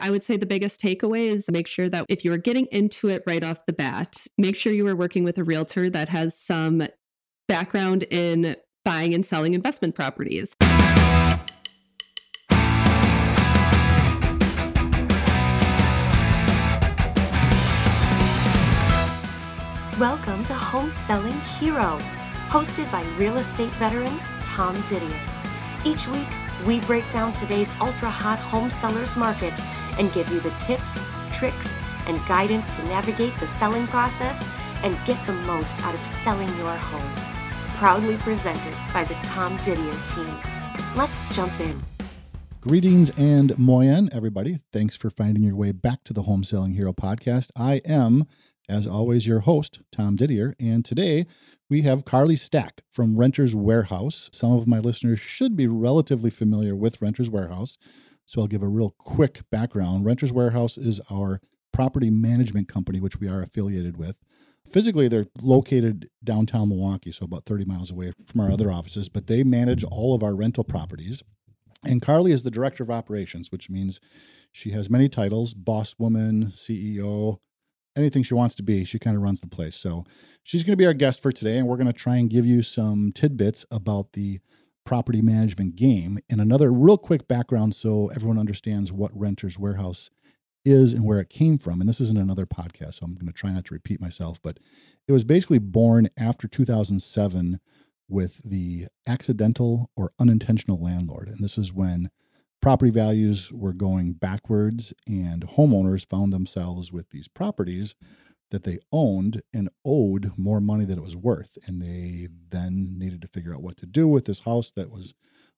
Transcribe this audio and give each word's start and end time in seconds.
I 0.00 0.10
would 0.10 0.22
say 0.22 0.36
the 0.36 0.46
biggest 0.46 0.80
takeaway 0.80 1.26
is 1.26 1.50
make 1.50 1.66
sure 1.66 1.88
that 1.88 2.06
if 2.08 2.24
you 2.24 2.32
are 2.32 2.38
getting 2.38 2.66
into 2.66 3.08
it 3.08 3.22
right 3.26 3.42
off 3.42 3.66
the 3.66 3.72
bat, 3.72 4.26
make 4.36 4.54
sure 4.54 4.72
you 4.72 4.86
are 4.86 4.96
working 4.96 5.24
with 5.24 5.38
a 5.38 5.44
realtor 5.44 5.90
that 5.90 6.08
has 6.08 6.38
some 6.38 6.86
background 7.48 8.04
in 8.10 8.56
buying 8.84 9.14
and 9.14 9.26
selling 9.26 9.54
investment 9.54 9.94
properties. 9.94 10.54
Welcome 19.98 20.44
to 20.44 20.54
Home 20.54 20.92
Selling 20.92 21.40
Hero, 21.58 21.98
hosted 22.48 22.90
by 22.92 23.02
real 23.18 23.36
estate 23.38 23.72
veteran 23.72 24.16
Tom 24.44 24.80
Didier. 24.82 25.20
Each 25.84 26.06
week, 26.06 26.28
we 26.66 26.80
break 26.80 27.08
down 27.10 27.32
today's 27.34 27.72
ultra 27.80 28.10
hot 28.10 28.38
home 28.38 28.70
sellers 28.70 29.16
market 29.16 29.54
and 29.98 30.12
give 30.12 30.28
you 30.30 30.40
the 30.40 30.50
tips, 30.60 31.04
tricks, 31.32 31.78
and 32.06 32.18
guidance 32.26 32.72
to 32.72 32.84
navigate 32.84 33.38
the 33.40 33.46
selling 33.46 33.86
process 33.88 34.48
and 34.82 34.96
get 35.04 35.24
the 35.26 35.32
most 35.32 35.80
out 35.84 35.94
of 35.94 36.06
selling 36.06 36.48
your 36.56 36.76
home. 36.76 37.24
Proudly 37.76 38.16
presented 38.18 38.74
by 38.92 39.04
the 39.04 39.14
Tom 39.22 39.56
Didier 39.64 39.94
team. 40.06 40.36
Let's 40.96 41.34
jump 41.34 41.58
in. 41.60 41.82
Greetings 42.60 43.10
and 43.16 43.56
moyen, 43.58 44.08
everybody. 44.12 44.58
Thanks 44.72 44.96
for 44.96 45.10
finding 45.10 45.42
your 45.42 45.56
way 45.56 45.72
back 45.72 46.02
to 46.04 46.12
the 46.12 46.22
Home 46.22 46.42
Selling 46.42 46.74
Hero 46.74 46.92
podcast. 46.92 47.50
I 47.56 47.74
am, 47.84 48.26
as 48.68 48.86
always, 48.86 49.26
your 49.26 49.40
host, 49.40 49.80
Tom 49.92 50.16
Didier, 50.16 50.54
and 50.58 50.84
today 50.84 51.26
we 51.70 51.82
have 51.82 52.04
Carly 52.04 52.34
Stack 52.34 52.82
from 52.90 53.16
Renters 53.16 53.54
Warehouse. 53.54 54.28
Some 54.32 54.52
of 54.52 54.66
my 54.66 54.78
listeners 54.78 55.20
should 55.20 55.54
be 55.54 55.66
relatively 55.66 56.30
familiar 56.30 56.74
with 56.74 57.00
Renters 57.00 57.30
Warehouse, 57.30 57.78
so 58.28 58.42
I'll 58.42 58.46
give 58.46 58.62
a 58.62 58.68
real 58.68 58.94
quick 58.98 59.40
background. 59.50 60.04
Renters 60.04 60.34
Warehouse 60.34 60.76
is 60.76 61.00
our 61.10 61.40
property 61.72 62.10
management 62.10 62.68
company, 62.68 63.00
which 63.00 63.18
we 63.18 63.26
are 63.26 63.40
affiliated 63.40 63.96
with. 63.96 64.16
Physically, 64.70 65.08
they're 65.08 65.28
located 65.40 66.10
downtown 66.22 66.68
Milwaukee, 66.68 67.10
so 67.10 67.24
about 67.24 67.46
30 67.46 67.64
miles 67.64 67.90
away 67.90 68.12
from 68.26 68.42
our 68.42 68.50
other 68.50 68.70
offices, 68.70 69.08
but 69.08 69.28
they 69.28 69.42
manage 69.44 69.82
all 69.82 70.14
of 70.14 70.22
our 70.22 70.36
rental 70.36 70.62
properties. 70.62 71.22
And 71.82 72.02
Carly 72.02 72.30
is 72.30 72.42
the 72.42 72.50
director 72.50 72.82
of 72.82 72.90
operations, 72.90 73.50
which 73.50 73.70
means 73.70 73.98
she 74.52 74.72
has 74.72 74.90
many 74.90 75.08
titles 75.08 75.54
boss 75.54 75.94
woman, 75.98 76.52
CEO, 76.54 77.38
anything 77.96 78.22
she 78.22 78.34
wants 78.34 78.54
to 78.56 78.62
be. 78.62 78.84
She 78.84 78.98
kind 78.98 79.16
of 79.16 79.22
runs 79.22 79.40
the 79.40 79.48
place. 79.48 79.74
So 79.74 80.04
she's 80.42 80.64
going 80.64 80.74
to 80.74 80.76
be 80.76 80.86
our 80.86 80.92
guest 80.92 81.22
for 81.22 81.32
today, 81.32 81.56
and 81.56 81.66
we're 81.66 81.78
going 81.78 81.86
to 81.86 81.94
try 81.94 82.16
and 82.16 82.28
give 82.28 82.44
you 82.44 82.62
some 82.62 83.10
tidbits 83.10 83.64
about 83.70 84.12
the 84.12 84.40
property 84.88 85.20
management 85.20 85.76
game 85.76 86.18
and 86.30 86.40
another 86.40 86.72
real 86.72 86.96
quick 86.96 87.28
background 87.28 87.74
so 87.74 88.10
everyone 88.16 88.38
understands 88.38 88.90
what 88.90 89.14
Renters 89.14 89.58
Warehouse 89.58 90.08
is 90.64 90.94
and 90.94 91.04
where 91.04 91.20
it 91.20 91.28
came 91.28 91.58
from. 91.58 91.82
And 91.82 91.86
this 91.86 92.00
isn't 92.00 92.16
another 92.16 92.46
podcast, 92.46 92.94
so 92.94 93.04
I'm 93.04 93.12
going 93.12 93.26
to 93.26 93.32
try 93.34 93.52
not 93.52 93.66
to 93.66 93.74
repeat 93.74 94.00
myself, 94.00 94.40
but 94.42 94.58
it 95.06 95.12
was 95.12 95.24
basically 95.24 95.58
born 95.58 96.08
after 96.16 96.48
2007 96.48 97.60
with 98.08 98.40
the 98.42 98.86
accidental 99.06 99.90
or 99.94 100.12
unintentional 100.18 100.82
landlord. 100.82 101.28
And 101.28 101.44
this 101.44 101.58
is 101.58 101.70
when 101.70 102.08
property 102.62 102.90
values 102.90 103.52
were 103.52 103.74
going 103.74 104.14
backwards 104.14 104.94
and 105.06 105.46
homeowners 105.46 106.08
found 106.08 106.32
themselves 106.32 106.94
with 106.94 107.10
these 107.10 107.28
properties 107.28 107.94
that 108.50 108.64
they 108.64 108.78
owned 108.92 109.42
and 109.52 109.68
owed 109.84 110.32
more 110.36 110.60
money 110.60 110.84
than 110.84 110.98
it 110.98 111.04
was 111.04 111.16
worth 111.16 111.58
and 111.66 111.82
they 111.82 112.28
then 112.50 112.94
needed 112.98 113.20
to 113.22 113.28
figure 113.28 113.54
out 113.54 113.62
what 113.62 113.76
to 113.76 113.86
do 113.86 114.08
with 114.08 114.24
this 114.24 114.40
house 114.40 114.70
that 114.70 114.90
was 114.90 115.14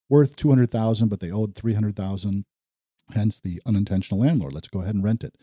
worth 0.09 0.37
200,000 0.37 1.09
but 1.09 1.21
they 1.21 1.31
owed 1.31 1.55
300,000 1.55 2.45
hence 3.13 3.41
the 3.41 3.61
unintentional 3.67 4.21
landlord. 4.21 4.53
Let's 4.53 4.69
go 4.69 4.83
ahead 4.83 4.95
and 4.95 5.05
rent 5.05 5.25
it. 5.25 5.35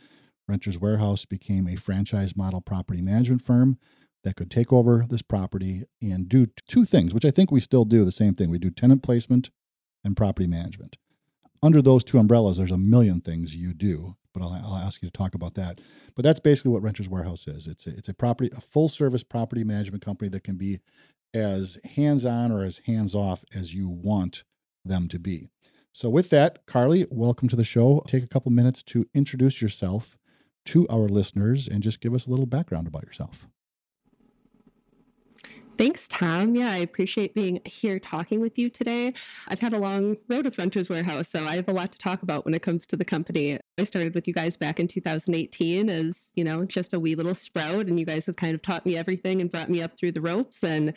Renters 0.48 0.80
warehouse 0.80 1.26
became 1.26 1.68
a 1.68 1.76
franchise 1.76 2.36
model 2.36 2.62
property 2.62 3.02
management 3.02 3.44
firm 3.44 3.78
that 4.24 4.36
could 4.36 4.50
take 4.50 4.72
over 4.74 5.06
this 5.10 5.22
property 5.22 5.84
and 6.02 6.28
do 6.28 6.48
two 6.68 6.86
things 6.86 7.14
which 7.14 7.24
i 7.24 7.32
think 7.32 7.52
we 7.52 7.60
still 7.60 7.86
do 7.86 8.04
the 8.04 8.12
same 8.12 8.34
thing. 8.34 8.50
We 8.50 8.60
do 8.60 8.72
tenant 8.72 9.04
placement 9.04 9.50
and 10.04 10.18
property 10.18 10.48
management. 10.48 10.98
Under 11.62 11.82
those 11.82 12.04
two 12.04 12.20
umbrellas, 12.20 12.58
there's 12.58 12.72
a 12.72 12.78
million 12.78 13.20
things 13.20 13.56
you 13.56 13.74
do, 13.74 14.16
but 14.38 14.46
I'll, 14.46 14.62
I'll, 14.64 14.78
ask 14.78 15.02
you 15.02 15.10
to 15.10 15.18
talk 15.18 15.34
about 15.34 15.56
that. 15.56 15.82
But 16.16 16.24
that's 16.24 16.40
basically 16.40 16.72
what 16.72 16.84
Renters 16.84 17.10
Warehouse 17.10 17.48
is. 17.48 17.68
It's 17.68 17.88
a, 17.88 17.92
it's 17.92 18.10
a 18.10 18.14
property, 18.14 18.50
a 18.56 18.62
full 18.62 18.88
service 18.88 19.24
property 19.24 19.64
management 19.64 20.04
company 20.04 20.30
that 20.30 20.44
can 20.44 20.56
be 20.56 20.80
as 21.34 21.78
hands 21.96 22.26
on 22.26 22.52
or 22.52 22.64
as 22.64 22.82
hands 22.86 23.16
off 23.16 23.44
as 23.54 23.74
you 23.74 23.90
want 23.90 24.44
them 24.86 25.08
to 25.10 25.20
be. 25.20 25.50
So, 25.92 26.10
with 26.10 26.30
that, 26.30 26.66
Carly, 26.68 27.08
welcome 27.10 27.48
to 27.50 27.56
the 27.56 27.64
show. 27.64 28.04
Take 28.08 28.24
a 28.24 28.28
couple 28.28 28.52
minutes 28.52 28.84
to 28.84 29.08
introduce 29.16 29.62
yourself 29.62 30.18
to 30.66 30.88
our 30.90 31.08
listeners 31.08 31.68
and 31.68 31.82
just 31.82 32.00
give 32.00 32.14
us 32.14 32.28
a 32.28 32.30
little 32.30 32.46
background 32.46 32.88
about 32.88 33.04
yourself. 33.04 33.48
Thanks, 35.78 36.08
Tom. 36.08 36.56
Yeah, 36.56 36.72
I 36.72 36.78
appreciate 36.78 37.36
being 37.36 37.62
here 37.64 38.00
talking 38.00 38.42
with 38.42 38.58
you 38.58 38.68
today. 38.68 39.14
I've 39.48 39.60
had 39.60 39.74
a 39.74 39.78
long 39.78 40.18
road 40.28 40.46
with 40.46 40.58
Renters 40.58 40.90
Warehouse, 40.90 41.28
so 41.28 41.46
I 41.46 41.56
have 41.56 41.70
a 41.70 41.72
lot 41.72 41.92
to 41.92 42.00
talk 42.00 42.24
about 42.24 42.46
when 42.46 42.56
it 42.56 42.64
comes 42.64 42.88
to 42.88 42.96
the 42.96 43.06
company. 43.06 43.60
I 43.78 43.84
started 43.84 44.16
with 44.16 44.28
you 44.28 44.34
guys 44.34 44.58
back 44.58 44.80
in 44.80 44.88
2018 44.88 45.88
as, 45.88 46.32
you 46.34 46.44
know, 46.44 46.66
just 46.66 46.94
a 46.94 47.00
wee 47.00 47.14
little 47.14 47.36
sprout, 47.36 47.86
and 47.86 48.00
you 48.00 48.08
guys 48.08 48.26
have 48.26 48.38
kind 48.38 48.56
of 48.56 48.64
taught 48.64 48.88
me 48.88 48.98
everything 48.98 49.40
and 49.40 49.52
brought 49.52 49.70
me 49.70 49.84
up 49.84 49.96
through 50.00 50.14
the 50.14 50.22
ropes. 50.22 50.64
And, 50.64 50.96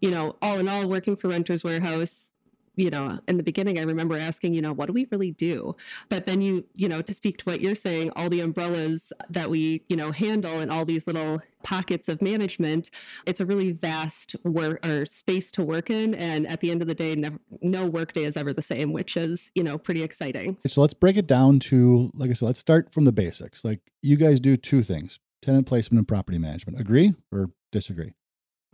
you 0.00 0.10
know, 0.10 0.36
all 0.40 0.58
in 0.58 0.66
all, 0.66 0.88
working 0.88 1.14
for 1.14 1.28
Renters 1.28 1.62
Warehouse, 1.62 2.32
you 2.80 2.88
know, 2.88 3.18
in 3.28 3.36
the 3.36 3.42
beginning, 3.42 3.78
I 3.78 3.82
remember 3.82 4.16
asking, 4.16 4.54
you 4.54 4.62
know, 4.62 4.72
what 4.72 4.86
do 4.86 4.94
we 4.94 5.06
really 5.10 5.32
do? 5.32 5.76
But 6.08 6.24
then 6.24 6.40
you, 6.40 6.64
you 6.72 6.88
know, 6.88 7.02
to 7.02 7.12
speak 7.12 7.36
to 7.38 7.44
what 7.44 7.60
you're 7.60 7.74
saying, 7.74 8.10
all 8.16 8.30
the 8.30 8.40
umbrellas 8.40 9.12
that 9.28 9.50
we, 9.50 9.84
you 9.90 9.96
know, 9.96 10.12
handle 10.12 10.60
and 10.60 10.70
all 10.70 10.86
these 10.86 11.06
little 11.06 11.42
pockets 11.62 12.08
of 12.08 12.22
management, 12.22 12.90
it's 13.26 13.38
a 13.38 13.44
really 13.44 13.72
vast 13.72 14.34
work 14.44 14.84
or 14.86 15.04
space 15.04 15.50
to 15.52 15.62
work 15.62 15.90
in. 15.90 16.14
And 16.14 16.46
at 16.46 16.62
the 16.62 16.70
end 16.70 16.80
of 16.80 16.88
the 16.88 16.94
day, 16.94 17.14
never, 17.14 17.38
no 17.60 17.86
work 17.86 18.14
day 18.14 18.24
is 18.24 18.38
ever 18.38 18.54
the 18.54 18.62
same, 18.62 18.94
which 18.94 19.14
is, 19.14 19.52
you 19.54 19.62
know, 19.62 19.76
pretty 19.76 20.02
exciting. 20.02 20.56
So 20.66 20.80
let's 20.80 20.94
break 20.94 21.18
it 21.18 21.26
down 21.26 21.60
to, 21.60 22.10
like 22.14 22.30
I 22.30 22.32
said, 22.32 22.46
let's 22.46 22.60
start 22.60 22.94
from 22.94 23.04
the 23.04 23.12
basics. 23.12 23.62
Like 23.62 23.80
you 24.00 24.16
guys 24.16 24.40
do 24.40 24.56
two 24.56 24.82
things 24.82 25.20
tenant 25.42 25.66
placement 25.66 25.98
and 25.98 26.08
property 26.08 26.38
management. 26.38 26.80
Agree 26.80 27.14
or 27.30 27.50
disagree? 27.72 28.12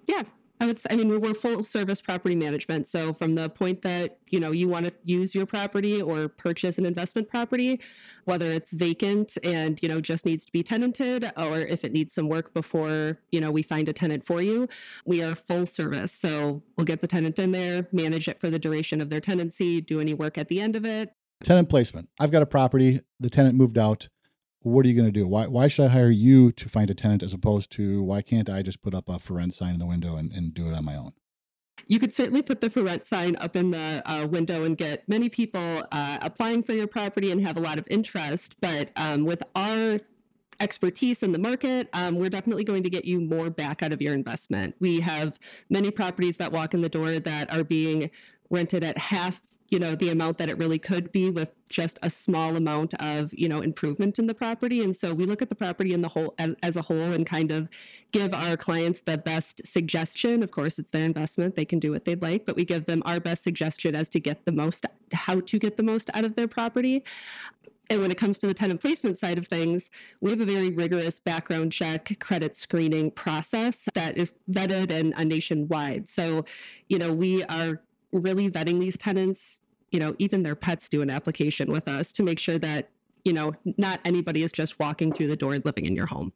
Yeah, 0.08 0.22
I 0.60 0.66
would 0.66 0.78
say, 0.78 0.88
I 0.90 0.96
mean, 0.96 1.20
we're 1.20 1.34
full 1.34 1.62
service 1.62 2.00
property 2.00 2.34
management. 2.34 2.86
So 2.86 3.12
from 3.12 3.34
the 3.34 3.50
point 3.50 3.82
that, 3.82 4.18
you 4.28 4.40
know, 4.40 4.52
you 4.52 4.68
want 4.68 4.86
to 4.86 4.92
use 5.04 5.34
your 5.34 5.44
property 5.44 6.00
or 6.00 6.28
purchase 6.28 6.78
an 6.78 6.86
investment 6.86 7.28
property, 7.28 7.80
whether 8.24 8.50
it's 8.50 8.70
vacant 8.70 9.36
and, 9.44 9.78
you 9.82 9.88
know, 9.88 10.00
just 10.00 10.24
needs 10.24 10.46
to 10.46 10.52
be 10.52 10.62
tenanted 10.62 11.30
or 11.36 11.58
if 11.58 11.84
it 11.84 11.92
needs 11.92 12.14
some 12.14 12.28
work 12.28 12.54
before, 12.54 13.18
you 13.30 13.40
know, 13.40 13.50
we 13.50 13.62
find 13.62 13.88
a 13.88 13.92
tenant 13.92 14.24
for 14.24 14.40
you, 14.40 14.66
we 15.04 15.22
are 15.22 15.34
full 15.34 15.66
service. 15.66 16.12
So 16.12 16.62
we'll 16.76 16.86
get 16.86 17.02
the 17.02 17.08
tenant 17.08 17.38
in 17.38 17.52
there, 17.52 17.86
manage 17.92 18.26
it 18.26 18.38
for 18.38 18.48
the 18.48 18.58
duration 18.58 19.00
of 19.00 19.10
their 19.10 19.20
tenancy, 19.20 19.80
do 19.80 20.00
any 20.00 20.14
work 20.14 20.38
at 20.38 20.48
the 20.48 20.60
end 20.60 20.74
of 20.74 20.86
it. 20.86 21.12
Tenant 21.44 21.68
placement. 21.68 22.08
I've 22.18 22.30
got 22.30 22.42
a 22.42 22.46
property, 22.46 23.02
the 23.20 23.28
tenant 23.28 23.56
moved 23.56 23.76
out 23.76 24.08
what 24.66 24.84
are 24.84 24.88
you 24.88 24.94
going 24.94 25.06
to 25.06 25.12
do? 25.12 25.28
Why, 25.28 25.46
why 25.46 25.68
should 25.68 25.84
I 25.84 25.88
hire 25.88 26.10
you 26.10 26.50
to 26.50 26.68
find 26.68 26.90
a 26.90 26.94
tenant 26.94 27.22
as 27.22 27.32
opposed 27.32 27.70
to 27.72 28.02
why 28.02 28.20
can't 28.20 28.50
I 28.50 28.62
just 28.62 28.82
put 28.82 28.94
up 28.94 29.08
a 29.08 29.20
for 29.20 29.34
rent 29.34 29.54
sign 29.54 29.74
in 29.74 29.78
the 29.78 29.86
window 29.86 30.16
and, 30.16 30.32
and 30.32 30.52
do 30.52 30.66
it 30.68 30.74
on 30.74 30.84
my 30.84 30.96
own? 30.96 31.12
You 31.86 32.00
could 32.00 32.12
certainly 32.12 32.42
put 32.42 32.60
the 32.60 32.68
for 32.68 32.82
rent 32.82 33.06
sign 33.06 33.36
up 33.36 33.54
in 33.54 33.70
the 33.70 34.02
uh, 34.04 34.26
window 34.26 34.64
and 34.64 34.76
get 34.76 35.08
many 35.08 35.28
people 35.28 35.84
uh, 35.92 36.18
applying 36.20 36.64
for 36.64 36.72
your 36.72 36.88
property 36.88 37.30
and 37.30 37.40
have 37.42 37.56
a 37.56 37.60
lot 37.60 37.78
of 37.78 37.86
interest. 37.88 38.56
But 38.60 38.90
um, 38.96 39.24
with 39.24 39.40
our 39.54 40.00
expertise 40.58 41.22
in 41.22 41.30
the 41.30 41.38
market, 41.38 41.88
um, 41.92 42.16
we're 42.16 42.30
definitely 42.30 42.64
going 42.64 42.82
to 42.82 42.90
get 42.90 43.04
you 43.04 43.20
more 43.20 43.50
back 43.50 43.84
out 43.84 43.92
of 43.92 44.02
your 44.02 44.14
investment. 44.14 44.74
We 44.80 44.98
have 44.98 45.38
many 45.70 45.92
properties 45.92 46.38
that 46.38 46.50
walk 46.50 46.74
in 46.74 46.80
the 46.80 46.88
door 46.88 47.20
that 47.20 47.54
are 47.54 47.62
being 47.62 48.10
rented 48.50 48.82
at 48.82 48.98
half 48.98 49.40
you 49.68 49.78
know 49.78 49.94
the 49.94 50.10
amount 50.10 50.38
that 50.38 50.48
it 50.48 50.58
really 50.58 50.78
could 50.78 51.10
be 51.12 51.30
with 51.30 51.50
just 51.68 51.98
a 52.02 52.10
small 52.10 52.56
amount 52.56 52.94
of 53.02 53.34
you 53.34 53.48
know 53.48 53.60
improvement 53.60 54.18
in 54.18 54.26
the 54.26 54.34
property. 54.34 54.82
And 54.82 54.94
so 54.94 55.12
we 55.12 55.24
look 55.26 55.42
at 55.42 55.48
the 55.48 55.54
property 55.54 55.92
in 55.92 56.02
the 56.02 56.08
whole 56.08 56.34
as, 56.62 56.76
a 56.76 56.82
whole 56.82 57.12
and 57.12 57.26
kind 57.26 57.50
of 57.50 57.68
give 58.12 58.34
our 58.34 58.56
clients 58.56 59.00
the 59.00 59.18
best 59.18 59.66
suggestion. 59.66 60.42
Of 60.42 60.50
course 60.50 60.78
it's 60.78 60.90
their 60.90 61.04
investment. 61.04 61.56
They 61.56 61.64
can 61.64 61.78
do 61.78 61.92
what 61.92 62.04
they'd 62.04 62.22
like 62.22 62.46
but 62.46 62.56
we 62.56 62.64
give 62.64 62.86
them 62.86 63.02
our 63.06 63.20
best 63.20 63.42
suggestion 63.42 63.94
as 63.94 64.08
to 64.10 64.20
get 64.20 64.44
the 64.44 64.52
most 64.52 64.86
how 65.12 65.40
to 65.40 65.58
get 65.58 65.76
the 65.76 65.82
most 65.82 66.10
out 66.14 66.24
of 66.24 66.34
their 66.36 66.48
property. 66.48 67.04
And 67.88 68.00
when 68.00 68.10
it 68.10 68.18
comes 68.18 68.38
to 68.40 68.46
the 68.46 68.54
tenant 68.54 68.80
placement 68.80 69.16
side 69.16 69.38
of 69.38 69.46
things, 69.46 69.90
we 70.20 70.30
have 70.30 70.40
a 70.40 70.44
very 70.44 70.70
rigorous 70.70 71.20
background 71.20 71.72
check 71.72 72.18
credit 72.18 72.54
screening 72.54 73.12
process 73.12 73.88
that 73.94 74.16
is 74.16 74.34
vetted 74.50 74.90
and 74.90 75.14
a 75.16 75.24
nationwide. 75.24 76.08
So, 76.08 76.44
you 76.88 76.98
know, 76.98 77.12
we 77.12 77.44
are 77.44 77.80
really 78.12 78.50
vetting 78.50 78.80
these 78.80 78.96
tenants, 78.96 79.58
you 79.90 80.00
know, 80.00 80.14
even 80.18 80.42
their 80.42 80.54
pets 80.54 80.88
do 80.88 81.02
an 81.02 81.10
application 81.10 81.70
with 81.70 81.88
us 81.88 82.12
to 82.12 82.22
make 82.22 82.38
sure 82.38 82.58
that, 82.58 82.88
you 83.24 83.32
know, 83.32 83.52
not 83.76 84.00
anybody 84.04 84.42
is 84.42 84.52
just 84.52 84.78
walking 84.78 85.12
through 85.12 85.28
the 85.28 85.36
door 85.36 85.54
and 85.54 85.64
living 85.64 85.86
in 85.86 85.94
your 85.94 86.06
home. 86.06 86.32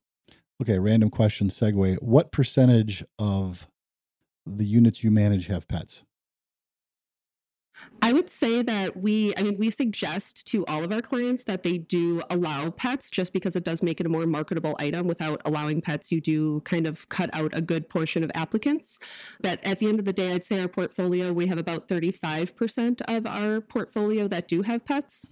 Okay, 0.63 0.79
random 0.79 1.11
question 1.11 1.49
segue. 1.49 2.03
What 2.03 2.33
percentage 2.33 3.05
of 3.19 3.67
the 4.47 4.67
units 4.67 5.03
you 5.03 5.11
manage 5.11 5.47
have 5.47 5.67
pets? 5.69 6.05
I 8.03 8.13
would 8.13 8.31
say 8.31 8.63
that 8.63 8.97
we, 8.97 9.35
I 9.37 9.43
mean, 9.43 9.59
we 9.59 9.71
suggest 9.71 10.47
to 10.49 10.65
all 10.67 10.83
of 10.83 10.93
our 10.93 11.03
clients 11.03 11.45
that 11.45 11.63
they 11.63 11.79
do 11.79 12.23
allow 12.31 12.71
pets 12.71 13.11
just 13.11 13.33
because 13.33 13.57
it 13.57 13.65
does 13.65 13.83
make 13.83 14.01
it 14.01 14.07
a 14.07 14.09
more 14.09 14.27
marketable 14.27 14.75
item. 14.79 15.07
Without 15.07 15.43
allowing 15.45 15.83
pets, 15.83 16.11
you 16.11 16.21
do 16.21 16.61
kind 16.63 16.87
of 16.87 17.09
cut 17.11 17.29
out 17.35 17.51
a 17.55 17.61
good 17.61 17.89
portion 17.89 18.25
of 18.25 18.31
applicants. 18.35 18.99
But 19.43 19.65
at 19.67 19.79
the 19.79 19.89
end 19.89 19.99
of 19.99 20.07
the 20.07 20.13
day, 20.13 20.33
I'd 20.33 20.45
say 20.45 20.61
our 20.61 20.69
portfolio, 20.69 21.33
we 21.33 21.47
have 21.49 21.59
about 21.59 21.89
35% 21.89 23.03
of 23.09 23.27
our 23.27 23.61
portfolio 23.61 24.29
that 24.29 24.49
do 24.49 24.63
have 24.63 24.85
pets. 24.85 25.27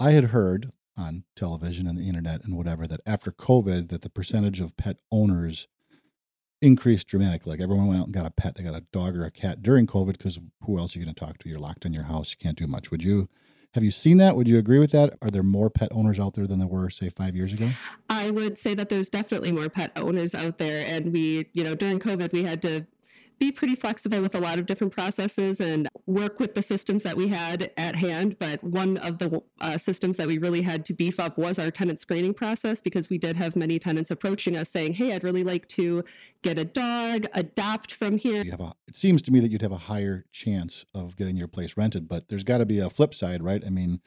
I 0.00 0.12
had 0.12 0.24
heard 0.24 0.72
on 0.96 1.24
television 1.36 1.86
and 1.86 1.96
the 1.96 2.08
internet 2.08 2.42
and 2.44 2.56
whatever 2.56 2.86
that 2.86 3.00
after 3.06 3.30
COVID 3.30 3.88
that 3.90 4.02
the 4.02 4.10
percentage 4.10 4.60
of 4.60 4.76
pet 4.76 4.96
owners 5.12 5.68
increased 6.60 7.08
dramatically. 7.08 7.50
Like 7.52 7.60
everyone 7.60 7.86
went 7.86 8.00
out 8.00 8.06
and 8.06 8.14
got 8.14 8.26
a 8.26 8.30
pet. 8.30 8.54
They 8.54 8.64
got 8.64 8.74
a 8.74 8.84
dog 8.92 9.16
or 9.16 9.24
a 9.24 9.30
cat 9.30 9.62
during 9.62 9.86
COVID 9.86 10.18
because 10.18 10.38
who 10.62 10.78
else 10.78 10.94
are 10.94 10.98
you 10.98 11.04
going 11.04 11.14
to 11.14 11.24
talk 11.24 11.38
to? 11.38 11.48
You're 11.48 11.58
locked 11.58 11.84
in 11.84 11.92
your 11.92 12.04
house. 12.04 12.30
You 12.30 12.36
can't 12.42 12.58
do 12.58 12.66
much. 12.66 12.90
Would 12.90 13.02
you 13.02 13.28
have 13.74 13.84
you 13.84 13.90
seen 13.90 14.16
that? 14.16 14.34
Would 14.34 14.48
you 14.48 14.58
agree 14.58 14.78
with 14.78 14.92
that? 14.92 15.18
Are 15.20 15.28
there 15.28 15.42
more 15.42 15.68
pet 15.68 15.90
owners 15.92 16.18
out 16.18 16.34
there 16.34 16.46
than 16.46 16.58
there 16.58 16.66
were, 16.66 16.88
say, 16.88 17.10
five 17.10 17.36
years 17.36 17.52
ago? 17.52 17.70
I 18.08 18.30
would 18.30 18.56
say 18.56 18.74
that 18.74 18.88
there's 18.88 19.10
definitely 19.10 19.52
more 19.52 19.68
pet 19.68 19.92
owners 19.94 20.34
out 20.34 20.56
there. 20.58 20.86
And 20.86 21.12
we, 21.12 21.50
you 21.52 21.62
know, 21.62 21.74
during 21.74 22.00
COVID, 22.00 22.32
we 22.32 22.42
had 22.42 22.62
to 22.62 22.86
be 23.38 23.52
pretty 23.52 23.74
flexible 23.74 24.20
with 24.20 24.34
a 24.34 24.40
lot 24.40 24.58
of 24.58 24.66
different 24.66 24.92
processes 24.92 25.60
and 25.60 25.88
work 26.06 26.40
with 26.40 26.54
the 26.54 26.62
systems 26.62 27.02
that 27.02 27.16
we 27.16 27.28
had 27.28 27.70
at 27.76 27.94
hand. 27.96 28.38
But 28.38 28.62
one 28.64 28.96
of 28.98 29.18
the 29.18 29.42
uh, 29.60 29.78
systems 29.78 30.16
that 30.16 30.26
we 30.26 30.38
really 30.38 30.62
had 30.62 30.84
to 30.86 30.94
beef 30.94 31.20
up 31.20 31.38
was 31.38 31.58
our 31.58 31.70
tenant 31.70 32.00
screening 32.00 32.34
process 32.34 32.80
because 32.80 33.08
we 33.08 33.18
did 33.18 33.36
have 33.36 33.56
many 33.56 33.78
tenants 33.78 34.10
approaching 34.10 34.56
us 34.56 34.68
saying, 34.68 34.94
Hey, 34.94 35.14
I'd 35.14 35.24
really 35.24 35.44
like 35.44 35.68
to 35.68 36.04
get 36.42 36.58
a 36.58 36.64
dog, 36.64 37.26
adopt 37.34 37.92
from 37.92 38.18
here. 38.18 38.42
A, 38.42 38.72
it 38.86 38.96
seems 38.96 39.22
to 39.22 39.32
me 39.32 39.40
that 39.40 39.50
you'd 39.50 39.62
have 39.62 39.72
a 39.72 39.78
higher 39.78 40.24
chance 40.32 40.84
of 40.94 41.16
getting 41.16 41.36
your 41.36 41.48
place 41.48 41.76
rented, 41.76 42.08
but 42.08 42.28
there's 42.28 42.44
got 42.44 42.58
to 42.58 42.66
be 42.66 42.78
a 42.78 42.90
flip 42.90 43.14
side, 43.14 43.42
right? 43.42 43.62
I 43.64 43.70
mean, 43.70 44.00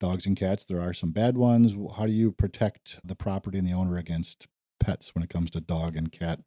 dogs 0.00 0.26
and 0.26 0.36
cats, 0.36 0.64
there 0.64 0.80
are 0.80 0.94
some 0.94 1.10
bad 1.10 1.36
ones. 1.36 1.74
How 1.96 2.06
do 2.06 2.12
you 2.12 2.32
protect 2.32 2.98
the 3.04 3.16
property 3.16 3.58
and 3.58 3.66
the 3.66 3.72
owner 3.72 3.96
against 3.96 4.46
pets 4.78 5.14
when 5.14 5.24
it 5.24 5.30
comes 5.30 5.50
to 5.50 5.60
dog 5.60 5.96
and 5.96 6.12
cat 6.12 6.40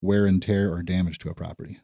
wear 0.00 0.26
and 0.26 0.42
tear 0.42 0.72
or 0.72 0.82
damage 0.82 1.18
to 1.18 1.28
a 1.28 1.34
property? 1.34 1.80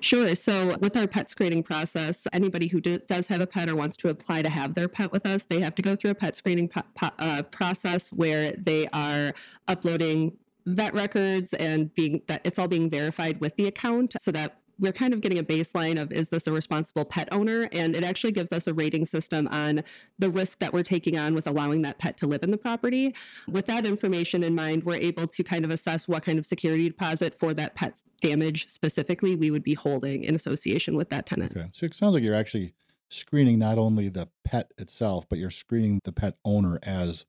Sure. 0.00 0.34
So, 0.34 0.76
with 0.78 0.96
our 0.96 1.06
pet 1.06 1.28
screening 1.28 1.62
process, 1.62 2.26
anybody 2.32 2.66
who 2.66 2.80
do, 2.80 2.98
does 2.98 3.26
have 3.26 3.40
a 3.40 3.46
pet 3.46 3.68
or 3.68 3.76
wants 3.76 3.96
to 3.98 4.08
apply 4.08 4.42
to 4.42 4.48
have 4.48 4.74
their 4.74 4.88
pet 4.88 5.12
with 5.12 5.26
us, 5.26 5.44
they 5.44 5.60
have 5.60 5.74
to 5.74 5.82
go 5.82 5.94
through 5.94 6.12
a 6.12 6.14
pet 6.14 6.34
screening 6.34 6.68
po- 6.68 6.82
po- 6.94 7.10
uh, 7.18 7.42
process 7.42 8.10
where 8.10 8.52
they 8.52 8.86
are 8.92 9.32
uploading 9.68 10.36
vet 10.66 10.94
records 10.94 11.52
and 11.54 11.92
being 11.94 12.22
that 12.26 12.40
it's 12.44 12.58
all 12.58 12.68
being 12.68 12.88
verified 12.90 13.40
with 13.40 13.56
the 13.56 13.66
account 13.66 14.14
so 14.20 14.30
that 14.30 14.59
we're 14.80 14.92
kind 14.92 15.12
of 15.12 15.20
getting 15.20 15.38
a 15.38 15.44
baseline 15.44 16.00
of 16.00 16.10
is 16.10 16.28
this 16.30 16.46
a 16.46 16.52
responsible 16.52 17.04
pet 17.04 17.28
owner? 17.30 17.68
And 17.72 17.94
it 17.94 18.02
actually 18.02 18.32
gives 18.32 18.52
us 18.52 18.66
a 18.66 18.74
rating 18.74 19.04
system 19.04 19.46
on 19.48 19.82
the 20.18 20.30
risk 20.30 20.58
that 20.58 20.72
we're 20.72 20.82
taking 20.82 21.18
on 21.18 21.34
with 21.34 21.46
allowing 21.46 21.82
that 21.82 21.98
pet 21.98 22.16
to 22.18 22.26
live 22.26 22.42
in 22.42 22.50
the 22.50 22.56
property. 22.56 23.14
With 23.46 23.66
that 23.66 23.86
information 23.86 24.42
in 24.42 24.54
mind, 24.54 24.84
we're 24.84 24.96
able 24.96 25.26
to 25.26 25.44
kind 25.44 25.64
of 25.64 25.70
assess 25.70 26.08
what 26.08 26.22
kind 26.22 26.38
of 26.38 26.46
security 26.46 26.88
deposit 26.88 27.38
for 27.38 27.54
that 27.54 27.74
pet's 27.74 28.02
damage 28.20 28.68
specifically 28.68 29.36
we 29.36 29.50
would 29.50 29.62
be 29.62 29.74
holding 29.74 30.24
in 30.24 30.34
association 30.34 30.96
with 30.96 31.08
that 31.10 31.26
tenant. 31.26 31.56
Okay. 31.56 31.68
So 31.72 31.86
it 31.86 31.94
sounds 31.94 32.14
like 32.14 32.22
you're 32.22 32.34
actually 32.34 32.74
screening 33.08 33.58
not 33.58 33.78
only 33.78 34.08
the 34.08 34.28
pet 34.44 34.72
itself, 34.78 35.28
but 35.28 35.38
you're 35.38 35.50
screening 35.50 36.00
the 36.04 36.12
pet 36.12 36.36
owner 36.44 36.78
as 36.82 37.26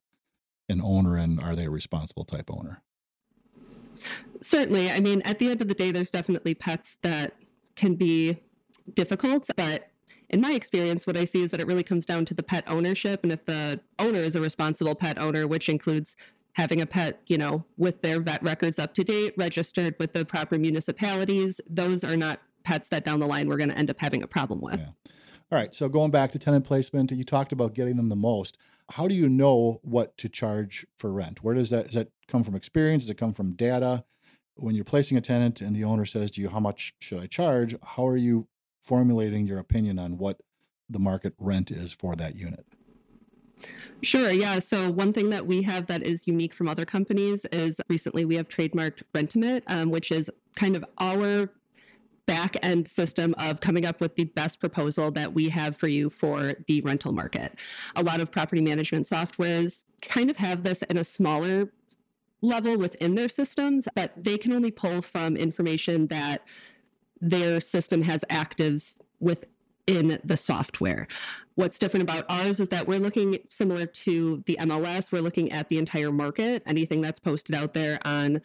an 0.70 0.82
owner 0.82 1.18
and 1.18 1.40
are 1.40 1.56
they 1.56 1.66
a 1.66 1.70
responsible 1.70 2.24
type 2.24 2.50
owner? 2.50 2.82
Certainly. 4.42 4.92
I 4.92 5.00
mean, 5.00 5.22
at 5.24 5.40
the 5.40 5.50
end 5.50 5.62
of 5.62 5.68
the 5.68 5.74
day, 5.74 5.92
there's 5.92 6.10
definitely 6.10 6.54
pets 6.54 6.98
that 7.02 7.36
can 7.76 7.96
be 7.96 8.38
difficult, 8.94 9.50
but 9.56 9.92
in 10.30 10.40
my 10.40 10.54
experience, 10.54 11.06
what 11.06 11.18
I 11.18 11.26
see 11.26 11.44
is 11.44 11.52
that 11.52 11.60
it 11.60 11.68
really 11.68 11.84
comes 11.84 12.06
down 12.06 12.26
to 12.26 12.34
the 12.34 12.42
pet 12.42 12.64
ownership. 12.68 13.24
And 13.24 13.32
if 13.32 13.44
the 13.46 13.82
owner 14.00 14.20
is 14.20 14.36
a 14.36 14.42
responsible 14.42 14.96
pet 14.96 15.20
owner, 15.20 15.46
which 15.46 15.68
includes 15.68 16.16
having 16.54 16.82
a 16.82 16.86
pet, 16.86 17.22
you 17.28 17.38
know, 17.38 17.66
with 17.78 18.02
their 18.02 18.22
vet 18.22 18.42
records 18.42 18.80
up 18.80 18.94
to 18.96 19.04
date, 19.04 19.34
registered 19.38 19.96
with 20.00 20.14
the 20.14 20.24
proper 20.24 20.58
municipalities, 20.58 21.60
those 21.70 22.04
are 22.04 22.16
not 22.16 22.40
pets 22.64 22.88
that 22.90 23.04
down 23.04 23.20
the 23.20 23.28
line 23.28 23.48
we're 23.50 23.58
going 23.58 23.70
to 23.70 23.78
end 23.78 23.90
up 23.90 24.00
having 24.00 24.24
a 24.24 24.28
problem 24.28 24.62
with. 24.62 24.80
Yeah. 24.80 25.12
All 25.52 25.58
right. 25.58 25.76
So 25.76 25.90
going 25.90 26.12
back 26.12 26.32
to 26.32 26.40
tenant 26.40 26.66
placement, 26.66 27.12
you 27.12 27.26
talked 27.26 27.52
about 27.52 27.74
getting 27.74 27.98
them 27.98 28.08
the 28.08 28.16
most. 28.16 28.58
How 28.92 29.08
do 29.08 29.16
you 29.16 29.30
know 29.30 29.80
what 29.84 30.18
to 30.18 30.30
charge 30.30 30.86
for 30.98 31.12
rent? 31.12 31.44
Where 31.44 31.56
does 31.56 31.70
that 31.70 31.86
does 31.86 31.96
that 31.96 32.10
come 32.28 32.44
from 32.44 32.56
experience? 32.56 33.04
Does 33.04 33.12
it 33.12 33.18
come 33.18 33.34
from 33.34 33.54
data? 33.54 34.04
When 34.56 34.76
you're 34.76 34.86
placing 34.86 35.18
a 35.18 35.22
tenant 35.22 35.62
and 35.62 35.76
the 35.76 35.84
owner 35.86 36.06
says 36.06 36.32
to 36.32 36.42
you, 36.42 36.50
"How 36.50 36.60
much 36.60 36.94
should 37.00 37.20
I 37.20 37.28
charge?" 37.28 37.76
How 37.84 38.08
are 38.08 38.18
you 38.18 38.48
formulating 38.84 39.48
your 39.48 39.60
opinion 39.60 39.98
on 39.98 40.18
what 40.18 40.42
the 40.90 41.00
market 41.00 41.34
rent 41.40 41.72
is 41.72 41.94
for 41.94 42.16
that 42.16 42.36
unit? 42.36 42.66
Sure. 44.02 44.32
Yeah. 44.32 44.60
So 44.60 44.90
one 44.92 45.14
thing 45.14 45.30
that 45.30 45.46
we 45.46 45.62
have 45.64 45.86
that 45.86 46.04
is 46.04 46.28
unique 46.28 46.54
from 46.54 46.68
other 46.68 46.86
companies 46.86 47.46
is 47.46 47.80
recently 47.90 48.26
we 48.26 48.36
have 48.36 48.50
trademarked 48.50 49.04
Rentimate, 49.14 49.64
um, 49.68 49.92
which 49.92 50.12
is 50.12 50.30
kind 50.56 50.76
of 50.76 50.84
our 51.00 51.50
back 52.32 52.56
end 52.64 52.88
system 52.88 53.36
of 53.38 53.60
coming 53.60 53.86
up 53.86 54.00
with 54.00 54.16
the 54.16 54.24
best 54.24 54.62
proposal 54.62 55.12
that 55.12 55.34
we 55.34 55.50
have 55.50 55.76
for 55.76 55.90
you 55.90 56.10
for 56.10 56.54
the 56.66 56.80
rental 56.80 57.12
market. 57.12 57.60
A 57.98 58.04
lot 58.04 58.22
of 58.22 58.32
property 58.32 58.62
management 58.62 59.06
softwares 59.06 59.84
kind 60.02 60.30
of 60.30 60.38
have 60.38 60.64
this 60.64 60.82
in 60.84 60.96
a 60.96 61.04
smaller 61.04 61.70
level 62.42 62.78
within 62.78 63.16
their 63.16 63.28
systems, 63.28 63.86
but 63.96 64.14
they 64.16 64.38
can 64.38 64.54
only 64.54 64.72
pull 64.72 65.02
from 65.02 65.36
information 65.36 66.08
that 66.08 66.44
their 67.20 67.60
system 67.60 68.02
has 68.02 68.24
active 68.30 68.96
within 69.20 70.18
the 70.24 70.38
software. 70.38 71.08
What's 71.56 71.78
different 71.78 72.04
about 72.04 72.24
ours 72.30 72.62
is 72.62 72.70
that 72.70 72.88
we're 72.88 73.00
looking 73.00 73.40
similar 73.50 73.86
to 73.86 74.42
the 74.46 74.58
MLS, 74.62 75.12
we're 75.12 75.22
looking 75.22 75.52
at 75.52 75.68
the 75.68 75.78
entire 75.78 76.14
market, 76.14 76.64
anything 76.66 77.02
that's 77.02 77.20
posted 77.20 77.56
out 77.56 77.74
there 77.74 78.00
on 78.06 78.42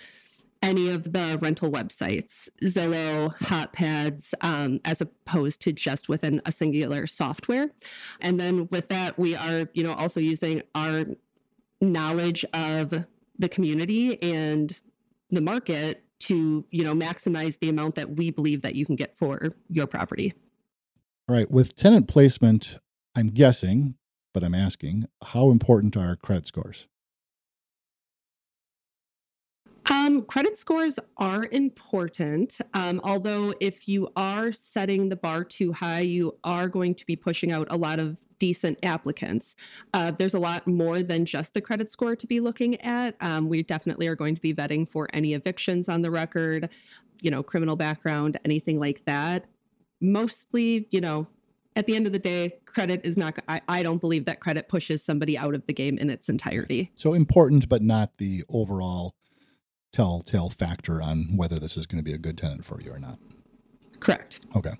any 0.62 0.90
of 0.90 1.12
the 1.12 1.38
rental 1.40 1.70
websites, 1.70 2.48
Zillow, 2.62 3.34
HotPads, 3.38 4.34
um, 4.40 4.80
as 4.84 5.00
opposed 5.00 5.60
to 5.62 5.72
just 5.72 6.08
within 6.08 6.40
a 6.44 6.52
singular 6.52 7.06
software. 7.06 7.70
And 8.20 8.40
then 8.40 8.68
with 8.70 8.88
that, 8.88 9.18
we 9.18 9.36
are, 9.36 9.68
you 9.74 9.82
know, 9.84 9.92
also 9.94 10.20
using 10.20 10.62
our 10.74 11.04
knowledge 11.80 12.44
of 12.54 13.04
the 13.38 13.48
community 13.48 14.22
and 14.22 14.78
the 15.30 15.40
market 15.40 16.02
to, 16.18 16.64
you 16.70 16.84
know, 16.84 16.94
maximize 16.94 17.58
the 17.58 17.68
amount 17.68 17.94
that 17.96 18.16
we 18.16 18.30
believe 18.30 18.62
that 18.62 18.74
you 18.74 18.86
can 18.86 18.96
get 18.96 19.16
for 19.16 19.50
your 19.68 19.86
property. 19.86 20.32
All 21.28 21.36
right. 21.36 21.50
With 21.50 21.76
tenant 21.76 22.08
placement, 22.08 22.78
I'm 23.14 23.28
guessing, 23.28 23.96
but 24.32 24.42
I'm 24.42 24.54
asking, 24.54 25.06
how 25.22 25.50
important 25.50 25.96
are 25.96 26.16
credit 26.16 26.46
scores? 26.46 26.86
Um, 29.90 30.22
credit 30.22 30.56
scores 30.58 30.98
are 31.16 31.46
important. 31.52 32.58
Um, 32.74 33.00
although, 33.04 33.54
if 33.60 33.86
you 33.86 34.08
are 34.16 34.52
setting 34.52 35.08
the 35.08 35.16
bar 35.16 35.44
too 35.44 35.72
high, 35.72 36.00
you 36.00 36.36
are 36.44 36.68
going 36.68 36.94
to 36.94 37.06
be 37.06 37.16
pushing 37.16 37.52
out 37.52 37.68
a 37.70 37.76
lot 37.76 37.98
of 37.98 38.18
decent 38.38 38.78
applicants. 38.82 39.56
Uh, 39.94 40.10
there's 40.10 40.34
a 40.34 40.38
lot 40.38 40.66
more 40.66 41.02
than 41.02 41.24
just 41.24 41.54
the 41.54 41.60
credit 41.60 41.88
score 41.88 42.16
to 42.16 42.26
be 42.26 42.40
looking 42.40 42.80
at. 42.82 43.16
Um, 43.20 43.48
we 43.48 43.62
definitely 43.62 44.08
are 44.08 44.16
going 44.16 44.34
to 44.34 44.40
be 44.40 44.52
vetting 44.52 44.88
for 44.88 45.08
any 45.12 45.34
evictions 45.34 45.88
on 45.88 46.02
the 46.02 46.10
record, 46.10 46.68
you 47.22 47.30
know, 47.30 47.42
criminal 47.42 47.76
background, 47.76 48.38
anything 48.44 48.78
like 48.78 49.04
that. 49.06 49.46
Mostly, 50.00 50.86
you 50.90 51.00
know, 51.00 51.26
at 51.76 51.86
the 51.86 51.96
end 51.96 52.06
of 52.06 52.12
the 52.12 52.18
day, 52.18 52.58
credit 52.64 53.02
is 53.04 53.16
not, 53.16 53.38
I, 53.48 53.60
I 53.68 53.82
don't 53.82 54.00
believe 54.00 54.24
that 54.26 54.40
credit 54.40 54.68
pushes 54.68 55.02
somebody 55.02 55.38
out 55.38 55.54
of 55.54 55.66
the 55.66 55.72
game 55.72 55.96
in 55.98 56.10
its 56.10 56.28
entirety. 56.28 56.90
So 56.94 57.12
important, 57.12 57.68
but 57.68 57.82
not 57.82 58.16
the 58.18 58.44
overall 58.48 59.14
telltale 59.96 60.50
factor 60.50 61.00
on 61.00 61.36
whether 61.36 61.56
this 61.56 61.78
is 61.78 61.86
going 61.86 61.96
to 61.96 62.02
be 62.02 62.12
a 62.12 62.18
good 62.18 62.36
tenant 62.36 62.66
for 62.66 62.80
you 62.82 62.92
or 62.92 62.98
not. 62.98 63.18
Correct. 63.98 64.40
Okay. 64.54 64.74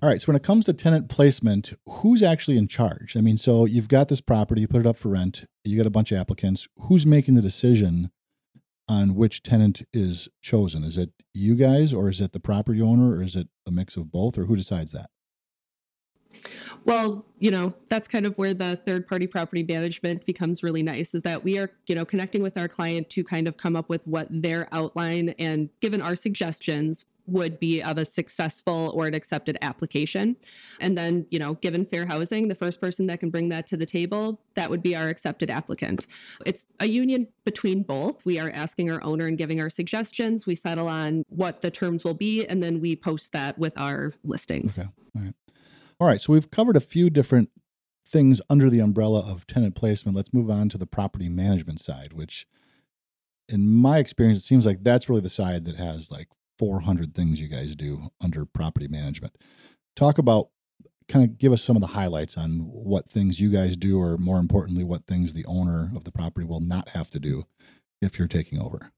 All 0.00 0.08
right. 0.08 0.22
So 0.22 0.26
when 0.26 0.36
it 0.36 0.44
comes 0.44 0.66
to 0.66 0.72
tenant 0.72 1.08
placement, 1.08 1.72
who's 1.88 2.22
actually 2.22 2.56
in 2.56 2.68
charge? 2.68 3.16
I 3.16 3.20
mean, 3.20 3.36
so 3.36 3.64
you've 3.64 3.88
got 3.88 4.08
this 4.08 4.20
property, 4.20 4.60
you 4.60 4.68
put 4.68 4.80
it 4.80 4.86
up 4.86 4.96
for 4.96 5.08
rent, 5.08 5.44
you 5.64 5.76
got 5.76 5.88
a 5.88 5.90
bunch 5.90 6.12
of 6.12 6.18
applicants. 6.18 6.68
Who's 6.82 7.04
making 7.04 7.34
the 7.34 7.42
decision 7.42 8.12
on 8.88 9.16
which 9.16 9.42
tenant 9.42 9.82
is 9.92 10.28
chosen? 10.40 10.84
Is 10.84 10.96
it 10.96 11.10
you 11.34 11.56
guys, 11.56 11.92
or 11.92 12.08
is 12.08 12.20
it 12.20 12.30
the 12.30 12.38
property 12.38 12.80
owner, 12.80 13.16
or 13.16 13.22
is 13.24 13.34
it 13.34 13.48
a 13.66 13.72
mix 13.72 13.96
of 13.96 14.12
both, 14.12 14.38
or 14.38 14.44
who 14.44 14.54
decides 14.54 14.92
that? 14.92 15.10
Well, 16.84 17.26
you 17.38 17.50
know, 17.50 17.74
that's 17.88 18.08
kind 18.08 18.26
of 18.26 18.36
where 18.38 18.54
the 18.54 18.76
third 18.86 19.06
party 19.06 19.26
property 19.26 19.62
management 19.62 20.24
becomes 20.24 20.62
really 20.62 20.82
nice 20.82 21.14
is 21.14 21.22
that 21.22 21.44
we 21.44 21.58
are, 21.58 21.70
you 21.86 21.94
know, 21.94 22.04
connecting 22.04 22.42
with 22.42 22.56
our 22.56 22.68
client 22.68 23.10
to 23.10 23.22
kind 23.22 23.46
of 23.46 23.56
come 23.56 23.76
up 23.76 23.88
with 23.88 24.06
what 24.06 24.28
their 24.30 24.68
outline 24.72 25.30
and 25.38 25.68
given 25.80 26.00
our 26.00 26.16
suggestions, 26.16 27.04
would 27.30 27.58
be 27.60 27.82
of 27.82 27.98
a 27.98 28.04
successful 28.04 28.92
or 28.94 29.06
an 29.06 29.14
accepted 29.14 29.56
application. 29.62 30.36
And 30.80 30.96
then, 30.96 31.26
you 31.30 31.38
know, 31.38 31.54
given 31.54 31.86
fair 31.86 32.06
housing, 32.06 32.48
the 32.48 32.54
first 32.54 32.80
person 32.80 33.06
that 33.06 33.20
can 33.20 33.30
bring 33.30 33.48
that 33.50 33.66
to 33.68 33.76
the 33.76 33.86
table, 33.86 34.40
that 34.54 34.68
would 34.68 34.82
be 34.82 34.96
our 34.96 35.08
accepted 35.08 35.50
applicant. 35.50 36.06
It's 36.44 36.66
a 36.80 36.88
union 36.88 37.28
between 37.44 37.82
both. 37.82 38.24
We 38.24 38.38
are 38.38 38.50
asking 38.50 38.90
our 38.90 39.02
owner 39.02 39.26
and 39.26 39.38
giving 39.38 39.60
our 39.60 39.70
suggestions. 39.70 40.46
We 40.46 40.54
settle 40.54 40.88
on 40.88 41.24
what 41.28 41.60
the 41.60 41.70
terms 41.70 42.04
will 42.04 42.14
be, 42.14 42.46
and 42.46 42.62
then 42.62 42.80
we 42.80 42.96
post 42.96 43.32
that 43.32 43.58
with 43.58 43.78
our 43.78 44.12
listings. 44.24 44.78
Okay. 44.78 44.88
All 45.16 45.22
right. 45.22 45.34
All 46.00 46.06
right. 46.06 46.20
So 46.20 46.32
we've 46.32 46.50
covered 46.50 46.76
a 46.76 46.80
few 46.80 47.10
different 47.10 47.50
things 48.08 48.40
under 48.48 48.70
the 48.70 48.80
umbrella 48.80 49.20
of 49.20 49.46
tenant 49.46 49.74
placement. 49.74 50.16
Let's 50.16 50.32
move 50.32 50.50
on 50.50 50.68
to 50.70 50.78
the 50.78 50.86
property 50.86 51.28
management 51.28 51.80
side, 51.80 52.14
which 52.14 52.46
in 53.48 53.68
my 53.68 53.98
experience, 53.98 54.38
it 54.38 54.46
seems 54.46 54.64
like 54.64 54.82
that's 54.82 55.08
really 55.08 55.20
the 55.20 55.28
side 55.28 55.66
that 55.66 55.76
has 55.76 56.10
like 56.10 56.28
400 56.58 57.14
things 57.14 57.40
you 57.40 57.48
guys 57.48 57.76
do 57.76 58.10
under 58.20 58.44
property 58.46 58.88
management. 58.88 59.36
Talk 59.94 60.18
about 60.18 60.48
kind 61.08 61.24
of 61.24 61.38
give 61.38 61.52
us 61.52 61.62
some 61.62 61.76
of 61.76 61.80
the 61.80 61.88
highlights 61.88 62.36
on 62.36 62.60
what 62.60 63.10
things 63.10 63.40
you 63.40 63.50
guys 63.50 63.76
do, 63.76 64.00
or 64.00 64.16
more 64.16 64.38
importantly, 64.38 64.84
what 64.84 65.06
things 65.06 65.32
the 65.32 65.44
owner 65.44 65.90
of 65.94 66.04
the 66.04 66.12
property 66.12 66.46
will 66.46 66.60
not 66.60 66.90
have 66.90 67.10
to 67.10 67.18
do 67.18 67.44
if 68.00 68.18
you're 68.18 68.28
taking 68.28 68.60
over. 68.60 68.92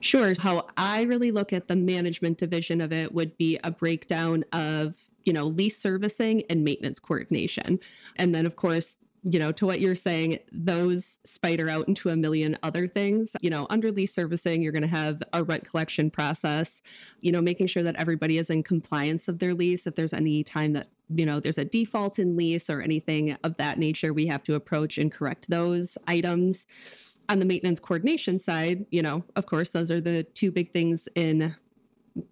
Sure. 0.00 0.32
How 0.38 0.66
I 0.76 1.02
really 1.02 1.30
look 1.30 1.52
at 1.52 1.68
the 1.68 1.76
management 1.76 2.38
division 2.38 2.80
of 2.80 2.92
it 2.92 3.14
would 3.14 3.36
be 3.38 3.58
a 3.64 3.70
breakdown 3.70 4.44
of, 4.52 5.07
you 5.28 5.34
know, 5.34 5.44
lease 5.44 5.76
servicing 5.76 6.42
and 6.48 6.64
maintenance 6.64 6.98
coordination. 6.98 7.78
And 8.16 8.34
then, 8.34 8.46
of 8.46 8.56
course, 8.56 8.96
you 9.22 9.38
know, 9.38 9.52
to 9.52 9.66
what 9.66 9.78
you're 9.78 9.94
saying, 9.94 10.38
those 10.52 11.18
spider 11.24 11.68
out 11.68 11.86
into 11.86 12.08
a 12.08 12.16
million 12.16 12.56
other 12.62 12.88
things. 12.88 13.32
You 13.42 13.50
know, 13.50 13.66
under 13.68 13.92
lease 13.92 14.14
servicing, 14.14 14.62
you're 14.62 14.72
going 14.72 14.80
to 14.80 14.88
have 14.88 15.22
a 15.34 15.44
rent 15.44 15.66
collection 15.66 16.10
process, 16.10 16.80
you 17.20 17.30
know, 17.30 17.42
making 17.42 17.66
sure 17.66 17.82
that 17.82 17.96
everybody 17.96 18.38
is 18.38 18.48
in 18.48 18.62
compliance 18.62 19.28
of 19.28 19.38
their 19.38 19.52
lease. 19.52 19.86
If 19.86 19.96
there's 19.96 20.14
any 20.14 20.42
time 20.42 20.72
that, 20.72 20.88
you 21.14 21.26
know, 21.26 21.40
there's 21.40 21.58
a 21.58 21.64
default 21.66 22.18
in 22.18 22.34
lease 22.34 22.70
or 22.70 22.80
anything 22.80 23.36
of 23.44 23.56
that 23.56 23.78
nature, 23.78 24.14
we 24.14 24.26
have 24.28 24.42
to 24.44 24.54
approach 24.54 24.96
and 24.96 25.12
correct 25.12 25.50
those 25.50 25.98
items. 26.06 26.64
On 27.28 27.38
the 27.38 27.44
maintenance 27.44 27.80
coordination 27.80 28.38
side, 28.38 28.86
you 28.90 29.02
know, 29.02 29.22
of 29.36 29.44
course, 29.44 29.72
those 29.72 29.90
are 29.90 30.00
the 30.00 30.22
two 30.22 30.50
big 30.50 30.70
things 30.70 31.06
in 31.14 31.54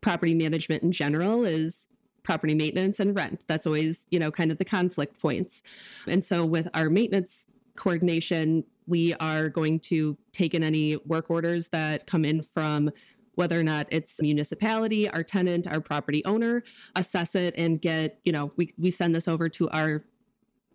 property 0.01 0.35
management 0.35 0.83
in 0.83 0.93
general 0.93 1.45
is 1.45 1.89
property 2.27 2.55
maintenance 2.55 2.99
and 2.99 3.15
rent. 3.15 3.45
That's 3.47 3.67
always, 3.67 4.07
you 4.11 4.19
know, 4.19 4.33
kind 4.33 4.51
of 4.51 4.59
the 4.59 4.65
conflict 4.65 5.19
points. 5.21 5.63
And 6.09 6.23
so 6.23 6.45
with 6.45 6.69
our 6.75 6.91
maintenance 6.91 7.47
coordination, 7.77 8.65
we 8.89 9.15
are 9.15 9.49
going 9.49 9.79
to 9.81 10.17
take 10.33 10.53
in 10.53 10.65
any 10.65 10.97
work 11.07 11.31
orders 11.31 11.69
that 11.69 12.07
come 12.07 12.25
in 12.25 12.43
from 12.43 12.91
whether 13.37 13.59
or 13.59 13.63
not 13.63 13.87
it's 13.91 14.21
municipality, 14.21 15.09
our 15.11 15.23
tenant, 15.23 15.69
our 15.69 15.81
property 15.81 16.25
owner, 16.25 16.65
assess 16.97 17.35
it 17.37 17.55
and 17.57 17.81
get, 17.81 18.19
you 18.25 18.33
know, 18.33 18.51
we, 18.57 18.75
we 18.77 18.91
send 18.91 19.15
this 19.15 19.29
over 19.29 19.49
to 19.49 19.69
our 19.71 20.03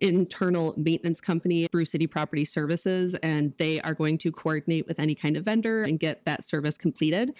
internal 0.02 0.74
maintenance 0.76 1.20
company, 1.20 1.68
Brew 1.68 1.84
City 1.84 2.08
Property 2.08 2.44
Services, 2.44 3.14
and 3.22 3.54
they 3.56 3.80
are 3.82 3.94
going 3.94 4.18
to 4.18 4.32
coordinate 4.32 4.86
with 4.86 4.98
any 4.98 5.14
kind 5.14 5.36
of 5.36 5.44
vendor 5.44 5.82
and 5.82 5.98
get 5.98 6.24
that 6.24 6.44
service 6.44 6.76
completed. 6.76 7.32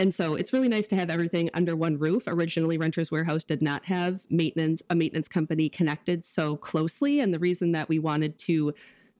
And 0.00 0.12
so 0.12 0.34
it's 0.34 0.52
really 0.52 0.68
nice 0.68 0.88
to 0.88 0.96
have 0.96 1.08
everything 1.08 1.48
under 1.54 1.76
one 1.76 1.96
roof. 1.98 2.24
Originally, 2.26 2.78
Renters 2.78 3.12
Warehouse 3.12 3.44
did 3.44 3.62
not 3.62 3.84
have 3.84 4.26
maintenance, 4.28 4.82
a 4.90 4.94
maintenance 4.94 5.28
company 5.28 5.68
connected 5.68 6.24
so 6.24 6.56
closely. 6.56 7.20
And 7.20 7.32
the 7.32 7.38
reason 7.38 7.72
that 7.72 7.88
we 7.88 8.00
wanted 8.00 8.36
to 8.38 8.74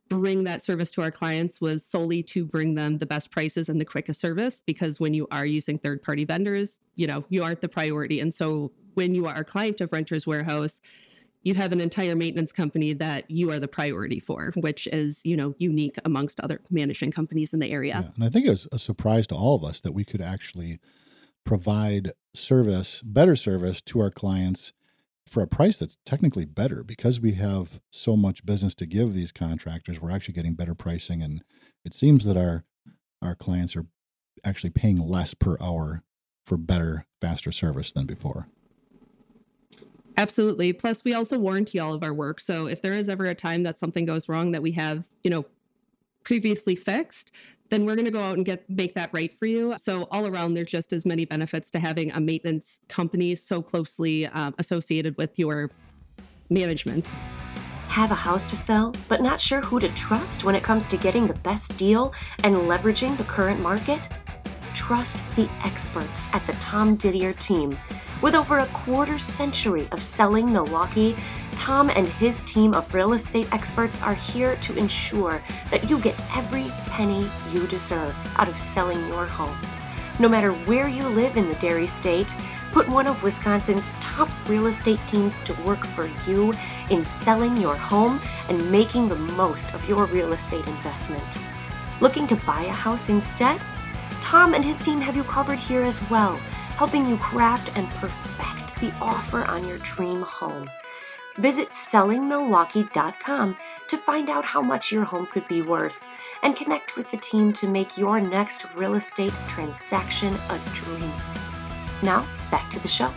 bring 0.08 0.42
that 0.42 0.64
service 0.64 0.90
to 0.90 1.02
our 1.02 1.12
clients 1.12 1.60
was 1.60 1.86
solely 1.86 2.24
to 2.24 2.44
bring 2.44 2.74
them 2.74 2.98
the 2.98 3.06
best 3.06 3.30
prices 3.30 3.68
and 3.68 3.80
the 3.80 3.84
quickest 3.84 4.20
service 4.20 4.60
because 4.66 4.98
when 4.98 5.14
you 5.14 5.28
are 5.30 5.46
using 5.46 5.78
third 5.78 6.02
party 6.02 6.24
vendors 6.24 6.80
you 6.96 7.06
know 7.06 7.24
you 7.28 7.44
aren't 7.44 7.60
the 7.60 7.68
priority 7.68 8.18
and 8.18 8.34
so 8.34 8.72
when 8.94 9.14
you 9.14 9.24
are 9.26 9.36
a 9.36 9.44
client 9.44 9.80
of 9.80 9.92
renters 9.92 10.26
warehouse 10.26 10.80
you 11.42 11.54
have 11.54 11.72
an 11.72 11.80
entire 11.80 12.14
maintenance 12.14 12.52
company 12.52 12.92
that 12.94 13.30
you 13.30 13.50
are 13.50 13.58
the 13.58 13.68
priority 13.68 14.20
for, 14.20 14.52
which 14.56 14.86
is, 14.88 15.24
you 15.24 15.36
know, 15.36 15.54
unique 15.58 15.98
amongst 16.04 16.40
other 16.40 16.60
management 16.70 17.14
companies 17.14 17.54
in 17.54 17.60
the 17.60 17.70
area. 17.70 18.02
Yeah. 18.04 18.10
And 18.14 18.24
I 18.24 18.28
think 18.28 18.46
it 18.46 18.50
was 18.50 18.68
a 18.72 18.78
surprise 18.78 19.26
to 19.28 19.34
all 19.34 19.54
of 19.54 19.64
us 19.64 19.80
that 19.80 19.92
we 19.92 20.04
could 20.04 20.20
actually 20.20 20.80
provide 21.44 22.12
service, 22.34 23.02
better 23.02 23.36
service 23.36 23.80
to 23.82 24.00
our 24.00 24.10
clients 24.10 24.72
for 25.26 25.42
a 25.42 25.46
price 25.46 25.78
that's 25.78 25.96
technically 26.04 26.44
better 26.44 26.82
because 26.82 27.20
we 27.20 27.32
have 27.32 27.80
so 27.90 28.16
much 28.16 28.44
business 28.44 28.74
to 28.74 28.86
give 28.86 29.14
these 29.14 29.32
contractors. 29.32 30.00
We're 30.00 30.10
actually 30.10 30.34
getting 30.34 30.54
better 30.54 30.74
pricing 30.74 31.22
and 31.22 31.42
it 31.84 31.94
seems 31.94 32.24
that 32.24 32.36
our 32.36 32.64
our 33.22 33.34
clients 33.34 33.76
are 33.76 33.86
actually 34.44 34.70
paying 34.70 34.96
less 34.96 35.34
per 35.34 35.56
hour 35.60 36.02
for 36.46 36.56
better, 36.56 37.06
faster 37.20 37.52
service 37.52 37.92
than 37.92 38.06
before. 38.06 38.48
Absolutely. 40.16 40.72
Plus, 40.72 41.02
we 41.04 41.14
also 41.14 41.38
warranty 41.38 41.78
all 41.78 41.94
of 41.94 42.02
our 42.02 42.12
work. 42.12 42.40
So 42.40 42.66
if 42.66 42.82
there 42.82 42.94
is 42.94 43.08
ever 43.08 43.24
a 43.26 43.34
time 43.34 43.62
that 43.62 43.78
something 43.78 44.04
goes 44.04 44.28
wrong 44.28 44.50
that 44.52 44.62
we 44.62 44.72
have, 44.72 45.08
you 45.22 45.30
know, 45.30 45.46
previously 46.24 46.76
fixed, 46.76 47.32
then 47.70 47.86
we're 47.86 47.94
going 47.94 48.04
to 48.04 48.10
go 48.10 48.20
out 48.20 48.36
and 48.36 48.44
get 48.44 48.68
make 48.68 48.94
that 48.94 49.10
right 49.12 49.32
for 49.32 49.46
you. 49.46 49.74
So 49.78 50.08
all 50.10 50.26
around, 50.26 50.54
there's 50.54 50.70
just 50.70 50.92
as 50.92 51.06
many 51.06 51.24
benefits 51.24 51.70
to 51.70 51.78
having 51.78 52.10
a 52.10 52.20
maintenance 52.20 52.80
company 52.88 53.34
so 53.34 53.62
closely 53.62 54.26
um, 54.26 54.54
associated 54.58 55.16
with 55.16 55.38
your 55.38 55.70
management. 56.50 57.08
Have 57.88 58.10
a 58.10 58.16
house 58.16 58.44
to 58.46 58.56
sell, 58.56 58.94
but 59.08 59.22
not 59.22 59.40
sure 59.40 59.60
who 59.60 59.80
to 59.80 59.88
trust 59.90 60.44
when 60.44 60.54
it 60.54 60.62
comes 60.62 60.86
to 60.88 60.96
getting 60.96 61.26
the 61.26 61.34
best 61.34 61.76
deal 61.76 62.12
and 62.44 62.54
leveraging 62.54 63.16
the 63.16 63.24
current 63.24 63.60
market? 63.60 64.08
Trust 64.74 65.22
the 65.36 65.48
experts 65.64 66.28
at 66.32 66.46
the 66.46 66.52
Tom 66.54 66.96
Didier 66.96 67.32
team. 67.34 67.78
With 68.22 68.34
over 68.34 68.58
a 68.58 68.66
quarter 68.66 69.18
century 69.18 69.88
of 69.92 70.02
selling 70.02 70.52
Milwaukee, 70.52 71.16
Tom 71.56 71.90
and 71.90 72.06
his 72.06 72.42
team 72.42 72.74
of 72.74 72.92
real 72.92 73.12
estate 73.14 73.52
experts 73.52 74.02
are 74.02 74.14
here 74.14 74.56
to 74.56 74.76
ensure 74.76 75.42
that 75.70 75.88
you 75.88 75.98
get 75.98 76.20
every 76.36 76.70
penny 76.86 77.30
you 77.52 77.66
deserve 77.66 78.14
out 78.36 78.48
of 78.48 78.58
selling 78.58 79.06
your 79.08 79.26
home. 79.26 79.56
No 80.18 80.28
matter 80.28 80.52
where 80.52 80.86
you 80.86 81.02
live 81.08 81.36
in 81.38 81.48
the 81.48 81.54
Dairy 81.56 81.86
State, 81.86 82.36
put 82.72 82.88
one 82.88 83.06
of 83.06 83.22
Wisconsin's 83.22 83.90
top 84.00 84.28
real 84.48 84.66
estate 84.66 85.00
teams 85.06 85.42
to 85.42 85.54
work 85.62 85.84
for 85.86 86.10
you 86.26 86.52
in 86.90 87.06
selling 87.06 87.56
your 87.56 87.74
home 87.74 88.20
and 88.48 88.70
making 88.70 89.08
the 89.08 89.16
most 89.16 89.72
of 89.74 89.88
your 89.88 90.04
real 90.06 90.34
estate 90.34 90.66
investment. 90.66 91.38
Looking 92.00 92.26
to 92.26 92.36
buy 92.36 92.64
a 92.64 92.72
house 92.72 93.08
instead? 93.08 93.60
Tom 94.20 94.54
and 94.54 94.64
his 94.64 94.80
team 94.80 95.00
have 95.00 95.16
you 95.16 95.24
covered 95.24 95.58
here 95.58 95.82
as 95.82 96.00
well 96.10 96.38
helping 96.80 97.06
you 97.06 97.18
craft 97.18 97.70
and 97.76 97.86
perfect 98.00 98.80
the 98.80 98.90
offer 99.02 99.44
on 99.44 99.68
your 99.68 99.76
dream 99.80 100.22
home. 100.22 100.66
Visit 101.36 101.72
sellingmilwaukee.com 101.72 103.54
to 103.88 103.96
find 103.98 104.30
out 104.30 104.46
how 104.46 104.62
much 104.62 104.90
your 104.90 105.04
home 105.04 105.26
could 105.26 105.46
be 105.46 105.60
worth 105.60 106.06
and 106.42 106.56
connect 106.56 106.96
with 106.96 107.10
the 107.10 107.18
team 107.18 107.52
to 107.52 107.68
make 107.68 107.98
your 107.98 108.18
next 108.18 108.64
real 108.74 108.94
estate 108.94 109.34
transaction 109.46 110.32
a 110.48 110.58
dream. 110.72 111.12
Now, 112.02 112.26
back 112.50 112.70
to 112.70 112.80
the 112.80 112.88
show. 112.88 113.08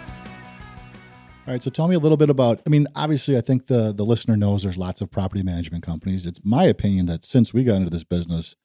All 1.46 1.54
right, 1.54 1.64
so 1.64 1.70
tell 1.70 1.88
me 1.88 1.96
a 1.96 2.00
little 2.00 2.18
bit 2.18 2.30
about. 2.30 2.62
I 2.68 2.70
mean, 2.70 2.88
obviously, 2.96 3.38
I 3.38 3.42
think 3.42 3.68
the 3.68 3.94
the 3.94 4.06
listener 4.06 4.36
knows 4.36 4.64
there's 4.64 4.78
lots 4.78 5.00
of 5.00 5.10
property 5.10 5.42
management 5.42 5.86
companies. 5.86 6.26
It's 6.26 6.42
my 6.44 6.66
opinion 6.66 7.06
that 7.06 7.24
since 7.24 7.54
we 7.54 7.64
got 7.64 7.76
into 7.76 7.90
this 7.90 8.04
business, 8.04 8.58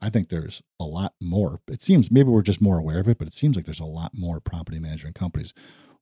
I 0.00 0.10
think 0.10 0.28
there's 0.28 0.62
a 0.80 0.84
lot 0.84 1.14
more. 1.20 1.60
It 1.68 1.82
seems 1.82 2.10
maybe 2.10 2.28
we're 2.28 2.42
just 2.42 2.60
more 2.60 2.78
aware 2.78 3.00
of 3.00 3.08
it, 3.08 3.18
but 3.18 3.28
it 3.28 3.34
seems 3.34 3.56
like 3.56 3.64
there's 3.64 3.80
a 3.80 3.84
lot 3.84 4.12
more 4.14 4.40
property 4.40 4.78
management 4.78 5.14
companies. 5.14 5.54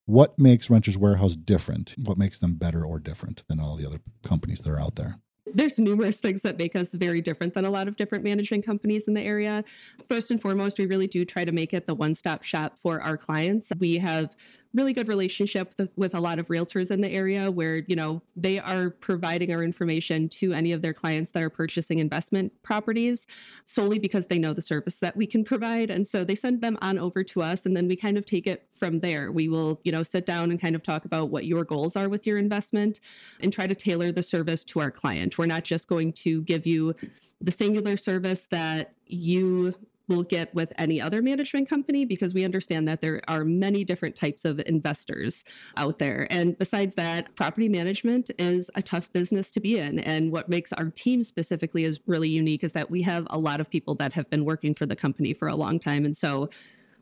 What 0.06 0.38
makes 0.38 0.68
Renters 0.68 0.99
Warehouse 0.99 1.37
different? 1.37 1.94
What 1.96 2.18
makes 2.18 2.38
them 2.38 2.54
better 2.54 2.84
or 2.84 2.99
different 2.99 3.44
than 3.49 3.61
all 3.61 3.76
the 3.76 3.87
other 3.87 4.00
companies 4.25 4.61
that 4.61 4.70
are 4.70 4.80
out 4.80 4.96
there? 4.96 5.16
there's 5.54 5.78
numerous 5.78 6.18
things 6.18 6.42
that 6.42 6.58
make 6.58 6.76
us 6.76 6.92
very 6.92 7.20
different 7.20 7.54
than 7.54 7.64
a 7.64 7.70
lot 7.70 7.88
of 7.88 7.96
different 7.96 8.25
management 8.25 8.64
companies 8.64 9.08
in 9.08 9.14
the 9.14 9.20
area. 9.20 9.64
First 10.08 10.30
and 10.30 10.40
foremost, 10.40 10.78
we 10.78 10.87
really 10.87 11.06
do 11.06 11.25
try 11.25 11.44
to 11.44 11.52
make 11.52 11.75
it 11.75 11.87
the 11.87 11.94
one-stop 11.94 12.42
shop 12.42 12.78
for 12.78 13.00
our 13.00 13.16
clients. 13.16 13.68
We 13.78 13.99
have 13.99 14.37
really 14.75 14.93
good 14.93 15.09
relationship 15.09 15.75
with, 15.79 15.91
with, 15.97 16.14
a 16.14 16.21
lot 16.21 16.38
of 16.38 16.49
realtors 16.49 16.91
in 16.91 17.00
the 17.00 17.09
area 17.11 17.50
where 17.50 17.79
you 17.88 17.97
know 17.97 18.23
they 18.37 18.59
are 18.59 18.91
providing 18.91 19.52
our 19.52 19.62
information 19.62 20.29
to 20.29 20.52
any 20.52 20.73
of 20.73 20.83
their 20.83 20.93
clients 20.93 21.31
that 21.33 21.43
are 21.43 21.50
purchasing 21.50 21.99
investment 21.99 22.52
properties 22.62 23.26
solely 23.64 23.99
because 23.99 24.26
they 24.26 24.38
know 24.38 24.52
the 24.52 24.62
service 24.62 24.99
that 24.99 25.17
we 25.17 25.26
can 25.26 25.43
provide. 25.43 25.91
And 25.91 26.07
so 26.07 26.25
they 26.25 26.35
send 26.35 26.61
them 26.61 26.79
on 26.83 26.99
over 26.99 27.25
to 27.25 27.43
us 27.43 27.67
and 27.67 27.76
then 27.76 27.88
we 27.88 27.97
kind 27.97 28.19
of 28.19 28.26
take 28.26 28.47
it 28.47 28.67
from 28.75 29.00
there. 29.00 29.33
We 29.33 29.49
will 29.49 29.81
you 29.85 29.93
know 29.93 30.02
sit 30.02 30.26
down 30.26 30.50
and 30.50 30.61
kind 30.61 30.75
of 30.75 30.83
talk 30.83 31.05
about 31.05 31.31
what 31.31 31.47
your 31.47 31.64
goals 31.64 31.97
are 31.97 32.09
with 32.09 32.26
your 32.26 32.38
investment 32.38 33.00
and 33.41 33.52
try 33.52 33.67
to 33.67 33.75
tailor 33.75 34.12
the 34.12 34.23
service 34.23 34.64
to 34.64 34.81
our 34.81 34.91
client. 34.91 35.38
We're 35.38 35.47
not 35.47 35.64
just 35.64 35.88
going 35.88 36.12
to 36.14 36.43
give 36.43 36.67
you 36.67 36.95
the 37.41 37.50
singular 37.50 37.97
service 37.97 38.47
that 38.50 38.95
you 39.07 39.75
will 40.09 40.23
get 40.23 40.54
with 40.54 40.73
any 40.78 41.00
other 41.00 41.23
management 41.23 41.68
company 41.68 42.04
because 42.04 42.35
we 42.35 42.44
understand 42.44 42.87
that 42.88 43.00
there 43.00 43.21
are 43.28 43.44
many 43.44 43.85
different 43.85 44.16
types 44.16 44.44
of 44.44 44.61
investors 44.66 45.44
out 45.76 45.99
there. 45.99 46.26
And 46.30 46.59
besides 46.59 46.94
that, 46.97 47.35
property 47.35 47.68
management 47.68 48.30
is 48.38 48.71
a 48.75 48.82
tough 48.82 49.12
business 49.12 49.50
to 49.52 49.61
be 49.61 49.78
in. 49.78 49.99
And 50.00 50.32
what 50.32 50.49
makes 50.49 50.73
our 50.73 50.90
team 50.90 51.23
specifically 51.23 51.85
is 51.85 52.00
really 52.06 52.28
unique 52.28 52.64
is 52.64 52.73
that 52.73 52.90
we 52.90 53.02
have 53.02 53.26
a 53.30 53.38
lot 53.38 53.61
of 53.61 53.71
people 53.71 53.94
that 53.97 54.12
have 54.12 54.28
been 54.30 54.44
working 54.44 54.75
for 54.75 54.87
the 54.87 54.97
company 54.97 55.35
for 55.35 55.49
a 55.49 55.56
long 55.56 55.78
time. 55.78 56.04
And 56.04 56.16
so 56.16 56.49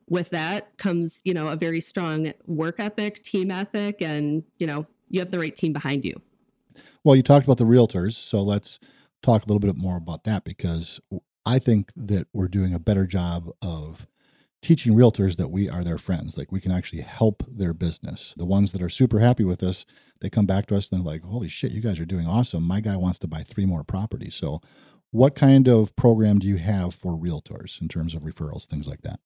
with 0.08 0.30
that 0.30 0.76
comes, 0.78 1.20
you 1.24 1.32
know, 1.32 1.48
a 1.48 1.56
very 1.56 1.80
strong 1.80 2.32
work 2.46 2.80
ethic, 2.80 3.22
team 3.22 3.50
ethic, 3.50 4.02
and, 4.02 4.42
you 4.58 4.66
know, 4.66 4.86
you 5.08 5.20
have 5.20 5.30
the 5.30 5.38
right 5.38 5.54
team 5.54 5.72
behind 5.72 6.04
you. 6.04 6.20
Well, 7.04 7.16
you 7.16 7.22
talked 7.22 7.44
about 7.44 7.58
the 7.58 7.64
realtors. 7.64 8.12
So 8.12 8.42
let's 8.42 8.78
talk 9.22 9.42
a 9.42 9.46
little 9.46 9.60
bit 9.60 9.76
more 9.76 9.96
about 9.96 10.24
that 10.24 10.44
because 10.44 11.00
I 11.50 11.58
think 11.58 11.90
that 11.96 12.28
we're 12.32 12.46
doing 12.46 12.72
a 12.72 12.78
better 12.78 13.06
job 13.06 13.50
of 13.60 14.06
teaching 14.62 14.94
realtors 14.94 15.34
that 15.36 15.50
we 15.50 15.68
are 15.68 15.82
their 15.82 15.98
friends. 15.98 16.38
Like 16.38 16.52
we 16.52 16.60
can 16.60 16.70
actually 16.70 17.02
help 17.02 17.42
their 17.48 17.74
business. 17.74 18.34
The 18.36 18.44
ones 18.44 18.70
that 18.70 18.80
are 18.80 18.88
super 18.88 19.18
happy 19.18 19.42
with 19.42 19.60
us, 19.64 19.84
they 20.20 20.30
come 20.30 20.46
back 20.46 20.66
to 20.66 20.76
us 20.76 20.88
and 20.88 21.00
they're 21.00 21.12
like, 21.12 21.24
holy 21.24 21.48
shit, 21.48 21.72
you 21.72 21.80
guys 21.80 21.98
are 21.98 22.04
doing 22.04 22.28
awesome. 22.28 22.62
My 22.62 22.78
guy 22.78 22.94
wants 22.94 23.18
to 23.20 23.26
buy 23.26 23.42
three 23.42 23.66
more 23.66 23.82
properties. 23.82 24.36
So, 24.36 24.60
what 25.10 25.34
kind 25.34 25.66
of 25.66 25.96
program 25.96 26.38
do 26.38 26.46
you 26.46 26.58
have 26.58 26.94
for 26.94 27.18
realtors 27.18 27.82
in 27.82 27.88
terms 27.88 28.14
of 28.14 28.22
referrals, 28.22 28.66
things 28.66 28.86
like 28.86 29.02
that? 29.02 29.18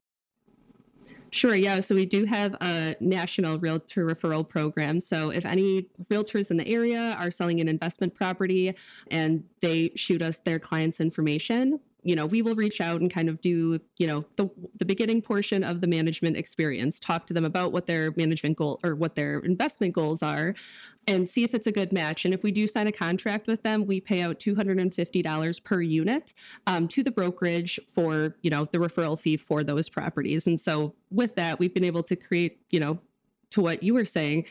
Sure. 1.31 1.55
Yeah. 1.55 1.81
So 1.81 1.95
we 1.95 2.07
do 2.07 2.25
have 2.25 2.55
a 2.63 2.97
national 3.01 3.59
realtor 3.59 4.07
referral 4.07 4.49
program. 4.49 4.99
So 4.99 5.29
if 5.29 5.45
any 5.45 5.89
realtors 6.05 6.51
in 6.51 6.57
the 6.57 6.67
area 6.67 7.17
are 7.19 7.31
selling 7.31 7.61
an 7.61 7.69
investment 7.69 8.15
property 8.15 8.75
and 9.11 9.45
they 9.61 9.91
shoot 9.95 10.23
us 10.23 10.39
their 10.39 10.59
clients' 10.59 11.01
information, 11.01 11.81
you 12.05 12.15
know, 12.15 12.27
we 12.27 12.43
will 12.43 12.55
reach 12.55 12.81
out 12.81 13.01
and 13.01 13.11
kind 13.11 13.29
of 13.29 13.41
do, 13.41 13.81
you 13.97 14.07
know, 14.07 14.25
the 14.37 14.49
the 14.79 14.85
beginning 14.85 15.23
portion 15.23 15.65
of 15.65 15.81
the 15.81 15.87
management 15.87 16.37
experience, 16.37 17.01
talk 17.01 17.27
to 17.27 17.35
them 17.35 17.45
about 17.45 17.73
what 17.73 17.87
their 17.87 18.13
management 18.17 18.59
goal 18.59 18.79
or 18.85 18.95
what 18.95 19.15
their 19.15 19.39
investment 19.41 19.95
goals 19.95 20.23
are 20.23 20.55
and 21.07 21.29
see 21.29 21.45
if 21.45 21.55
it's 21.55 21.67
a 21.67 21.73
good 21.73 21.93
match. 21.93 22.25
And 22.25 22.35
if 22.35 22.43
we 22.43 22.51
do 22.51 22.67
sign 22.67 22.87
a 22.87 22.93
contract 22.93 23.47
with 23.47 23.63
them, 23.63 23.87
we 23.87 24.01
pay 24.01 24.21
out 24.21 24.39
$250 24.39 25.65
per 25.65 25.81
unit 25.81 26.35
um, 26.67 26.89
to 26.89 27.03
the 27.03 27.11
brokerage 27.11 27.81
for, 27.89 28.37
you 28.43 28.51
know, 28.51 28.67
the 28.67 28.79
referral 28.79 29.19
fee 29.19 29.37
for 29.37 29.65
those 29.65 29.89
properties. 29.89 30.47
And 30.47 30.61
so 30.61 30.95
with 31.11 31.35
that, 31.37 31.59
we've 31.59 31.75
been 31.75 31.85
able 31.85 32.03
to 32.05 32.17
create, 32.17 32.61
you 32.71 32.81
know, 32.81 32.99
to 33.51 33.61
what 33.61 33.83
you 33.83 33.95
were 33.95 34.05
saying, 34.05 34.47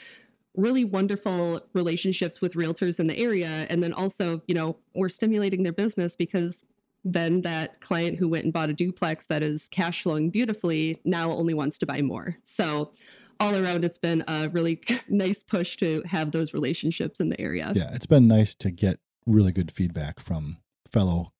really 0.55 0.85
wonderful 0.85 1.61
relationships 1.73 2.41
with 2.41 2.53
realtors 2.53 2.99
in 2.99 3.07
the 3.07 3.17
area. 3.17 3.65
And 3.69 3.81
then 3.81 3.93
also, 3.93 4.41
you 4.47 4.55
know, 4.55 4.77
we're 4.93 5.09
stimulating 5.09 5.63
their 5.63 5.73
business 5.73 6.15
because 6.15 6.63
then 7.03 7.41
that 7.41 7.81
client 7.81 8.17
who 8.17 8.27
went 8.27 8.45
and 8.45 8.53
bought 8.53 8.69
a 8.69 8.73
duplex 8.73 9.25
that 9.25 9.43
is 9.43 9.67
cash 9.69 10.03
flowing 10.03 10.29
beautifully 10.29 11.01
now 11.03 11.31
only 11.31 11.53
wants 11.53 11.77
to 11.79 11.85
buy 11.85 12.01
more. 12.01 12.37
So 12.43 12.91
all 13.39 13.55
around 13.55 13.83
it's 13.83 13.97
been 13.97 14.23
a 14.27 14.49
really 14.49 14.81
nice 15.09 15.43
push 15.43 15.75
to 15.77 16.01
have 16.05 16.31
those 16.31 16.53
relationships 16.53 17.19
in 17.19 17.29
the 17.29 17.39
area. 17.39 17.71
Yeah, 17.75 17.91
it's 17.93 18.05
been 18.05 18.27
nice 18.27 18.55
to 18.55 18.71
get 18.71 18.99
really 19.25 19.51
good 19.51 19.71
feedback 19.71 20.19
from 20.19 20.57
fellow 20.87 21.33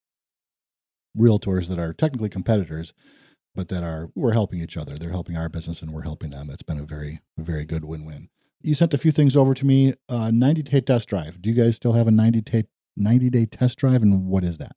realtors 1.17 1.67
that 1.67 1.79
are 1.79 1.93
technically 1.93 2.29
competitors 2.29 2.93
but 3.55 3.70
that 3.70 3.84
are 3.84 4.10
we're 4.15 4.34
helping 4.34 4.60
each 4.60 4.77
other. 4.77 4.98
They're 4.98 5.12
helping 5.12 5.38
our 5.38 5.50
business 5.50 5.82
and 5.82 5.93
we're 5.93 6.03
helping 6.03 6.32
them. 6.32 6.50
It's 6.50 6.63
been 6.63 6.79
a 6.79 6.86
very 6.86 7.22
very 7.38 7.65
good 7.65 7.86
win-win. 7.86 8.29
You 8.62 8.74
sent 8.74 8.93
a 8.93 8.98
few 8.98 9.12
things 9.12 9.36
over 9.36 9.53
to 9.53 9.65
me. 9.65 9.93
Uh, 10.10 10.32
90 10.32 10.63
day 10.63 10.82
test 10.82 11.10
drive. 11.10 11.41
Do 11.41 11.50
you 11.50 11.55
guys 11.55 11.75
still 11.75 11.93
have 11.93 12.08
a 12.08 12.12
90 12.12 12.41
day 12.41 12.63
90 12.96 13.29
day 13.29 13.46
test 13.46 13.77
drive 13.77 14.01
and 14.01 14.25
what 14.25 14.43
is 14.43 14.58
that? 14.58 14.75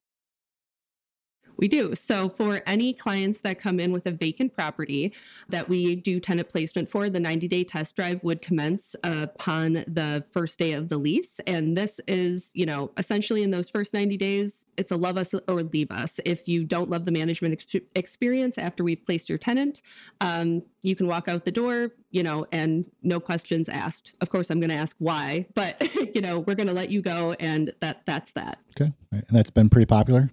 We 1.56 1.68
do. 1.68 1.94
So 1.94 2.28
for 2.28 2.62
any 2.66 2.92
clients 2.92 3.40
that 3.40 3.58
come 3.58 3.80
in 3.80 3.92
with 3.92 4.06
a 4.06 4.10
vacant 4.10 4.54
property 4.54 5.14
that 5.48 5.68
we 5.68 5.96
do 5.96 6.20
tenant 6.20 6.48
placement 6.48 6.88
for, 6.88 7.08
the 7.08 7.20
90 7.20 7.48
day 7.48 7.64
test 7.64 7.96
drive 7.96 8.22
would 8.24 8.42
commence 8.42 8.94
upon 9.04 9.84
the 9.86 10.24
first 10.32 10.58
day 10.58 10.72
of 10.72 10.88
the 10.88 10.98
lease. 10.98 11.40
And 11.46 11.76
this 11.76 12.00
is, 12.06 12.50
you 12.54 12.66
know, 12.66 12.90
essentially 12.96 13.42
in 13.42 13.50
those 13.50 13.68
first 13.70 13.94
90 13.94 14.16
days, 14.16 14.66
it's 14.76 14.90
a 14.90 14.96
love 14.96 15.16
us 15.16 15.34
or 15.48 15.62
leave 15.62 15.90
us. 15.90 16.20
If 16.24 16.46
you 16.46 16.64
don't 16.64 16.90
love 16.90 17.04
the 17.04 17.12
management 17.12 17.54
ex- 17.54 17.84
experience 17.94 18.58
after 18.58 18.84
we've 18.84 19.04
placed 19.04 19.28
your 19.28 19.38
tenant, 19.38 19.82
um, 20.20 20.62
you 20.82 20.94
can 20.94 21.06
walk 21.06 21.28
out 21.28 21.44
the 21.44 21.52
door, 21.52 21.92
you 22.10 22.22
know, 22.22 22.46
and 22.52 22.90
no 23.02 23.18
questions 23.18 23.68
asked. 23.68 24.14
Of 24.20 24.30
course, 24.30 24.50
I'm 24.50 24.60
going 24.60 24.70
to 24.70 24.76
ask 24.76 24.96
why, 24.98 25.46
but 25.54 25.82
you 26.14 26.20
know, 26.20 26.40
we're 26.40 26.54
going 26.54 26.68
to 26.68 26.72
let 26.72 26.90
you 26.90 27.02
go, 27.02 27.34
and 27.40 27.72
that 27.80 28.04
that's 28.06 28.32
that. 28.32 28.58
Okay, 28.78 28.92
and 29.10 29.24
that's 29.30 29.50
been 29.50 29.68
pretty 29.68 29.86
popular. 29.86 30.30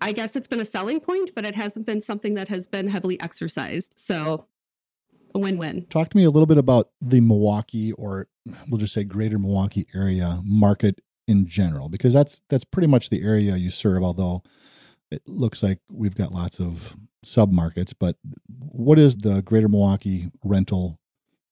I 0.00 0.12
guess 0.12 0.36
it's 0.36 0.46
been 0.46 0.60
a 0.60 0.64
selling 0.64 1.00
point, 1.00 1.34
but 1.34 1.44
it 1.44 1.54
hasn't 1.54 1.86
been 1.86 2.00
something 2.00 2.34
that 2.34 2.48
has 2.48 2.66
been 2.66 2.88
heavily 2.88 3.20
exercised. 3.20 3.94
So 3.98 4.46
a 5.34 5.38
win-win. 5.38 5.86
Talk 5.86 6.10
to 6.10 6.16
me 6.16 6.24
a 6.24 6.30
little 6.30 6.46
bit 6.46 6.58
about 6.58 6.90
the 7.00 7.20
Milwaukee 7.20 7.92
or 7.92 8.28
we'll 8.68 8.78
just 8.78 8.94
say 8.94 9.04
greater 9.04 9.38
Milwaukee 9.38 9.86
area 9.94 10.40
market 10.44 11.00
in 11.26 11.46
general 11.46 11.88
because 11.88 12.14
that's 12.14 12.40
that's 12.48 12.64
pretty 12.64 12.86
much 12.86 13.10
the 13.10 13.22
area 13.22 13.54
you 13.56 13.68
serve 13.68 14.02
although 14.02 14.42
it 15.10 15.20
looks 15.26 15.62
like 15.62 15.78
we've 15.90 16.14
got 16.14 16.32
lots 16.32 16.58
of 16.58 16.96
sub 17.22 17.52
markets 17.52 17.92
but 17.92 18.16
what 18.46 18.98
is 18.98 19.16
the 19.16 19.42
greater 19.42 19.68
Milwaukee 19.68 20.30
rental 20.42 20.98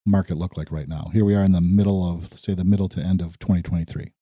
market 0.07 0.37
look 0.37 0.57
like 0.57 0.71
right 0.71 0.89
now? 0.89 1.11
Here 1.13 1.25
we 1.25 1.35
are 1.35 1.43
in 1.43 1.53
the 1.53 1.61
middle 1.61 2.09
of 2.09 2.39
say 2.39 2.55
the 2.55 2.65
middle 2.65 2.89
to 2.91 3.01
end 3.01 3.21
of 3.21 3.39
2023. 3.39 4.13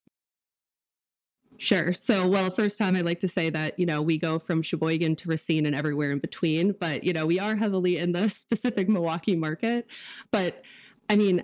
Sure. 1.59 1.93
So, 1.93 2.27
well, 2.27 2.51
first 2.51 2.79
time 2.79 2.97
I'd 2.97 3.05
like 3.05 3.21
to 3.21 3.29
say 3.29 3.49
that, 3.51 3.79
you 3.79 3.87
know, 3.87 4.03
we 4.03 4.19
go 4.19 4.38
from 4.38 4.61
Sheboygan 4.61 5.17
to 5.17 5.29
Racine 5.29 5.67
and 5.67 5.75
everywhere 5.75 6.11
in 6.11 6.19
between, 6.19 6.73
but, 6.73 7.05
you 7.05 7.12
know, 7.12 7.27
we 7.27 7.38
are 7.38 7.55
heavily 7.55 7.99
in 7.99 8.12
the 8.12 8.29
specific 8.31 8.88
Milwaukee 8.88 9.37
market. 9.37 9.88
But 10.31 10.64
I 11.09 11.17
mean, 11.17 11.43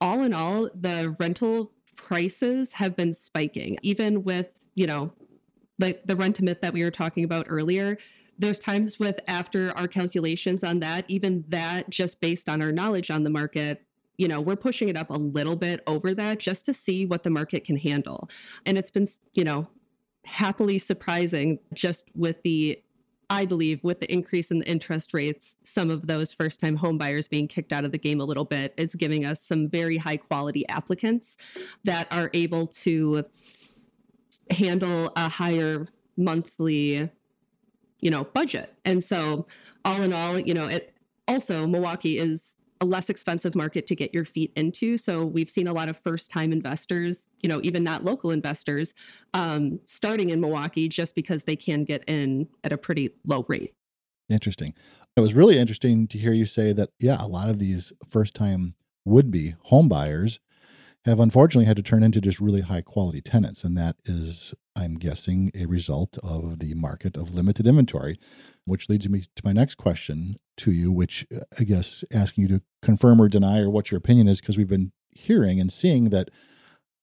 all 0.00 0.22
in 0.22 0.34
all, 0.34 0.68
the 0.74 1.14
rental 1.18 1.72
prices 1.94 2.72
have 2.72 2.96
been 2.96 3.14
spiking, 3.14 3.78
even 3.82 4.24
with, 4.24 4.66
you 4.74 4.86
know, 4.86 5.12
like 5.78 6.04
the 6.06 6.16
Rentimate 6.16 6.60
that 6.60 6.72
we 6.72 6.82
were 6.82 6.90
talking 6.90 7.24
about 7.24 7.46
earlier. 7.48 7.98
There's 8.38 8.58
times 8.58 8.98
with 8.98 9.20
after 9.28 9.76
our 9.76 9.88
calculations 9.88 10.64
on 10.64 10.80
that, 10.80 11.04
even 11.08 11.44
that 11.48 11.88
just 11.90 12.20
based 12.20 12.48
on 12.48 12.62
our 12.62 12.72
knowledge 12.72 13.10
on 13.10 13.24
the 13.24 13.30
market, 13.30 13.82
you 14.18 14.28
know, 14.28 14.40
we're 14.40 14.56
pushing 14.56 14.88
it 14.88 14.96
up 14.96 15.10
a 15.10 15.14
little 15.18 15.56
bit 15.56 15.82
over 15.86 16.14
that 16.14 16.38
just 16.38 16.64
to 16.66 16.72
see 16.72 17.06
what 17.06 17.22
the 17.22 17.30
market 17.30 17.64
can 17.64 17.76
handle. 17.76 18.28
And 18.64 18.78
it's 18.78 18.90
been, 18.90 19.06
you 19.34 19.44
know, 19.44 19.68
happily 20.24 20.78
surprising 20.78 21.58
just 21.72 22.06
with 22.14 22.42
the 22.42 22.82
I 23.28 23.44
believe 23.44 23.82
with 23.82 23.98
the 23.98 24.12
increase 24.12 24.50
in 24.50 24.60
the 24.60 24.68
interest 24.68 25.12
rates, 25.12 25.56
some 25.64 25.90
of 25.90 26.06
those 26.06 26.32
first 26.32 26.60
time 26.60 26.78
homebuyers 26.78 27.28
being 27.28 27.48
kicked 27.48 27.72
out 27.72 27.84
of 27.84 27.90
the 27.90 27.98
game 27.98 28.20
a 28.20 28.24
little 28.24 28.44
bit 28.44 28.72
is 28.76 28.94
giving 28.94 29.24
us 29.24 29.40
some 29.40 29.68
very 29.68 29.96
high 29.96 30.16
quality 30.16 30.66
applicants 30.68 31.36
that 31.82 32.06
are 32.12 32.30
able 32.34 32.68
to 32.68 33.24
handle 34.50 35.12
a 35.16 35.28
higher 35.28 35.86
monthly, 36.16 37.10
you 38.00 38.10
know, 38.10 38.24
budget. 38.24 38.74
And 38.84 39.02
so 39.02 39.46
all 39.84 40.00
in 40.02 40.12
all, 40.12 40.38
you 40.38 40.54
know, 40.54 40.66
it 40.66 40.94
also 41.26 41.66
Milwaukee 41.66 42.18
is 42.18 42.55
a 42.80 42.84
less 42.84 43.08
expensive 43.08 43.54
market 43.54 43.86
to 43.86 43.94
get 43.94 44.12
your 44.12 44.24
feet 44.24 44.52
into. 44.56 44.98
So 44.98 45.24
we've 45.24 45.50
seen 45.50 45.66
a 45.66 45.72
lot 45.72 45.88
of 45.88 45.96
first 45.96 46.30
time 46.30 46.52
investors, 46.52 47.28
you 47.40 47.48
know, 47.48 47.60
even 47.62 47.82
not 47.82 48.04
local 48.04 48.30
investors, 48.30 48.94
um, 49.34 49.80
starting 49.84 50.30
in 50.30 50.40
Milwaukee 50.40 50.88
just 50.88 51.14
because 51.14 51.44
they 51.44 51.56
can 51.56 51.84
get 51.84 52.04
in 52.06 52.48
at 52.64 52.72
a 52.72 52.78
pretty 52.78 53.10
low 53.24 53.44
rate. 53.48 53.74
Interesting. 54.28 54.74
It 55.16 55.20
was 55.20 55.34
really 55.34 55.58
interesting 55.58 56.06
to 56.08 56.18
hear 56.18 56.32
you 56.32 56.46
say 56.46 56.72
that, 56.72 56.90
yeah, 56.98 57.16
a 57.20 57.28
lot 57.28 57.48
of 57.48 57.58
these 57.58 57.92
first 58.10 58.34
time 58.34 58.74
would 59.04 59.30
be 59.30 59.54
home 59.64 59.88
buyers 59.88 60.40
have 61.06 61.20
unfortunately 61.20 61.66
had 61.66 61.76
to 61.76 61.82
turn 61.82 62.02
into 62.02 62.20
just 62.20 62.40
really 62.40 62.62
high 62.62 62.80
quality 62.80 63.20
tenants. 63.20 63.62
And 63.62 63.78
that 63.78 63.96
is, 64.04 64.54
I'm 64.74 64.96
guessing, 64.96 65.52
a 65.54 65.66
result 65.66 66.18
of 66.22 66.58
the 66.58 66.74
market 66.74 67.16
of 67.16 67.32
limited 67.32 67.66
inventory, 67.66 68.18
which 68.64 68.88
leads 68.88 69.08
me 69.08 69.24
to 69.36 69.42
my 69.44 69.52
next 69.52 69.76
question 69.76 70.34
to 70.58 70.72
you, 70.72 70.90
which 70.90 71.24
uh, 71.34 71.40
I 71.58 71.64
guess 71.64 72.02
asking 72.12 72.42
you 72.42 72.48
to 72.48 72.62
confirm 72.82 73.22
or 73.22 73.28
deny 73.28 73.60
or 73.60 73.70
what 73.70 73.90
your 73.90 73.98
opinion 73.98 74.26
is, 74.26 74.40
because 74.40 74.58
we've 74.58 74.68
been 74.68 74.92
hearing 75.10 75.60
and 75.60 75.72
seeing 75.72 76.10
that 76.10 76.28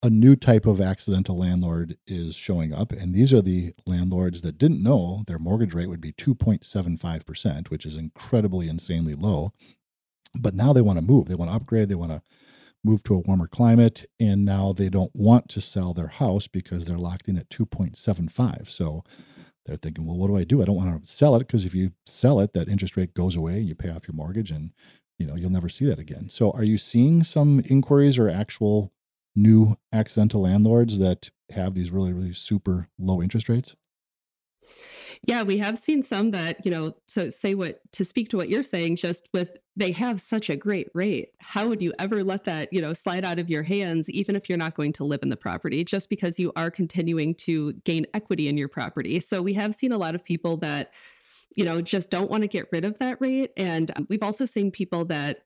a 0.03 0.09
new 0.09 0.35
type 0.35 0.65
of 0.65 0.81
accidental 0.81 1.37
landlord 1.37 1.95
is 2.05 2.35
showing 2.35 2.73
up. 2.73 2.91
And 2.91 3.15
these 3.15 3.33
are 3.33 3.41
the 3.41 3.73
landlords 3.85 4.41
that 4.41 4.57
didn't 4.57 4.83
know 4.83 5.23
their 5.27 5.39
mortgage 5.39 5.73
rate 5.73 5.87
would 5.87 6.01
be 6.01 6.11
2.75%, 6.11 7.69
which 7.69 7.85
is 7.85 7.95
incredibly, 7.95 8.67
insanely 8.67 9.13
low. 9.13 9.53
But 10.35 10.55
now 10.55 10.73
they 10.73 10.81
want 10.81 10.99
to 10.99 11.05
move, 11.05 11.29
they 11.29 11.35
want 11.35 11.51
to 11.51 11.55
upgrade, 11.55 11.87
they 11.87 11.95
want 11.95 12.11
to 12.11 12.21
moved 12.83 13.05
to 13.05 13.15
a 13.15 13.19
warmer 13.19 13.47
climate 13.47 14.05
and 14.19 14.43
now 14.43 14.73
they 14.73 14.89
don't 14.89 15.15
want 15.15 15.49
to 15.49 15.61
sell 15.61 15.93
their 15.93 16.07
house 16.07 16.47
because 16.47 16.85
they're 16.85 16.97
locked 16.97 17.27
in 17.27 17.37
at 17.37 17.49
2.75 17.49 18.69
so 18.69 19.03
they're 19.65 19.77
thinking 19.77 20.05
well 20.05 20.17
what 20.17 20.27
do 20.27 20.37
i 20.37 20.43
do? 20.43 20.61
I 20.61 20.65
don't 20.65 20.75
want 20.75 21.01
to 21.01 21.11
sell 21.11 21.35
it 21.35 21.39
because 21.39 21.65
if 21.65 21.73
you 21.73 21.91
sell 22.05 22.39
it 22.39 22.53
that 22.53 22.67
interest 22.67 22.97
rate 22.97 23.13
goes 23.13 23.35
away 23.35 23.53
and 23.53 23.67
you 23.67 23.75
pay 23.75 23.89
off 23.89 24.07
your 24.07 24.15
mortgage 24.15 24.51
and 24.51 24.71
you 25.17 25.25
know 25.25 25.35
you'll 25.35 25.51
never 25.51 25.69
see 25.69 25.85
that 25.85 25.99
again. 25.99 26.29
So 26.29 26.51
are 26.51 26.63
you 26.63 26.77
seeing 26.77 27.23
some 27.23 27.63
inquiries 27.65 28.17
or 28.17 28.29
actual 28.29 28.91
new 29.35 29.77
accidental 29.93 30.41
landlords 30.41 30.99
that 30.99 31.29
have 31.51 31.75
these 31.75 31.91
really 31.91 32.13
really 32.13 32.33
super 32.33 32.89
low 32.99 33.21
interest 33.21 33.47
rates 33.49 33.75
yeah, 35.25 35.43
we 35.43 35.57
have 35.57 35.79
seen 35.79 36.03
some 36.03 36.31
that, 36.31 36.65
you 36.65 36.71
know, 36.71 36.95
so 37.07 37.29
say 37.29 37.55
what 37.55 37.79
to 37.93 38.03
speak 38.03 38.29
to 38.29 38.37
what 38.37 38.49
you're 38.49 38.63
saying, 38.63 38.97
just 38.97 39.29
with 39.33 39.57
they 39.75 39.91
have 39.91 40.19
such 40.21 40.49
a 40.49 40.55
great 40.55 40.89
rate. 40.93 41.29
How 41.39 41.67
would 41.67 41.81
you 41.81 41.93
ever 41.97 42.23
let 42.23 42.43
that, 42.43 42.71
you 42.71 42.81
know, 42.81 42.93
slide 42.93 43.25
out 43.25 43.39
of 43.39 43.49
your 43.49 43.63
hands, 43.63 44.09
even 44.09 44.35
if 44.35 44.49
you're 44.49 44.57
not 44.57 44.75
going 44.75 44.93
to 44.93 45.03
live 45.03 45.23
in 45.23 45.29
the 45.29 45.37
property, 45.37 45.83
just 45.83 46.09
because 46.09 46.37
you 46.37 46.51
are 46.55 46.69
continuing 46.69 47.35
to 47.35 47.73
gain 47.85 48.05
equity 48.13 48.47
in 48.47 48.57
your 48.57 48.67
property? 48.67 49.19
So 49.19 49.41
we 49.41 49.53
have 49.53 49.73
seen 49.73 49.91
a 49.91 49.97
lot 49.97 50.13
of 50.13 50.23
people 50.23 50.57
that 50.57 50.91
you 51.55 51.65
know, 51.65 51.81
just 51.81 52.09
don't 52.09 52.29
want 52.29 52.43
to 52.43 52.47
get 52.47 52.67
rid 52.71 52.85
of 52.85 52.97
that 52.99 53.19
rate. 53.19 53.51
And 53.57 53.91
um, 53.95 54.07
we've 54.09 54.23
also 54.23 54.45
seen 54.45 54.71
people 54.71 55.05
that, 55.05 55.43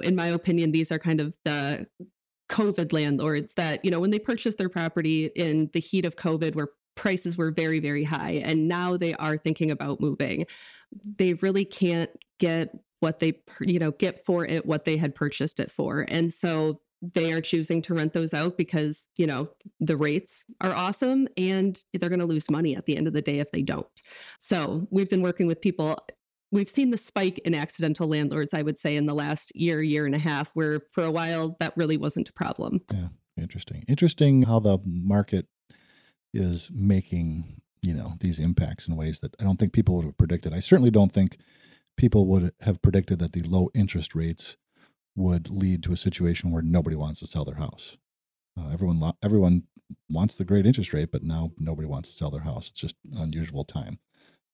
in 0.00 0.14
my 0.14 0.28
opinion, 0.28 0.72
these 0.72 0.92
are 0.92 0.98
kind 0.98 1.20
of 1.20 1.36
the 1.44 1.86
COVID 2.50 2.92
landlords 2.92 3.52
that, 3.54 3.84
you 3.84 3.90
know, 3.90 4.00
when 4.00 4.10
they 4.10 4.18
purchased 4.18 4.58
their 4.58 4.68
property 4.68 5.26
in 5.34 5.70
the 5.72 5.80
heat 5.80 6.04
of 6.04 6.16
COVID, 6.16 6.54
where 6.54 6.68
prices 6.94 7.36
were 7.36 7.50
very, 7.50 7.80
very 7.80 8.04
high, 8.04 8.42
and 8.44 8.68
now 8.68 8.96
they 8.96 9.14
are 9.14 9.36
thinking 9.36 9.70
about 9.70 10.00
moving, 10.00 10.46
they 11.16 11.34
really 11.34 11.64
can't 11.64 12.10
get 12.38 12.76
what 13.00 13.18
they, 13.18 13.34
you 13.60 13.78
know, 13.78 13.90
get 13.92 14.24
for 14.24 14.46
it 14.46 14.64
what 14.64 14.84
they 14.84 14.96
had 14.96 15.14
purchased 15.14 15.60
it 15.60 15.70
for. 15.70 16.06
And 16.08 16.32
so 16.32 16.80
they 17.12 17.32
are 17.32 17.40
choosing 17.40 17.82
to 17.82 17.94
rent 17.94 18.14
those 18.14 18.32
out 18.32 18.56
because 18.56 19.08
you 19.18 19.26
know 19.26 19.46
the 19.78 19.96
rates 19.96 20.42
are 20.62 20.74
awesome 20.74 21.28
and 21.36 21.84
they're 21.92 22.08
going 22.08 22.18
to 22.18 22.24
lose 22.24 22.50
money 22.50 22.74
at 22.74 22.86
the 22.86 22.96
end 22.96 23.06
of 23.06 23.12
the 23.12 23.20
day 23.20 23.40
if 23.40 23.50
they 23.50 23.60
don't. 23.60 23.86
So 24.38 24.86
we've 24.90 25.10
been 25.10 25.22
working 25.22 25.46
with 25.46 25.60
people 25.60 25.98
we've 26.50 26.70
seen 26.70 26.90
the 26.90 26.96
spike 26.96 27.38
in 27.40 27.52
accidental 27.52 28.06
landlords 28.06 28.54
i 28.54 28.62
would 28.62 28.78
say 28.78 28.94
in 28.94 29.06
the 29.06 29.14
last 29.14 29.50
year 29.56 29.82
year 29.82 30.06
and 30.06 30.14
a 30.14 30.18
half 30.18 30.52
where 30.54 30.82
for 30.92 31.02
a 31.02 31.10
while 31.10 31.56
that 31.58 31.76
really 31.76 31.96
wasn't 31.96 32.28
a 32.28 32.32
problem. 32.32 32.80
Yeah 32.92 33.08
interesting. 33.36 33.84
Interesting 33.88 34.42
how 34.42 34.60
the 34.60 34.78
market 34.84 35.46
is 36.34 36.70
making 36.72 37.60
you 37.82 37.94
know 37.94 38.14
these 38.20 38.38
impacts 38.38 38.88
in 38.88 38.96
ways 38.96 39.20
that 39.20 39.34
i 39.40 39.44
don't 39.44 39.58
think 39.58 39.72
people 39.72 39.96
would 39.96 40.04
have 40.04 40.16
predicted 40.16 40.52
i 40.52 40.60
certainly 40.60 40.90
don't 40.90 41.12
think 41.12 41.38
people 41.96 42.26
would 42.26 42.52
have 42.60 42.82
predicted 42.82 43.18
that 43.18 43.32
the 43.32 43.42
low 43.42 43.70
interest 43.74 44.14
rates 44.14 44.56
would 45.16 45.50
lead 45.50 45.82
to 45.82 45.92
a 45.92 45.96
situation 45.96 46.50
where 46.50 46.62
nobody 46.62 46.96
wants 46.96 47.20
to 47.20 47.26
sell 47.26 47.44
their 47.44 47.56
house. 47.56 47.96
Uh, 48.58 48.70
everyone, 48.72 49.00
lo- 49.00 49.16
everyone 49.22 49.64
wants 50.08 50.34
the 50.34 50.44
great 50.44 50.66
interest 50.66 50.92
rate, 50.92 51.10
but 51.12 51.22
now 51.22 51.52
nobody 51.58 51.86
wants 51.86 52.08
to 52.08 52.14
sell 52.14 52.30
their 52.30 52.42
house. 52.42 52.68
It's 52.68 52.80
just 52.80 52.96
unusual 53.16 53.64
time. 53.64 53.98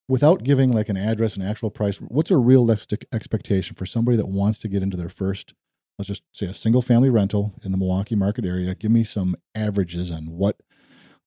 Without 0.08 0.42
giving 0.42 0.72
like 0.72 0.88
an 0.88 0.96
address 0.96 1.36
and 1.36 1.46
actual 1.46 1.70
price, 1.70 1.98
what's 1.98 2.30
a 2.30 2.36
realistic 2.36 3.06
expectation 3.12 3.76
for 3.76 3.86
somebody 3.86 4.16
that 4.16 4.28
wants 4.28 4.58
to 4.60 4.68
get 4.68 4.82
into 4.82 4.96
their 4.96 5.08
first, 5.08 5.54
let's 5.98 6.08
just 6.08 6.22
say 6.32 6.46
a 6.46 6.54
single 6.54 6.82
family 6.82 7.08
rental 7.08 7.54
in 7.62 7.72
the 7.72 7.78
Milwaukee 7.78 8.16
market 8.16 8.44
area? 8.44 8.74
Give 8.74 8.90
me 8.90 9.04
some 9.04 9.36
averages 9.54 10.10
on 10.10 10.30
what 10.30 10.56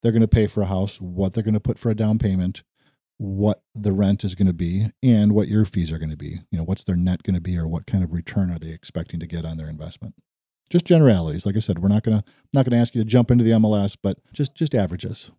they're 0.04 0.12
going 0.12 0.22
to 0.22 0.28
pay 0.28 0.48
for 0.48 0.62
a 0.62 0.68
house, 0.68 1.02
what 1.02 1.34
they're 1.34 1.44
going 1.44 1.54
to 1.54 1.60
put 1.60 1.80
for 1.80 1.90
a 1.90 1.96
down 1.96 2.20
payment, 2.20 2.62
what 3.18 3.64
the 3.74 3.94
rent 3.94 4.24
is 4.24 4.36
going 4.36 4.48
to 4.48 4.54
be 4.54 4.92
and 5.02 5.32
what 5.34 5.48
your 5.48 5.66
fees 5.66 5.92
are 5.92 5.98
going 5.98 6.10
to 6.10 6.18
be. 6.18 6.42
You 6.52 6.58
know, 6.58 6.64
what's 6.64 6.84
their 6.84 6.98
net 6.98 7.24
going 7.24 7.36
to 7.36 7.42
be 7.42 7.58
or 7.58 7.68
what 7.68 7.88
kind 7.88 8.04
of 8.04 8.12
return 8.12 8.52
are 8.52 8.60
they 8.60 8.70
expecting 8.70 9.20
to 9.22 9.26
get 9.26 9.46
on 9.46 9.58
their 9.58 9.70
investment? 9.70 10.16
Just 10.70 10.86
generalities. 10.86 11.46
Like 11.46 11.56
I 11.56 11.60
said, 11.60 11.80
we're 11.80 11.88
not 11.88 12.04
going 12.04 12.20
to 12.20 12.24
not 12.52 12.66
going 12.66 12.72
to 12.72 12.82
ask 12.82 12.94
you 12.94 13.02
to 13.02 13.10
jump 13.10 13.32
into 13.32 13.44
the 13.44 13.52
MLS, 13.52 13.96
but 14.02 14.18
just 14.34 14.56
just 14.56 14.76
averages. 14.76 15.32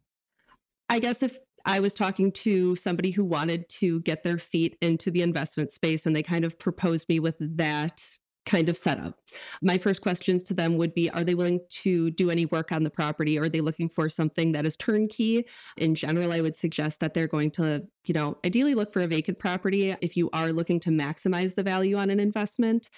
I 0.88 0.98
guess 0.98 1.22
if 1.22 1.38
I 1.66 1.80
was 1.80 1.94
talking 1.94 2.30
to 2.32 2.76
somebody 2.76 3.10
who 3.10 3.24
wanted 3.24 3.68
to 3.70 4.00
get 4.00 4.22
their 4.22 4.38
feet 4.38 4.76
into 4.80 5.10
the 5.10 5.22
investment 5.22 5.72
space 5.72 6.06
and 6.06 6.14
they 6.14 6.22
kind 6.22 6.44
of 6.44 6.58
proposed 6.58 7.08
me 7.08 7.20
with 7.20 7.36
that 7.56 8.02
kind 8.46 8.68
of 8.68 8.76
setup. 8.76 9.18
My 9.62 9.78
first 9.78 10.02
questions 10.02 10.42
to 10.44 10.54
them 10.54 10.76
would 10.76 10.94
be 10.94 11.10
Are 11.10 11.24
they 11.24 11.34
willing 11.34 11.60
to 11.82 12.10
do 12.10 12.30
any 12.30 12.46
work 12.46 12.72
on 12.72 12.82
the 12.82 12.90
property? 12.90 13.38
Or 13.38 13.44
are 13.44 13.48
they 13.48 13.60
looking 13.60 13.88
for 13.88 14.08
something 14.08 14.52
that 14.52 14.66
is 14.66 14.76
turnkey? 14.76 15.46
In 15.76 15.94
general, 15.94 16.32
I 16.32 16.40
would 16.40 16.56
suggest 16.56 17.00
that 17.00 17.14
they're 17.14 17.28
going 17.28 17.50
to, 17.52 17.86
you 18.04 18.14
know, 18.14 18.38
ideally 18.44 18.74
look 18.74 18.92
for 18.92 19.00
a 19.00 19.06
vacant 19.06 19.38
property 19.38 19.94
if 20.00 20.16
you 20.16 20.30
are 20.32 20.52
looking 20.52 20.80
to 20.80 20.90
maximize 20.90 21.54
the 21.54 21.62
value 21.62 21.96
on 21.96 22.10
an 22.10 22.20
investment. 22.20 22.90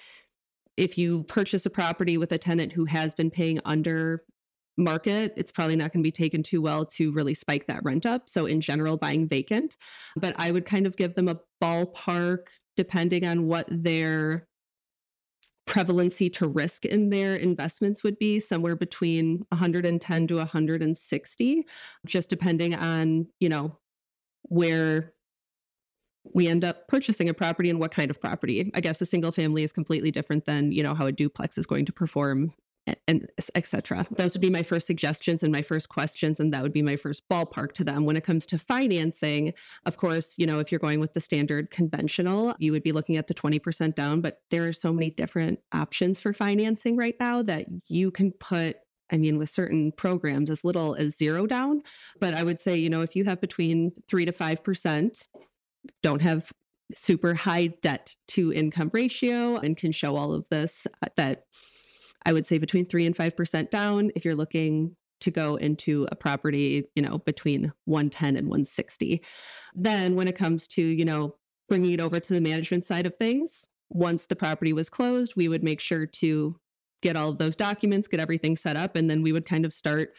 If 0.75 0.97
you 0.97 1.23
purchase 1.23 1.65
a 1.65 1.71
property 1.71 2.17
with 2.17 2.31
a 2.31 2.37
tenant 2.37 2.71
who 2.71 2.85
has 2.85 3.15
been 3.15 3.31
paying 3.31 3.59
under 3.65 4.23
market, 4.77 5.33
it's 5.35 5.51
probably 5.51 5.75
not 5.75 5.91
going 5.91 6.03
to 6.03 6.07
be 6.07 6.11
taken 6.11 6.43
too 6.43 6.61
well 6.61 6.85
to 6.85 7.11
really 7.11 7.33
spike 7.33 7.65
that 7.65 7.83
rent 7.83 8.05
up. 8.05 8.29
So, 8.29 8.45
in 8.45 8.61
general, 8.61 8.97
buying 8.97 9.27
vacant. 9.27 9.77
But 10.15 10.35
I 10.37 10.51
would 10.51 10.65
kind 10.65 10.85
of 10.85 10.97
give 10.97 11.15
them 11.15 11.29
a 11.29 11.39
ballpark 11.63 12.47
depending 12.75 13.25
on 13.25 13.47
what 13.47 13.65
their 13.71 14.47
prevalency 15.67 16.31
to 16.33 16.47
risk 16.47 16.85
in 16.85 17.09
their 17.09 17.35
investments 17.35 18.03
would 18.03 18.17
be 18.17 18.39
somewhere 18.39 18.75
between 18.75 19.45
110 19.49 20.27
to 20.27 20.35
160 20.35 21.67
just 22.05 22.29
depending 22.29 22.73
on 22.73 23.27
you 23.39 23.49
know 23.49 23.77
where 24.43 25.13
we 26.33 26.47
end 26.47 26.63
up 26.63 26.87
purchasing 26.87 27.29
a 27.29 27.33
property 27.33 27.69
and 27.69 27.79
what 27.79 27.91
kind 27.91 28.09
of 28.11 28.19
property. 28.19 28.71
I 28.73 28.81
guess 28.81 28.99
a 29.01 29.05
single 29.05 29.31
family 29.31 29.63
is 29.63 29.71
completely 29.71 30.11
different 30.11 30.45
than 30.45 30.71
you 30.71 30.83
know 30.83 30.93
how 30.93 31.05
a 31.05 31.11
duplex 31.11 31.57
is 31.57 31.65
going 31.65 31.85
to 31.85 31.93
perform 31.93 32.53
and 33.07 33.27
etc. 33.55 34.05
Those 34.11 34.33
would 34.33 34.41
be 34.41 34.49
my 34.49 34.63
first 34.63 34.87
suggestions 34.87 35.43
and 35.43 35.51
my 35.51 35.61
first 35.61 35.89
questions, 35.89 36.39
and 36.39 36.53
that 36.53 36.63
would 36.63 36.73
be 36.73 36.81
my 36.81 36.95
first 36.95 37.27
ballpark 37.29 37.73
to 37.73 37.83
them. 37.83 38.05
When 38.05 38.17
it 38.17 38.23
comes 38.23 38.45
to 38.47 38.57
financing, 38.57 39.53
of 39.85 39.97
course, 39.97 40.35
you 40.37 40.45
know, 40.45 40.59
if 40.59 40.71
you're 40.71 40.79
going 40.79 40.99
with 40.99 41.13
the 41.13 41.21
standard 41.21 41.71
conventional, 41.71 42.55
you 42.59 42.71
would 42.71 42.83
be 42.83 42.91
looking 42.91 43.17
at 43.17 43.27
the 43.27 43.33
20% 43.33 43.95
down, 43.95 44.21
but 44.21 44.41
there 44.49 44.67
are 44.67 44.73
so 44.73 44.93
many 44.93 45.09
different 45.09 45.59
options 45.73 46.19
for 46.19 46.33
financing 46.33 46.95
right 46.95 47.15
now 47.19 47.41
that 47.43 47.65
you 47.87 48.11
can 48.11 48.31
put 48.33 48.77
I 49.09 49.15
mean, 49.17 49.37
with 49.37 49.49
certain 49.49 49.93
programs, 49.93 50.49
as 50.49 50.65
little 50.65 50.93
as 50.95 51.15
zero 51.15 51.47
down. 51.47 51.81
But 52.19 52.33
I 52.33 52.43
would 52.43 52.59
say, 52.59 52.75
you 52.75 52.89
know, 52.89 53.03
if 53.03 53.15
you 53.15 53.23
have 53.23 53.39
between 53.39 53.93
three 54.09 54.25
to 54.25 54.33
5%, 54.33 55.27
don't 56.03 56.21
have 56.21 56.51
super 56.93 57.33
high 57.33 57.67
debt 57.81 58.15
to 58.29 58.53
income 58.53 58.89
ratio 58.93 59.57
and 59.57 59.77
can 59.77 59.91
show 59.91 60.15
all 60.15 60.33
of 60.33 60.47
this, 60.49 60.87
uh, 61.01 61.07
that 61.15 61.43
I 62.27 62.33
would 62.33 62.45
say 62.45 62.57
between 62.57 62.85
three 62.85 63.05
and 63.05 63.15
5% 63.15 63.69
down 63.71 64.11
if 64.13 64.25
you're 64.25 64.35
looking 64.35 64.95
to 65.21 65.31
go 65.31 65.55
into 65.55 66.07
a 66.11 66.15
property, 66.15 66.85
you 66.93 67.01
know, 67.01 67.19
between 67.19 67.71
110 67.85 68.35
and 68.35 68.47
160. 68.47 69.23
Then 69.73 70.15
when 70.15 70.27
it 70.27 70.37
comes 70.37 70.67
to, 70.69 70.81
you 70.81 71.05
know, 71.05 71.35
bringing 71.69 71.93
it 71.93 72.01
over 72.01 72.19
to 72.19 72.33
the 72.33 72.41
management 72.41 72.83
side 72.83 73.05
of 73.05 73.15
things, 73.15 73.65
once 73.89 74.25
the 74.25 74.35
property 74.35 74.73
was 74.73 74.89
closed, 74.89 75.35
we 75.37 75.47
would 75.47 75.63
make 75.63 75.79
sure 75.79 76.05
to 76.05 76.59
get 77.01 77.15
all 77.15 77.29
of 77.29 77.37
those 77.37 77.55
documents, 77.55 78.09
get 78.09 78.19
everything 78.19 78.57
set 78.57 78.75
up, 78.75 78.97
and 78.97 79.09
then 79.09 79.23
we 79.23 79.31
would 79.31 79.45
kind 79.45 79.65
of 79.65 79.73
start 79.73 80.13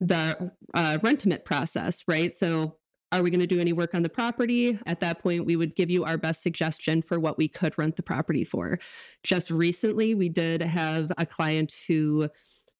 the 0.00 0.52
uh, 0.74 0.98
Rentimate 1.02 1.44
process, 1.44 2.04
right? 2.08 2.34
So 2.34 2.76
are 3.10 3.22
we 3.22 3.30
going 3.30 3.40
to 3.40 3.46
do 3.46 3.60
any 3.60 3.72
work 3.72 3.94
on 3.94 4.02
the 4.02 4.08
property? 4.08 4.78
At 4.86 5.00
that 5.00 5.20
point, 5.20 5.46
we 5.46 5.56
would 5.56 5.74
give 5.76 5.90
you 5.90 6.04
our 6.04 6.18
best 6.18 6.42
suggestion 6.42 7.00
for 7.00 7.18
what 7.18 7.38
we 7.38 7.48
could 7.48 7.76
rent 7.78 7.96
the 7.96 8.02
property 8.02 8.44
for. 8.44 8.78
Just 9.22 9.50
recently, 9.50 10.14
we 10.14 10.28
did 10.28 10.60
have 10.62 11.10
a 11.16 11.24
client 11.24 11.74
who 11.86 12.28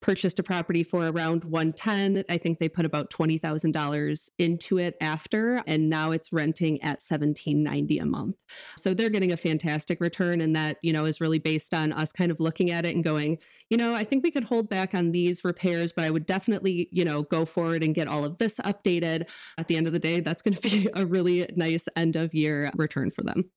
purchased 0.00 0.38
a 0.38 0.42
property 0.42 0.82
for 0.82 1.08
around 1.08 1.44
110 1.44 2.24
i 2.28 2.38
think 2.38 2.58
they 2.58 2.68
put 2.68 2.84
about 2.84 3.10
$20000 3.10 4.30
into 4.38 4.78
it 4.78 4.96
after 5.00 5.62
and 5.66 5.88
now 5.88 6.10
it's 6.10 6.32
renting 6.32 6.80
at 6.82 7.00
1790 7.00 7.98
a 7.98 8.06
month. 8.06 8.36
So 8.76 8.94
they're 8.94 9.10
getting 9.10 9.32
a 9.32 9.36
fantastic 9.36 10.00
return 10.00 10.40
and 10.40 10.54
that 10.56 10.78
you 10.82 10.92
know 10.92 11.04
is 11.04 11.20
really 11.20 11.38
based 11.38 11.74
on 11.74 11.92
us 11.92 12.12
kind 12.12 12.30
of 12.30 12.40
looking 12.40 12.70
at 12.70 12.84
it 12.84 12.94
and 12.94 13.04
going 13.04 13.38
you 13.70 13.76
know 13.76 13.94
i 13.94 14.04
think 14.04 14.24
we 14.24 14.30
could 14.30 14.44
hold 14.44 14.68
back 14.68 14.94
on 14.94 15.12
these 15.12 15.44
repairs 15.44 15.92
but 15.92 16.04
i 16.04 16.10
would 16.10 16.26
definitely 16.26 16.88
you 16.92 17.04
know 17.04 17.22
go 17.24 17.44
forward 17.44 17.82
and 17.82 17.94
get 17.94 18.08
all 18.08 18.24
of 18.24 18.38
this 18.38 18.56
updated. 18.64 19.26
At 19.58 19.68
the 19.68 19.76
end 19.76 19.86
of 19.86 19.92
the 19.92 19.98
day 19.98 20.20
that's 20.20 20.42
going 20.42 20.54
to 20.58 20.60
be 20.60 20.88
a 20.94 21.06
really 21.06 21.48
nice 21.56 21.84
end 21.96 22.16
of 22.16 22.34
year 22.34 22.70
return 22.76 23.10
for 23.10 23.22
them 23.22 23.50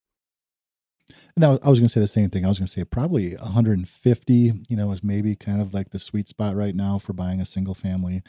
now, 1.37 1.59
I 1.63 1.69
was 1.69 1.79
going 1.79 1.87
to 1.87 1.93
say 1.93 1.99
the 1.99 2.07
same 2.07 2.29
thing. 2.29 2.45
I 2.45 2.49
was 2.49 2.59
going 2.59 2.67
to 2.67 2.71
say 2.71 2.83
probably 2.83 3.35
150, 3.35 4.53
you 4.67 4.75
know, 4.75 4.91
is 4.91 5.03
maybe 5.03 5.35
kind 5.35 5.61
of 5.61 5.73
like 5.73 5.91
the 5.91 5.99
sweet 5.99 6.27
spot 6.27 6.55
right 6.55 6.75
now 6.75 6.99
for 6.99 7.13
buying 7.13 7.39
a 7.39 7.45
single 7.45 7.73
family. 7.73 8.21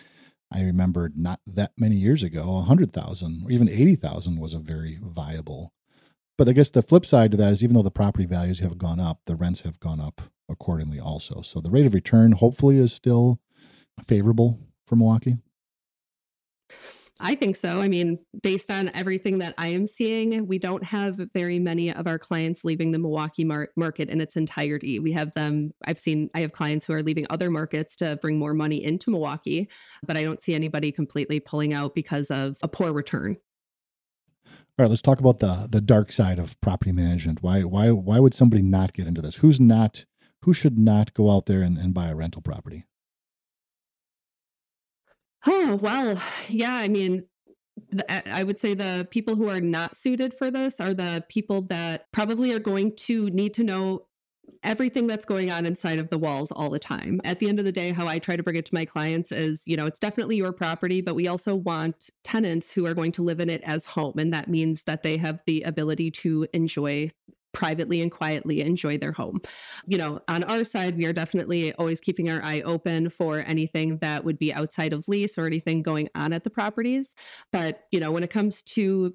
I 0.52 0.62
remember 0.62 1.10
not 1.16 1.40
that 1.46 1.72
many 1.76 1.96
years 1.96 2.22
ago, 2.22 2.52
100,000 2.52 3.42
or 3.44 3.50
even 3.50 3.68
80,000 3.68 4.38
was 4.38 4.54
a 4.54 4.58
very 4.58 4.98
viable. 5.02 5.72
But 6.38 6.48
I 6.48 6.52
guess 6.52 6.70
the 6.70 6.82
flip 6.82 7.06
side 7.06 7.30
to 7.32 7.36
that 7.38 7.52
is 7.52 7.62
even 7.62 7.74
though 7.74 7.82
the 7.82 7.90
property 7.90 8.26
values 8.26 8.60
have 8.60 8.78
gone 8.78 9.00
up, 9.00 9.20
the 9.26 9.36
rents 9.36 9.60
have 9.60 9.80
gone 9.80 10.00
up 10.00 10.22
accordingly 10.48 11.00
also. 11.00 11.42
So 11.42 11.60
the 11.60 11.70
rate 11.70 11.86
of 11.86 11.94
return 11.94 12.32
hopefully 12.32 12.78
is 12.78 12.92
still 12.92 13.40
favorable 14.06 14.58
for 14.86 14.96
Milwaukee. 14.96 15.38
I 17.24 17.36
think 17.36 17.54
so. 17.54 17.80
I 17.80 17.86
mean, 17.86 18.18
based 18.42 18.68
on 18.68 18.90
everything 18.94 19.38
that 19.38 19.54
I 19.56 19.68
am 19.68 19.86
seeing, 19.86 20.44
we 20.48 20.58
don't 20.58 20.82
have 20.82 21.20
very 21.32 21.60
many 21.60 21.92
of 21.92 22.08
our 22.08 22.18
clients 22.18 22.64
leaving 22.64 22.90
the 22.90 22.98
Milwaukee 22.98 23.44
mar- 23.44 23.70
market 23.76 24.08
in 24.08 24.20
its 24.20 24.34
entirety. 24.34 24.98
We 24.98 25.12
have 25.12 25.32
them, 25.34 25.72
I've 25.86 26.00
seen, 26.00 26.30
I 26.34 26.40
have 26.40 26.50
clients 26.50 26.84
who 26.84 26.94
are 26.94 27.02
leaving 27.02 27.26
other 27.30 27.48
markets 27.48 27.94
to 27.96 28.16
bring 28.16 28.40
more 28.40 28.54
money 28.54 28.82
into 28.82 29.12
Milwaukee, 29.12 29.68
but 30.04 30.16
I 30.16 30.24
don't 30.24 30.40
see 30.40 30.52
anybody 30.52 30.90
completely 30.90 31.38
pulling 31.38 31.72
out 31.72 31.94
because 31.94 32.28
of 32.32 32.58
a 32.60 32.66
poor 32.68 32.92
return. 32.92 33.36
All 34.44 34.84
right, 34.84 34.88
let's 34.88 35.02
talk 35.02 35.20
about 35.20 35.38
the 35.38 35.68
the 35.70 35.82
dark 35.82 36.10
side 36.10 36.38
of 36.38 36.60
property 36.60 36.92
management. 36.92 37.42
Why 37.42 37.62
why 37.62 37.90
why 37.90 38.18
would 38.18 38.34
somebody 38.34 38.62
not 38.62 38.94
get 38.94 39.06
into 39.06 39.20
this? 39.20 39.36
Who's 39.36 39.60
not 39.60 40.06
who 40.40 40.52
should 40.52 40.78
not 40.78 41.14
go 41.14 41.30
out 41.30 41.46
there 41.46 41.62
and, 41.62 41.78
and 41.78 41.94
buy 41.94 42.08
a 42.08 42.16
rental 42.16 42.42
property? 42.42 42.86
Oh, 45.46 45.76
well, 45.76 46.22
yeah. 46.48 46.74
I 46.74 46.88
mean, 46.88 47.24
the, 47.90 48.32
I 48.32 48.42
would 48.42 48.58
say 48.58 48.74
the 48.74 49.08
people 49.10 49.34
who 49.34 49.48
are 49.48 49.60
not 49.60 49.96
suited 49.96 50.34
for 50.34 50.50
this 50.50 50.80
are 50.80 50.94
the 50.94 51.24
people 51.28 51.62
that 51.62 52.10
probably 52.12 52.52
are 52.52 52.58
going 52.58 52.94
to 52.96 53.28
need 53.30 53.54
to 53.54 53.64
know 53.64 54.06
everything 54.62 55.06
that's 55.06 55.24
going 55.24 55.50
on 55.50 55.66
inside 55.66 55.98
of 55.98 56.08
the 56.10 56.18
walls 56.18 56.52
all 56.52 56.70
the 56.70 56.78
time. 56.78 57.20
At 57.24 57.38
the 57.38 57.48
end 57.48 57.58
of 57.58 57.64
the 57.64 57.72
day, 57.72 57.90
how 57.90 58.06
I 58.06 58.18
try 58.18 58.36
to 58.36 58.42
bring 58.42 58.56
it 58.56 58.66
to 58.66 58.74
my 58.74 58.84
clients 58.84 59.32
is, 59.32 59.62
you 59.66 59.76
know, 59.76 59.86
it's 59.86 59.98
definitely 59.98 60.36
your 60.36 60.52
property, 60.52 61.00
but 61.00 61.14
we 61.14 61.26
also 61.26 61.54
want 61.54 62.10
tenants 62.22 62.72
who 62.72 62.86
are 62.86 62.94
going 62.94 63.12
to 63.12 63.22
live 63.22 63.40
in 63.40 63.50
it 63.50 63.62
as 63.64 63.86
home. 63.86 64.18
And 64.18 64.32
that 64.32 64.48
means 64.48 64.84
that 64.84 65.02
they 65.02 65.16
have 65.16 65.40
the 65.46 65.62
ability 65.62 66.10
to 66.12 66.46
enjoy 66.52 67.10
privately 67.52 68.00
and 68.00 68.10
quietly 68.10 68.60
enjoy 68.60 68.98
their 68.98 69.12
home. 69.12 69.40
You 69.86 69.98
know, 69.98 70.20
on 70.28 70.44
our 70.44 70.64
side, 70.64 70.96
we 70.96 71.06
are 71.06 71.12
definitely 71.12 71.72
always 71.74 72.00
keeping 72.00 72.30
our 72.30 72.42
eye 72.42 72.62
open 72.62 73.10
for 73.10 73.40
anything 73.46 73.98
that 73.98 74.24
would 74.24 74.38
be 74.38 74.52
outside 74.52 74.92
of 74.92 75.08
lease 75.08 75.38
or 75.38 75.46
anything 75.46 75.82
going 75.82 76.08
on 76.14 76.32
at 76.32 76.44
the 76.44 76.50
properties. 76.50 77.14
But, 77.50 77.84
you 77.90 78.00
know, 78.00 78.10
when 78.10 78.22
it 78.22 78.30
comes 78.30 78.62
to 78.62 79.14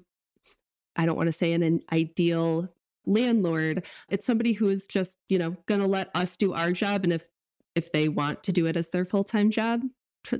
I 0.96 1.06
don't 1.06 1.16
want 1.16 1.28
to 1.28 1.32
say 1.32 1.52
an 1.52 1.80
ideal 1.92 2.68
landlord 3.06 3.86
it's 4.10 4.26
somebody 4.26 4.52
who 4.52 4.68
is 4.68 4.86
just 4.86 5.16
you 5.28 5.38
know 5.38 5.56
going 5.66 5.80
to 5.80 5.86
let 5.86 6.14
us 6.14 6.36
do 6.36 6.52
our 6.52 6.72
job 6.72 7.04
and 7.04 7.12
if 7.12 7.26
if 7.74 7.90
they 7.92 8.08
want 8.08 8.42
to 8.42 8.52
do 8.52 8.66
it 8.66 8.76
as 8.76 8.90
their 8.90 9.04
full-time 9.04 9.50
job 9.50 9.80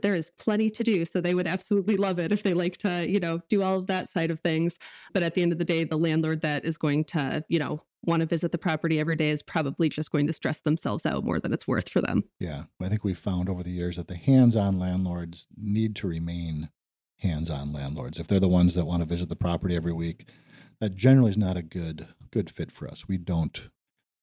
there 0.02 0.14
is 0.14 0.30
plenty 0.38 0.68
to 0.68 0.84
do 0.84 1.04
so 1.06 1.20
they 1.20 1.34
would 1.34 1.46
absolutely 1.46 1.96
love 1.96 2.18
it 2.18 2.30
if 2.30 2.42
they 2.42 2.52
like 2.52 2.76
to 2.76 3.08
you 3.08 3.18
know 3.18 3.40
do 3.48 3.62
all 3.62 3.78
of 3.78 3.86
that 3.86 4.10
side 4.10 4.30
of 4.30 4.40
things 4.40 4.78
but 5.14 5.22
at 5.22 5.34
the 5.34 5.40
end 5.40 5.50
of 5.50 5.58
the 5.58 5.64
day 5.64 5.82
the 5.82 5.96
landlord 5.96 6.42
that 6.42 6.64
is 6.64 6.76
going 6.76 7.04
to 7.04 7.42
you 7.48 7.58
know 7.58 7.82
want 8.04 8.20
to 8.20 8.26
visit 8.26 8.52
the 8.52 8.58
property 8.58 9.00
every 9.00 9.16
day 9.16 9.30
is 9.30 9.42
probably 9.42 9.88
just 9.88 10.10
going 10.10 10.26
to 10.26 10.32
stress 10.32 10.60
themselves 10.60 11.04
out 11.04 11.24
more 11.24 11.40
than 11.40 11.52
it's 11.52 11.66
worth 11.66 11.88
for 11.88 12.00
them 12.00 12.24
yeah 12.38 12.64
i 12.80 12.88
think 12.88 13.04
we've 13.04 13.18
found 13.18 13.48
over 13.48 13.62
the 13.62 13.70
years 13.70 13.96
that 13.96 14.08
the 14.08 14.16
hands-on 14.16 14.78
landlords 14.78 15.46
need 15.56 15.96
to 15.96 16.06
remain 16.06 16.70
hands-on 17.18 17.72
landlords 17.72 18.18
if 18.18 18.28
they're 18.28 18.38
the 18.38 18.48
ones 18.48 18.74
that 18.74 18.86
want 18.86 19.00
to 19.00 19.08
visit 19.08 19.28
the 19.28 19.36
property 19.36 19.74
every 19.74 19.92
week 19.92 20.26
that 20.80 20.94
generally 20.94 21.30
is 21.30 21.38
not 21.38 21.56
a 21.56 21.62
good 21.62 22.06
good 22.30 22.50
fit 22.50 22.70
for 22.70 22.88
us. 22.88 23.08
We 23.08 23.18
don't. 23.18 23.68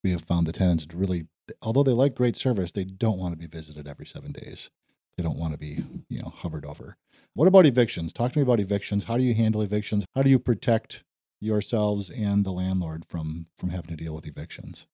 We 0.04 0.12
have 0.12 0.24
found 0.24 0.48
the 0.48 0.54
tenants 0.54 0.88
really, 0.94 1.28
although 1.62 1.84
they 1.84 1.92
like 1.92 2.16
great 2.16 2.36
service, 2.36 2.72
they 2.72 2.84
don't 2.84 3.18
want 3.18 3.34
to 3.34 3.38
be 3.38 3.48
visited 3.48 3.88
every 3.88 4.06
seven 4.06 4.32
days. 4.32 4.70
They 5.18 5.24
don't 5.24 5.40
want 5.40 5.54
to 5.54 5.58
be, 5.58 5.84
you 6.10 6.22
know, 6.22 6.30
hovered 6.36 6.66
over. 6.66 6.98
What 7.34 7.48
about 7.48 7.66
evictions? 7.66 8.14
Talk 8.14 8.34
to 8.34 8.40
me 8.40 8.44
about 8.44 8.60
evictions. 8.60 9.06
How 9.06 9.18
do 9.18 9.24
you 9.24 9.34
handle 9.34 9.62
evictions? 9.62 10.06
How 10.14 10.22
do 10.22 10.30
you 10.30 10.40
protect 10.40 11.04
yourselves 11.46 12.10
and 12.10 12.46
the 12.46 12.52
landlord 12.52 13.06
from 13.06 13.46
from 13.58 13.70
having 13.70 13.96
to 13.96 14.04
deal 14.04 14.16
with 14.16 14.28
evictions? 14.28 14.88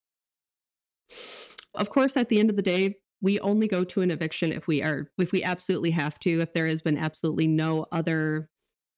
Of 1.73 1.89
course, 1.89 2.17
at 2.17 2.29
the 2.29 2.39
end 2.39 2.49
of 2.49 2.55
the 2.55 2.61
day, 2.61 2.95
we 3.21 3.39
only 3.39 3.67
go 3.67 3.83
to 3.83 4.01
an 4.01 4.11
eviction 4.11 4.51
if 4.51 4.67
we 4.67 4.81
are 4.81 5.09
if 5.17 5.31
we 5.31 5.43
absolutely 5.43 5.91
have 5.91 6.19
to 6.19 6.41
if 6.41 6.53
there 6.53 6.67
has 6.67 6.81
been 6.81 6.97
absolutely 6.97 7.47
no 7.47 7.85
other 7.91 8.49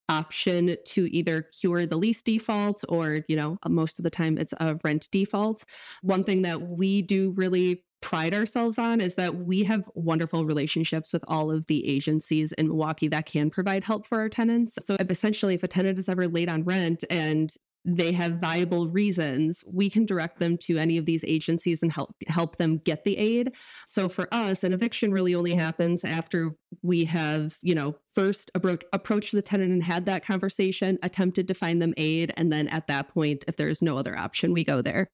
option 0.09 0.75
to 0.85 1.15
either 1.15 1.43
cure 1.59 1.85
the 1.85 1.95
lease 1.95 2.21
default 2.21 2.83
or, 2.89 3.21
you 3.27 3.35
know, 3.35 3.57
most 3.67 3.99
of 3.99 4.03
the 4.03 4.09
time 4.09 4.37
it's 4.37 4.53
a 4.59 4.77
rent 4.83 5.07
default. 5.11 5.63
One 6.01 6.23
thing 6.23 6.41
that 6.43 6.61
we 6.61 7.01
do 7.01 7.31
really 7.31 7.83
pride 8.03 8.33
ourselves 8.33 8.77
on 8.77 8.99
is 8.99 9.15
that 9.15 9.33
we 9.33 9.63
have 9.63 9.89
wonderful 9.95 10.45
relationships 10.45 11.13
with 11.13 11.23
all 11.27 11.49
of 11.49 11.65
the 11.67 11.87
agencies 11.89 12.51
in 12.51 12.67
Milwaukee 12.67 13.07
that 13.07 13.25
can 13.25 13.49
provide 13.49 13.83
help 13.83 14.05
for 14.05 14.19
our 14.19 14.29
tenants. 14.29 14.73
So 14.85 14.97
essentially, 14.99 15.55
if 15.55 15.63
a 15.63 15.69
tenant 15.69 15.97
is 15.97 16.09
ever 16.09 16.27
late 16.27 16.49
on 16.49 16.65
rent 16.65 17.05
and 17.09 17.51
they 17.85 18.11
have 18.11 18.39
viable 18.39 18.87
reasons, 18.87 19.63
we 19.65 19.89
can 19.89 20.05
direct 20.05 20.39
them 20.39 20.57
to 20.57 20.77
any 20.77 20.97
of 20.97 21.05
these 21.05 21.23
agencies 21.25 21.81
and 21.81 21.91
help 21.91 22.13
help 22.27 22.57
them 22.57 22.77
get 22.79 23.05
the 23.05 23.17
aid. 23.17 23.53
So 23.85 24.09
for 24.09 24.27
us, 24.33 24.63
an 24.63 24.73
eviction 24.73 25.11
really 25.11 25.33
only 25.33 25.53
happens 25.53 26.03
after 26.03 26.55
we 26.81 27.05
have, 27.05 27.57
you 27.61 27.75
know, 27.75 27.95
first 28.13 28.51
abro- 28.55 28.77
approached 28.91 29.33
the 29.33 29.41
tenant 29.41 29.71
and 29.71 29.83
had 29.83 30.05
that 30.05 30.25
conversation, 30.25 30.99
attempted 31.03 31.47
to 31.47 31.53
find 31.53 31.81
them 31.81 31.93
aid, 31.97 32.33
and 32.35 32.51
then 32.51 32.67
at 32.67 32.87
that 32.87 33.09
point, 33.09 33.45
if 33.47 33.55
there 33.55 33.69
is 33.69 33.81
no 33.81 33.97
other 33.97 34.17
option, 34.17 34.53
we 34.53 34.63
go 34.63 34.81
there. 34.81 35.09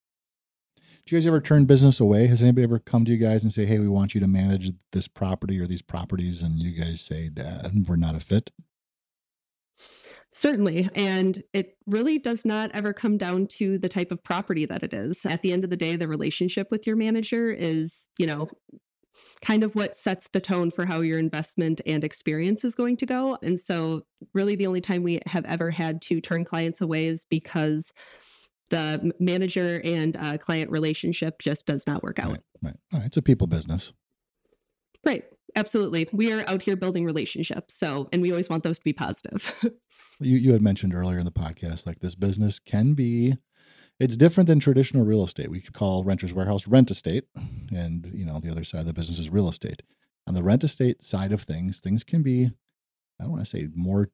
Do 1.10 1.16
you 1.16 1.22
guys 1.22 1.26
ever 1.26 1.42
turn 1.42 1.66
business 1.66 2.00
away? 2.00 2.28
Has 2.28 2.44
anybody 2.44 2.66
ever 2.66 2.78
come 2.78 3.04
to 3.04 3.10
you 3.10 3.18
guys 3.18 3.44
and 3.44 3.52
say, 3.52 3.66
"Hey, 3.66 3.80
we 3.80 3.88
want 3.88 4.14
you 4.14 4.22
to 4.22 4.28
manage 4.28 4.72
this 4.92 5.08
property 5.08 5.60
or 5.60 5.66
these 5.66 5.82
properties," 5.82 6.44
and 6.44 6.60
you 6.60 6.80
guys 6.80 7.02
say 7.02 7.30
that 7.30 7.72
we're 7.88 7.96
not 7.96 8.14
a 8.14 8.20
fit? 8.20 8.52
Certainly. 10.30 10.88
And 10.94 11.42
it 11.52 11.78
really 11.88 12.20
does 12.20 12.46
not 12.46 12.70
ever 12.76 12.94
come 12.94 13.18
down 13.18 13.48
to 13.48 13.80
the 13.80 13.90
type 13.90 14.12
of 14.12 14.24
property 14.24 14.68
that 14.68 14.84
it 14.84 14.94
is. 14.94 15.26
At 15.26 15.42
the 15.42 15.52
end 15.52 15.64
of 15.64 15.72
the 15.72 15.78
day, 15.78 15.96
the 15.96 16.08
relationship 16.08 16.70
with 16.70 16.86
your 16.86 16.96
manager 16.96 17.50
is, 17.50 18.08
you 18.20 18.28
know, 18.28 18.48
kind 19.42 19.64
of 19.64 19.74
what 19.74 19.96
sets 19.96 20.30
the 20.32 20.40
tone 20.40 20.70
for 20.70 20.86
how 20.86 21.02
your 21.02 21.18
investment 21.18 21.82
and 21.88 22.04
experience 22.04 22.64
is 22.64 22.76
going 22.76 22.98
to 22.98 23.08
go. 23.08 23.36
And 23.42 23.60
so, 23.60 24.04
really, 24.36 24.56
the 24.56 24.68
only 24.68 24.82
time 24.82 25.02
we 25.02 25.22
have 25.26 25.46
ever 25.46 25.72
had 25.72 26.04
to 26.04 26.22
turn 26.22 26.46
clients 26.46 26.82
away 26.82 27.08
is 27.08 27.26
because 27.32 27.92
the 28.70 29.14
manager 29.20 29.82
and 29.84 30.16
uh, 30.18 30.38
client 30.38 30.72
relationship 30.72 31.40
just 31.40 31.66
does 31.66 31.86
not 31.88 32.04
work 32.04 32.20
out. 32.20 32.40
Right, 32.62 32.76
right. 32.94 33.04
It's 33.06 33.18
a 33.18 33.22
people 33.22 33.48
business. 33.48 33.94
Right. 35.06 35.24
Absolutely. 35.56 36.08
We 36.12 36.32
are 36.32 36.48
out 36.48 36.62
here 36.62 36.76
building 36.76 37.06
relationships. 37.06 37.74
So, 37.74 38.08
and 38.12 38.22
we 38.22 38.32
always 38.32 38.50
want 38.50 38.64
those 38.64 38.78
to 38.80 38.84
be 38.84 38.94
positive. 38.94 39.54
you, 40.20 40.38
you 40.38 40.54
had 40.54 40.62
mentioned 40.62 40.94
earlier 40.94 41.18
in 41.18 41.26
the 41.26 41.32
podcast, 41.32 41.88
like 41.88 42.00
this 42.00 42.16
business 42.16 42.60
can 42.60 42.94
be, 42.94 43.36
it's 44.00 44.16
different 44.16 44.48
than 44.48 44.60
traditional 44.60 45.06
real 45.06 45.24
estate. 45.24 45.50
We 45.50 45.62
could 45.62 45.74
call 45.74 46.04
Renters 46.04 46.34
Warehouse 46.34 46.68
rent 46.68 46.92
estate. 46.92 47.26
And, 47.74 48.10
you 48.14 48.26
know, 48.26 48.40
the 48.40 48.52
other 48.52 48.64
side 48.64 48.82
of 48.82 48.86
the 48.86 48.94
business 48.94 49.20
is 49.20 49.30
real 49.30 49.50
estate. 49.50 49.82
On 50.28 50.36
the 50.36 50.44
rent 50.44 50.64
estate 50.64 51.04
side 51.04 51.32
of 51.32 51.42
things, 51.42 51.80
things 51.80 52.04
can 52.04 52.22
be, 52.22 52.52
I 53.20 53.24
don't 53.24 53.32
want 53.32 53.44
to 53.44 53.50
say 53.50 53.68
more, 53.76 54.10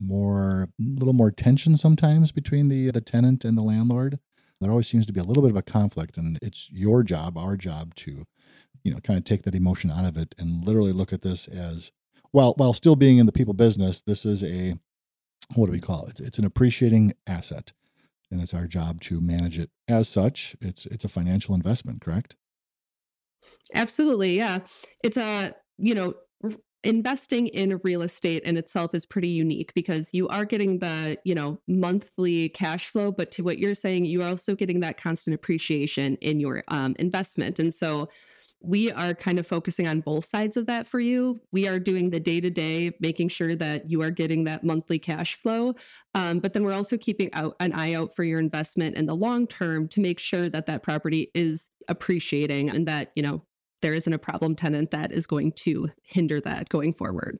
more, 0.00 0.68
a 0.80 0.82
little 0.82 1.12
more 1.12 1.30
tension 1.30 1.76
sometimes 1.76 2.32
between 2.32 2.68
the, 2.68 2.90
the 2.90 3.00
tenant 3.00 3.44
and 3.44 3.56
the 3.56 3.62
landlord. 3.62 4.18
There 4.60 4.70
always 4.70 4.88
seems 4.88 5.06
to 5.06 5.12
be 5.12 5.20
a 5.20 5.24
little 5.24 5.42
bit 5.42 5.50
of 5.50 5.56
a 5.56 5.62
conflict, 5.62 6.18
and 6.18 6.38
it's 6.42 6.70
your 6.70 7.02
job, 7.02 7.38
our 7.38 7.56
job 7.56 7.94
to 7.96 8.24
you 8.84 8.92
know 8.92 9.00
kind 9.00 9.18
of 9.18 9.24
take 9.24 9.42
that 9.42 9.54
emotion 9.54 9.90
out 9.90 10.04
of 10.04 10.16
it 10.16 10.34
and 10.38 10.64
literally 10.64 10.92
look 10.92 11.12
at 11.12 11.22
this 11.22 11.46
as 11.48 11.92
while 12.30 12.54
while 12.56 12.72
still 12.72 12.96
being 12.96 13.18
in 13.18 13.26
the 13.26 13.32
people 13.32 13.52
business 13.52 14.00
this 14.00 14.24
is 14.24 14.42
a 14.42 14.74
what 15.54 15.66
do 15.66 15.72
we 15.72 15.80
call 15.80 16.06
it? 16.06 16.20
It's 16.20 16.38
an 16.38 16.44
appreciating 16.44 17.14
asset 17.26 17.72
and 18.30 18.40
it's 18.40 18.54
our 18.54 18.66
job 18.66 19.00
to 19.02 19.20
manage 19.20 19.58
it 19.58 19.70
as 19.88 20.08
such. 20.08 20.54
It's 20.60 20.86
it's 20.86 21.04
a 21.04 21.08
financial 21.08 21.54
investment 21.54 22.00
correct? 22.00 22.36
Absolutely 23.74 24.36
yeah. 24.36 24.60
It's 25.02 25.16
a 25.16 25.54
you 25.78 25.94
know 25.94 26.14
investing 26.82 27.48
in 27.48 27.78
real 27.84 28.02
estate 28.02 28.42
in 28.44 28.56
itself 28.56 28.94
is 28.94 29.04
pretty 29.04 29.28
unique 29.28 29.72
because 29.74 30.08
you 30.12 30.26
are 30.28 30.44
getting 30.44 30.78
the 30.78 31.18
you 31.24 31.34
know 31.34 31.58
monthly 31.68 32.48
cash 32.48 32.88
flow 32.88 33.12
but 33.12 33.30
to 33.30 33.42
what 33.42 33.58
you're 33.58 33.74
saying 33.74 34.04
you're 34.04 34.24
also 34.24 34.54
getting 34.54 34.80
that 34.80 34.96
constant 34.96 35.34
appreciation 35.34 36.16
in 36.16 36.40
your 36.40 36.64
um, 36.68 36.96
investment 36.98 37.58
and 37.58 37.72
so 37.74 38.08
we 38.62 38.92
are 38.92 39.14
kind 39.14 39.38
of 39.38 39.46
focusing 39.46 39.88
on 39.88 40.00
both 40.00 40.26
sides 40.26 40.56
of 40.56 40.66
that 40.66 40.86
for 40.86 41.00
you. 41.00 41.40
We 41.50 41.66
are 41.66 41.78
doing 41.78 42.10
the 42.10 42.20
day 42.20 42.40
to 42.40 42.50
day, 42.50 42.92
making 43.00 43.28
sure 43.28 43.56
that 43.56 43.90
you 43.90 44.02
are 44.02 44.10
getting 44.10 44.44
that 44.44 44.64
monthly 44.64 44.98
cash 44.98 45.36
flow. 45.36 45.74
Um, 46.14 46.40
but 46.40 46.52
then 46.52 46.62
we're 46.62 46.74
also 46.74 46.98
keeping 46.98 47.32
out 47.32 47.56
an 47.60 47.72
eye 47.72 47.94
out 47.94 48.14
for 48.14 48.22
your 48.22 48.38
investment 48.38 48.96
in 48.96 49.06
the 49.06 49.16
long 49.16 49.46
term 49.46 49.88
to 49.88 50.00
make 50.00 50.18
sure 50.18 50.50
that 50.50 50.66
that 50.66 50.82
property 50.82 51.30
is 51.34 51.70
appreciating 51.88 52.68
and 52.68 52.86
that, 52.86 53.12
you 53.16 53.22
know, 53.22 53.42
there 53.82 53.92
isn't 53.92 54.12
a 54.12 54.18
problem 54.18 54.54
tenant 54.54 54.90
that 54.90 55.12
is 55.12 55.26
going 55.26 55.52
to 55.52 55.88
hinder 56.02 56.40
that 56.40 56.68
going 56.68 56.92
forward. 56.92 57.38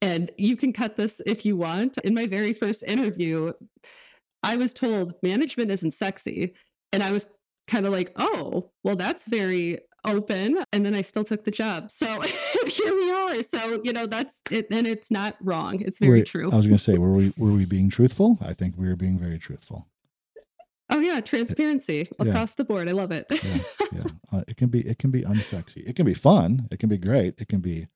And 0.00 0.30
you 0.36 0.56
can 0.56 0.72
cut 0.72 0.96
this 0.96 1.20
if 1.26 1.46
you 1.46 1.56
want. 1.56 1.98
In 1.98 2.14
my 2.14 2.26
very 2.26 2.52
first 2.52 2.82
interview, 2.82 3.52
I 4.42 4.56
was 4.56 4.74
told 4.74 5.14
management 5.22 5.70
isn't 5.70 5.94
sexy. 5.94 6.54
And 6.92 7.02
I 7.02 7.12
was 7.12 7.26
kind 7.68 7.86
of 7.86 7.92
like, 7.92 8.12
oh, 8.16 8.70
well, 8.82 8.96
that's 8.96 9.24
very 9.24 9.78
open 10.04 10.58
and 10.72 10.84
then 10.84 10.94
I 10.94 11.02
still 11.02 11.24
took 11.24 11.44
the 11.44 11.50
job. 11.50 11.90
So 11.90 12.20
here 12.66 12.94
we 12.94 13.10
are. 13.10 13.42
So, 13.42 13.80
you 13.84 13.92
know, 13.92 14.06
that's 14.06 14.40
it 14.50 14.66
and 14.70 14.86
it's 14.86 15.10
not 15.10 15.36
wrong. 15.40 15.80
It's 15.80 15.98
very 15.98 16.20
were, 16.20 16.24
true. 16.24 16.50
I 16.50 16.56
was 16.56 16.66
going 16.66 16.78
to 16.78 16.82
say 16.82 16.98
were 16.98 17.12
we 17.12 17.32
were 17.36 17.52
we 17.52 17.64
being 17.64 17.90
truthful? 17.90 18.38
I 18.40 18.52
think 18.52 18.76
we 18.76 18.88
were 18.88 18.96
being 18.96 19.18
very 19.18 19.38
truthful. 19.38 19.86
Oh 20.92 21.00
yeah, 21.00 21.20
transparency 21.20 22.08
yeah. 22.20 22.28
across 22.28 22.54
the 22.54 22.64
board. 22.64 22.88
I 22.88 22.92
love 22.92 23.12
it. 23.12 23.26
yeah, 23.30 23.58
yeah. 23.92 24.04
Uh, 24.32 24.42
it 24.48 24.56
can 24.56 24.70
be 24.70 24.80
it 24.80 24.98
can 24.98 25.10
be 25.10 25.20
unsexy. 25.24 25.86
It 25.86 25.94
can 25.94 26.06
be 26.06 26.14
fun. 26.14 26.66
It 26.70 26.78
can 26.78 26.88
be 26.88 26.96
great. 26.96 27.34
It 27.38 27.48
can 27.48 27.60
be 27.60 27.88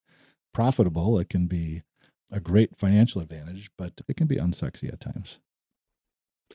profitable. 0.52 1.18
It 1.18 1.30
can 1.30 1.46
be 1.46 1.82
a 2.30 2.40
great 2.40 2.76
financial 2.76 3.22
advantage, 3.22 3.70
but 3.78 4.02
it 4.06 4.18
can 4.18 4.26
be 4.26 4.36
unsexy 4.36 4.92
at 4.92 5.00
times. 5.00 5.38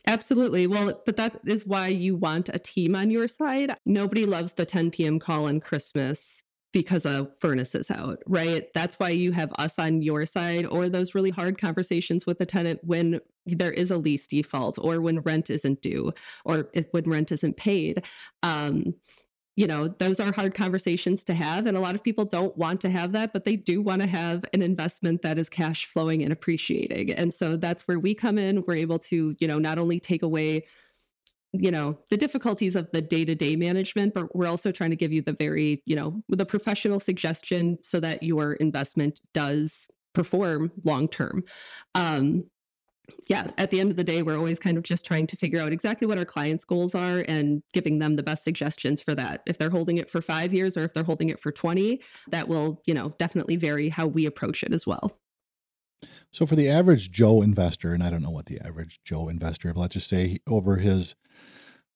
Absolutely. 0.06 0.68
Well, 0.68 1.02
but 1.04 1.16
that 1.18 1.40
is 1.46 1.66
why 1.66 1.88
you 1.88 2.16
want 2.16 2.50
a 2.50 2.60
team 2.60 2.96
on 2.96 3.10
your 3.10 3.28
side. 3.28 3.74
Nobody 3.86 4.28
loves 4.28 4.54
the 4.54 4.66
10 4.66 4.92
p.m. 4.92 5.18
call 5.18 5.48
on 5.48 5.60
Christmas 5.60 6.44
because 6.72 7.06
a 7.06 7.30
furnace 7.40 7.76
is 7.76 7.92
out, 7.92 8.22
right? 8.28 8.74
That's 8.74 8.98
why 8.98 9.10
you 9.10 9.32
have 9.34 9.52
us 9.58 9.78
on 9.78 10.02
your 10.02 10.26
side 10.26 10.66
or 10.66 10.88
those 10.88 11.14
really 11.14 11.30
hard 11.30 11.60
conversations 11.60 12.26
with 12.26 12.40
the 12.40 12.46
tenant 12.46 12.80
when 12.84 13.20
there 13.46 13.72
is 13.72 13.92
a 13.92 13.98
lease 13.98 14.28
default 14.28 14.78
or 14.80 15.02
when 15.02 15.20
rent 15.22 15.50
isn't 15.50 15.82
due 15.82 16.14
or 16.46 16.70
when 16.92 17.04
rent 17.04 17.32
isn't 17.32 17.58
paid. 17.58 18.06
Um, 18.44 18.94
you 19.58 19.68
know, 19.68 19.90
those 19.90 20.20
are 20.20 20.32
hard 20.32 20.56
conversations 20.56 21.26
to 21.26 21.34
have. 21.34 21.66
And 21.66 21.76
a 21.76 21.80
lot 21.82 21.94
of 21.94 22.04
people 22.04 22.24
don't 22.24 22.58
want 22.58 22.80
to 22.82 22.90
have 22.90 23.12
that, 23.12 23.34
but 23.34 23.44
they 23.44 23.58
do 23.58 23.82
want 23.82 24.02
to 24.02 24.08
have 24.08 24.46
an 24.54 24.62
investment 24.62 25.22
that 25.24 25.38
is 25.38 25.50
cash 25.50 25.86
flowing 25.86 26.24
and 26.24 26.32
appreciating. 26.32 27.12
And 27.12 27.34
so 27.34 27.58
that's 27.58 27.86
where 27.88 28.00
we 28.00 28.16
come 28.16 28.38
in. 28.38 28.64
We're 28.66 28.76
able 28.76 29.00
to, 29.00 29.36
you 29.40 29.48
know, 29.48 29.60
not 29.60 29.78
only 29.78 30.00
take 30.00 30.24
away 30.24 30.66
you 31.54 31.72
know 31.72 31.98
the 32.10 32.18
difficulties 32.18 32.76
of 32.76 32.90
the 32.92 33.02
day-to-day 33.02 33.56
management 33.56 34.14
but 34.14 34.34
we're 34.36 34.48
also 34.48 34.72
trying 34.72 34.90
to 34.90 34.96
give 34.96 35.12
you 35.12 35.22
the 35.22 35.34
very 35.34 35.82
you 35.86 35.96
know 35.96 36.22
the 36.30 36.46
professional 36.46 37.00
suggestion 37.00 37.78
so 37.82 38.00
that 38.00 38.24
your 38.24 38.54
investment 38.54 39.20
does 39.34 39.88
perform 40.14 40.72
long 40.86 41.08
term 41.08 41.44
um 41.96 42.44
yeah 43.28 43.52
at 43.58 43.72
the 43.72 43.80
end 43.80 43.92
of 43.92 43.98
the 43.98 44.04
day 44.04 44.22
we're 44.22 44.38
always 44.38 44.60
kind 44.60 44.78
of 44.78 44.84
just 44.84 45.06
trying 45.06 45.28
to 45.28 45.36
figure 45.36 45.60
out 45.60 45.74
exactly 45.74 46.08
what 46.08 46.18
our 46.18 46.26
clients 46.26 46.64
goals 46.64 46.96
are 46.96 47.26
and 47.28 47.62
giving 47.74 48.00
them 48.00 48.16
the 48.16 48.24
best 48.24 48.44
suggestions 48.44 49.02
for 49.02 49.14
that. 49.16 49.42
If 49.46 49.58
they're 49.58 49.70
holding 49.70 49.98
it 49.98 50.10
for 50.10 50.22
5 50.22 50.54
years 50.54 50.78
or 50.78 50.84
if 50.86 50.94
they're 50.94 51.04
holding 51.04 51.30
it 51.30 51.40
for 51.40 51.52
20 51.52 52.02
that 52.30 52.48
will 52.48 52.82
you 52.86 52.94
know 52.94 53.14
definitely 53.20 53.58
vary 53.58 53.90
how 53.90 54.08
we 54.08 54.26
approach 54.26 54.64
it 54.64 54.74
as 54.74 54.88
well 54.88 55.21
so 56.32 56.46
for 56.46 56.56
the 56.56 56.70
average 56.70 57.12
Joe 57.12 57.42
investor, 57.42 57.94
and 57.94 58.04
I 58.04 58.10
don't 58.10 58.22
know 58.22 58.30
what 58.32 58.46
the 58.46 58.60
average 58.60 59.02
Joe 59.04 59.28
investor, 59.28 59.74
but 59.74 59.82
let's 59.82 59.94
just 59.94 60.10
say 60.10 60.40
over 60.48 60.78
his 60.78 61.16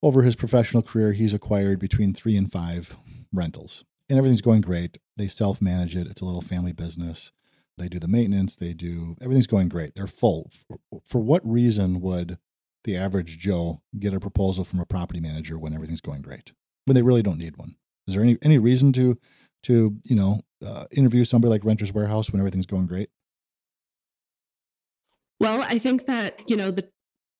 over 0.04 0.22
his 0.22 0.36
professional 0.36 0.84
career, 0.84 1.14
he's 1.14 1.34
acquired 1.34 1.80
between 1.80 2.14
three 2.14 2.38
and 2.38 2.52
five 2.52 2.96
rentals, 3.34 3.86
and 4.10 4.18
everything's 4.18 4.42
going 4.42 4.62
great. 4.62 5.00
They 5.18 5.28
self 5.28 5.62
manage 5.62 5.96
it. 5.96 6.08
It's 6.08 6.22
a 6.22 6.26
little 6.26 6.42
family 6.42 6.74
business. 6.74 7.32
They 7.78 7.90
do 7.90 8.00
the 8.00 8.08
maintenance. 8.08 8.56
They 8.56 8.74
do 8.74 9.16
everything's 9.22 9.48
going 9.48 9.70
great. 9.70 9.96
They're 9.96 10.08
full. 10.08 10.52
For, 10.68 11.02
for 11.04 11.22
what 11.22 11.46
reason 11.46 12.02
would 12.02 12.38
the 12.84 12.96
average 12.96 13.38
Joe 13.38 13.82
get 13.98 14.14
a 14.14 14.20
proposal 14.20 14.64
from 14.64 14.80
a 14.80 14.86
property 14.86 15.20
manager 15.20 15.58
when 15.58 15.74
everything's 15.74 16.02
going 16.02 16.22
great? 16.22 16.52
When 16.86 16.96
they 16.96 17.02
really 17.02 17.24
don't 17.24 17.40
need 17.40 17.58
one? 17.58 17.76
Is 18.08 18.14
there 18.14 18.24
any 18.24 18.38
any 18.42 18.58
reason 18.58 18.94
to 18.94 19.18
to 19.64 19.98
you 20.04 20.16
know 20.16 20.42
uh, 20.66 20.86
interview 20.92 21.26
somebody 21.26 21.50
like 21.50 21.66
Renters 21.66 21.94
Warehouse 21.94 22.32
when 22.32 22.40
everything's 22.40 22.66
going 22.66 22.88
great? 22.88 23.10
Well, 25.40 25.62
I 25.62 25.80
think 25.80 26.06
that, 26.06 26.42
you 26.48 26.56
know, 26.56 26.72
the 26.72 26.90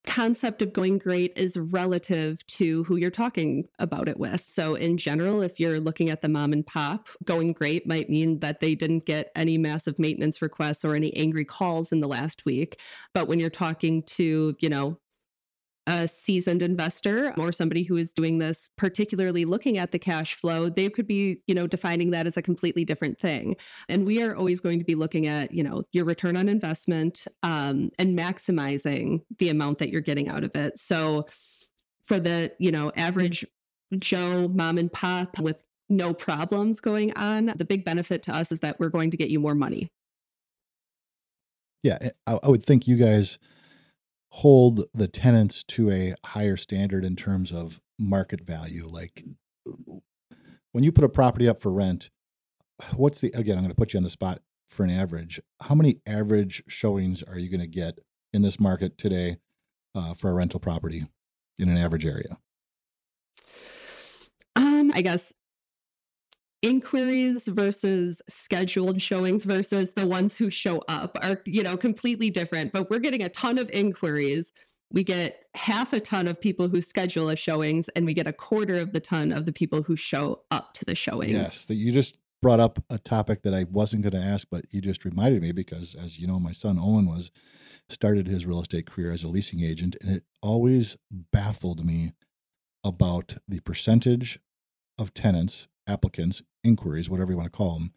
concept 0.06 0.62
of 0.62 0.72
going 0.72 1.00
great 1.00 1.34
is 1.36 1.58
relative 1.58 2.46
to 2.46 2.84
who 2.84 2.96
you're 2.96 3.10
talking 3.10 3.66
about 3.80 4.08
it 4.08 4.20
with. 4.20 4.44
So, 4.48 4.76
in 4.76 4.98
general, 4.98 5.42
if 5.42 5.60
you're 5.60 5.80
looking 5.80 6.10
at 6.10 6.22
the 6.22 6.30
mom 6.30 6.54
and 6.54 6.66
pop, 6.66 7.10
going 7.24 7.54
great 7.54 7.88
might 7.88 8.10
mean 8.10 8.40
that 8.40 8.60
they 8.60 8.76
didn't 8.76 9.06
get 9.06 9.32
any 9.36 9.58
massive 9.58 9.98
maintenance 9.98 10.42
requests 10.42 10.86
or 10.86 10.94
any 10.96 11.16
angry 11.16 11.46
calls 11.46 11.92
in 11.92 12.02
the 12.02 12.08
last 12.08 12.46
week. 12.46 12.80
But 13.14 13.28
when 13.28 13.40
you're 13.40 13.50
talking 13.50 14.04
to, 14.04 14.56
you 14.60 14.70
know, 14.70 15.00
a 15.88 16.08
seasoned 16.08 16.62
investor 16.62 17.34
or 17.38 17.52
somebody 17.52 17.84
who 17.84 17.96
is 17.96 18.14
doing 18.14 18.40
this 18.40 18.70
particularly 18.78 19.46
looking 19.46 19.78
at 19.78 19.92
the 19.92 20.00
cash 20.00 20.34
flow 20.34 20.68
they 20.68 20.90
could 20.90 21.06
be 21.06 21.42
you 21.48 21.54
know 21.54 21.68
defining 21.68 22.12
that 22.12 22.26
as 22.28 22.38
a 22.38 22.42
completely 22.42 22.86
different 22.86 23.20
thing. 23.20 23.56
And 23.90 24.06
we 24.06 24.22
are 24.24 24.36
always 24.36 24.60
going 24.60 24.80
to 24.80 24.86
be 24.86 24.96
looking 24.96 25.28
at 25.28 25.52
you 25.54 25.64
know 25.64 25.84
your 25.92 26.06
return 26.06 26.38
on 26.38 26.50
investment 26.50 27.28
um, 27.44 27.92
and 28.00 28.18
maximizing 28.18 29.22
the 29.40 29.50
amount 29.50 29.80
that 29.80 29.90
you're 29.90 30.02
getting 30.02 30.30
out 30.30 30.44
of 30.44 30.56
it. 30.56 30.80
So 30.80 31.26
for 32.04 32.20
the 32.20 32.52
you 32.60 32.72
know 32.72 32.92
average 32.96 33.46
joe 34.00 34.48
mom 34.48 34.78
and 34.78 34.92
pop 34.92 35.40
with 35.40 35.66
no 35.90 36.14
problems 36.14 36.80
going 36.80 37.16
on 37.16 37.54
the 37.58 37.66
big 37.66 37.86
benefit 37.86 38.24
to 38.24 38.36
us 38.36 38.52
is 38.52 38.60
that 38.60 38.80
we're 38.80 38.90
going 38.90 39.12
to 39.12 39.18
get 39.18 39.30
you 39.30 39.40
more 39.40 39.56
money. 39.56 39.88
Yeah 41.84 41.98
i, 42.28 42.40
I 42.42 42.50
would 42.50 42.66
think 42.66 42.88
you 42.88 42.96
guys 42.96 43.38
hold 44.36 44.84
the 44.94 45.08
tenants 45.08 45.64
to 45.64 45.90
a 45.90 46.14
higher 46.26 46.58
standard 46.58 47.06
in 47.06 47.16
terms 47.16 47.54
of 47.54 47.80
market 47.98 48.42
value 48.42 48.86
like 48.86 49.24
when 50.74 50.84
you 50.84 50.92
put 50.92 51.06
a 51.06 51.10
property 51.10 51.48
up 51.48 51.62
for 51.62 51.72
rent 51.72 52.10
what's 52.98 53.22
the 53.22 53.32
again 53.34 53.58
i'm 53.58 53.64
going 53.64 53.70
to 53.70 53.76
put 53.76 53.94
you 53.94 53.98
on 53.98 54.04
the 54.04 54.10
spot 54.10 54.42
for 54.70 54.84
an 54.84 54.90
average 54.90 55.40
how 55.62 55.74
many 55.74 56.02
average 56.06 56.62
showings 56.68 57.24
are 57.24 57.40
you 57.40 57.50
going 57.50 57.62
to 57.62 57.68
get 57.68 58.00
in 58.34 58.42
this 58.42 58.60
market 58.60 58.98
today 58.98 59.38
uh, 59.96 60.14
for 60.14 60.30
a 60.30 60.34
rental 60.34 60.60
property 60.60 61.08
in 61.58 61.70
an 61.70 61.78
average 61.78 62.06
area? 62.06 62.38
Um 64.58 64.92
i 64.94 65.02
guess 65.02 65.32
inquiries 66.62 67.48
versus 67.48 68.22
scheduled 68.30 69.02
showings 69.02 69.44
versus 69.44 69.94
the 69.94 70.08
ones 70.08 70.36
who 70.36 70.50
show 70.50 70.82
up 70.88 71.18
are 71.22 71.42
you 71.46 71.62
know 71.62 71.78
completely 71.78 72.30
different 72.30 72.72
but 72.72 72.90
we're 72.90 73.00
getting 73.00 73.24
a 73.24 73.30
ton 73.30 73.58
of 73.58 73.70
inquiries. 73.72 74.52
We 74.92 75.04
get 75.04 75.46
half 75.56 75.94
a 75.94 76.00
ton 76.00 76.28
of 76.28 76.40
people 76.40 76.70
who 76.70 76.80
schedule 76.80 77.30
a 77.30 77.36
showings 77.36 77.90
and 77.96 78.06
we 78.06 78.14
get 78.14 78.28
a 78.28 78.34
quarter 78.34 78.76
of 78.76 78.94
the 78.94 79.00
ton 79.00 79.32
of 79.32 79.46
the 79.46 79.52
people 79.52 79.82
who 79.82 79.96
show 79.96 80.44
up 80.52 80.74
to 80.76 80.86
the 80.86 80.96
showings. 80.96 81.32
Yes 81.32 81.66
that 81.66 81.76
you 81.76 81.92
just 81.92 82.16
brought 82.42 82.60
up 82.60 82.84
a 82.92 83.00
topic 83.00 83.42
that 83.42 83.56
i 83.56 83.64
wasn't 83.72 84.04
going 84.04 84.12
to 84.12 84.20
ask 84.20 84.48
but 84.52 84.66
you 84.70 84.80
just 84.80 85.04
reminded 85.04 85.42
me 85.42 85.52
because 85.52 85.96
as 85.96 86.20
you 86.20 86.28
know 86.28 86.40
my 86.40 86.52
son 86.52 86.78
owen 86.78 87.08
was 87.08 87.32
started 87.90 88.28
his 88.28 88.46
real 88.46 88.62
estate 88.62 88.86
career 88.86 89.12
as 89.12 89.24
a 89.24 89.28
leasing 89.28 89.62
agent 89.62 89.96
and 90.02 90.18
it 90.18 90.24
always 90.44 90.96
baffled 91.10 91.84
me 91.86 92.14
about 92.84 93.38
the 93.48 93.60
percentage 93.62 94.40
of 95.00 95.14
tenants 95.14 95.68
applicants, 95.88 96.42
inquiries, 96.64 97.10
whatever 97.10 97.32
you 97.32 97.38
want 97.38 97.52
to 97.52 97.58
call 97.58 97.74
them, 97.76 97.94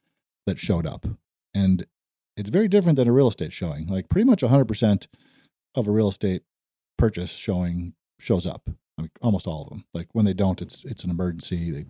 that 0.46 0.58
showed 0.58 0.86
up. 0.86 1.06
And 1.54 1.86
it's 2.36 2.50
very 2.50 2.68
different 2.68 2.96
than 2.96 3.08
a 3.08 3.12
real 3.12 3.28
estate 3.28 3.52
showing. 3.52 3.86
Like 3.86 4.08
pretty 4.08 4.24
much 4.24 4.42
100% 4.42 5.06
of 5.74 5.88
a 5.88 5.90
real 5.90 6.08
estate 6.08 6.42
purchase 6.96 7.32
showing 7.32 7.94
shows 8.18 8.46
up. 8.46 8.70
I 8.98 9.02
mean, 9.02 9.10
almost 9.22 9.46
all 9.46 9.62
of 9.62 9.68
them. 9.70 9.84
Like 9.94 10.08
when 10.12 10.24
they 10.24 10.34
don't, 10.34 10.60
it's 10.60 10.84
it's 10.84 11.04
an 11.04 11.10
emergency, 11.10 11.70
they, 11.70 11.86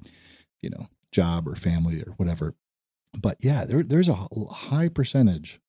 you 0.61 0.71
know, 0.71 0.89
job 1.11 1.49
or 1.49 1.57
family 1.57 2.01
or 2.01 2.13
whatever. 2.17 2.55
But 3.19 3.39
yeah, 3.41 3.65
there 3.65 3.83
there's 3.83 4.09
a 4.09 4.29
high 4.51 4.89
percentage 4.89 5.61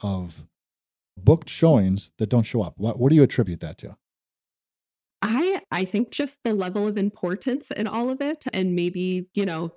of 0.00 0.44
booked 1.16 1.50
showings 1.50 2.12
that 2.18 2.28
don't 2.28 2.44
show 2.44 2.62
up. 2.62 2.74
What 2.76 2.98
what 2.98 3.10
do 3.10 3.16
you 3.16 3.22
attribute 3.22 3.60
that 3.60 3.78
to? 3.78 3.96
I 5.70 5.84
think 5.84 6.10
just 6.10 6.40
the 6.44 6.54
level 6.54 6.86
of 6.86 6.98
importance 6.98 7.70
in 7.70 7.86
all 7.86 8.10
of 8.10 8.20
it 8.20 8.44
and 8.52 8.74
maybe, 8.74 9.28
you 9.34 9.46
know, 9.46 9.72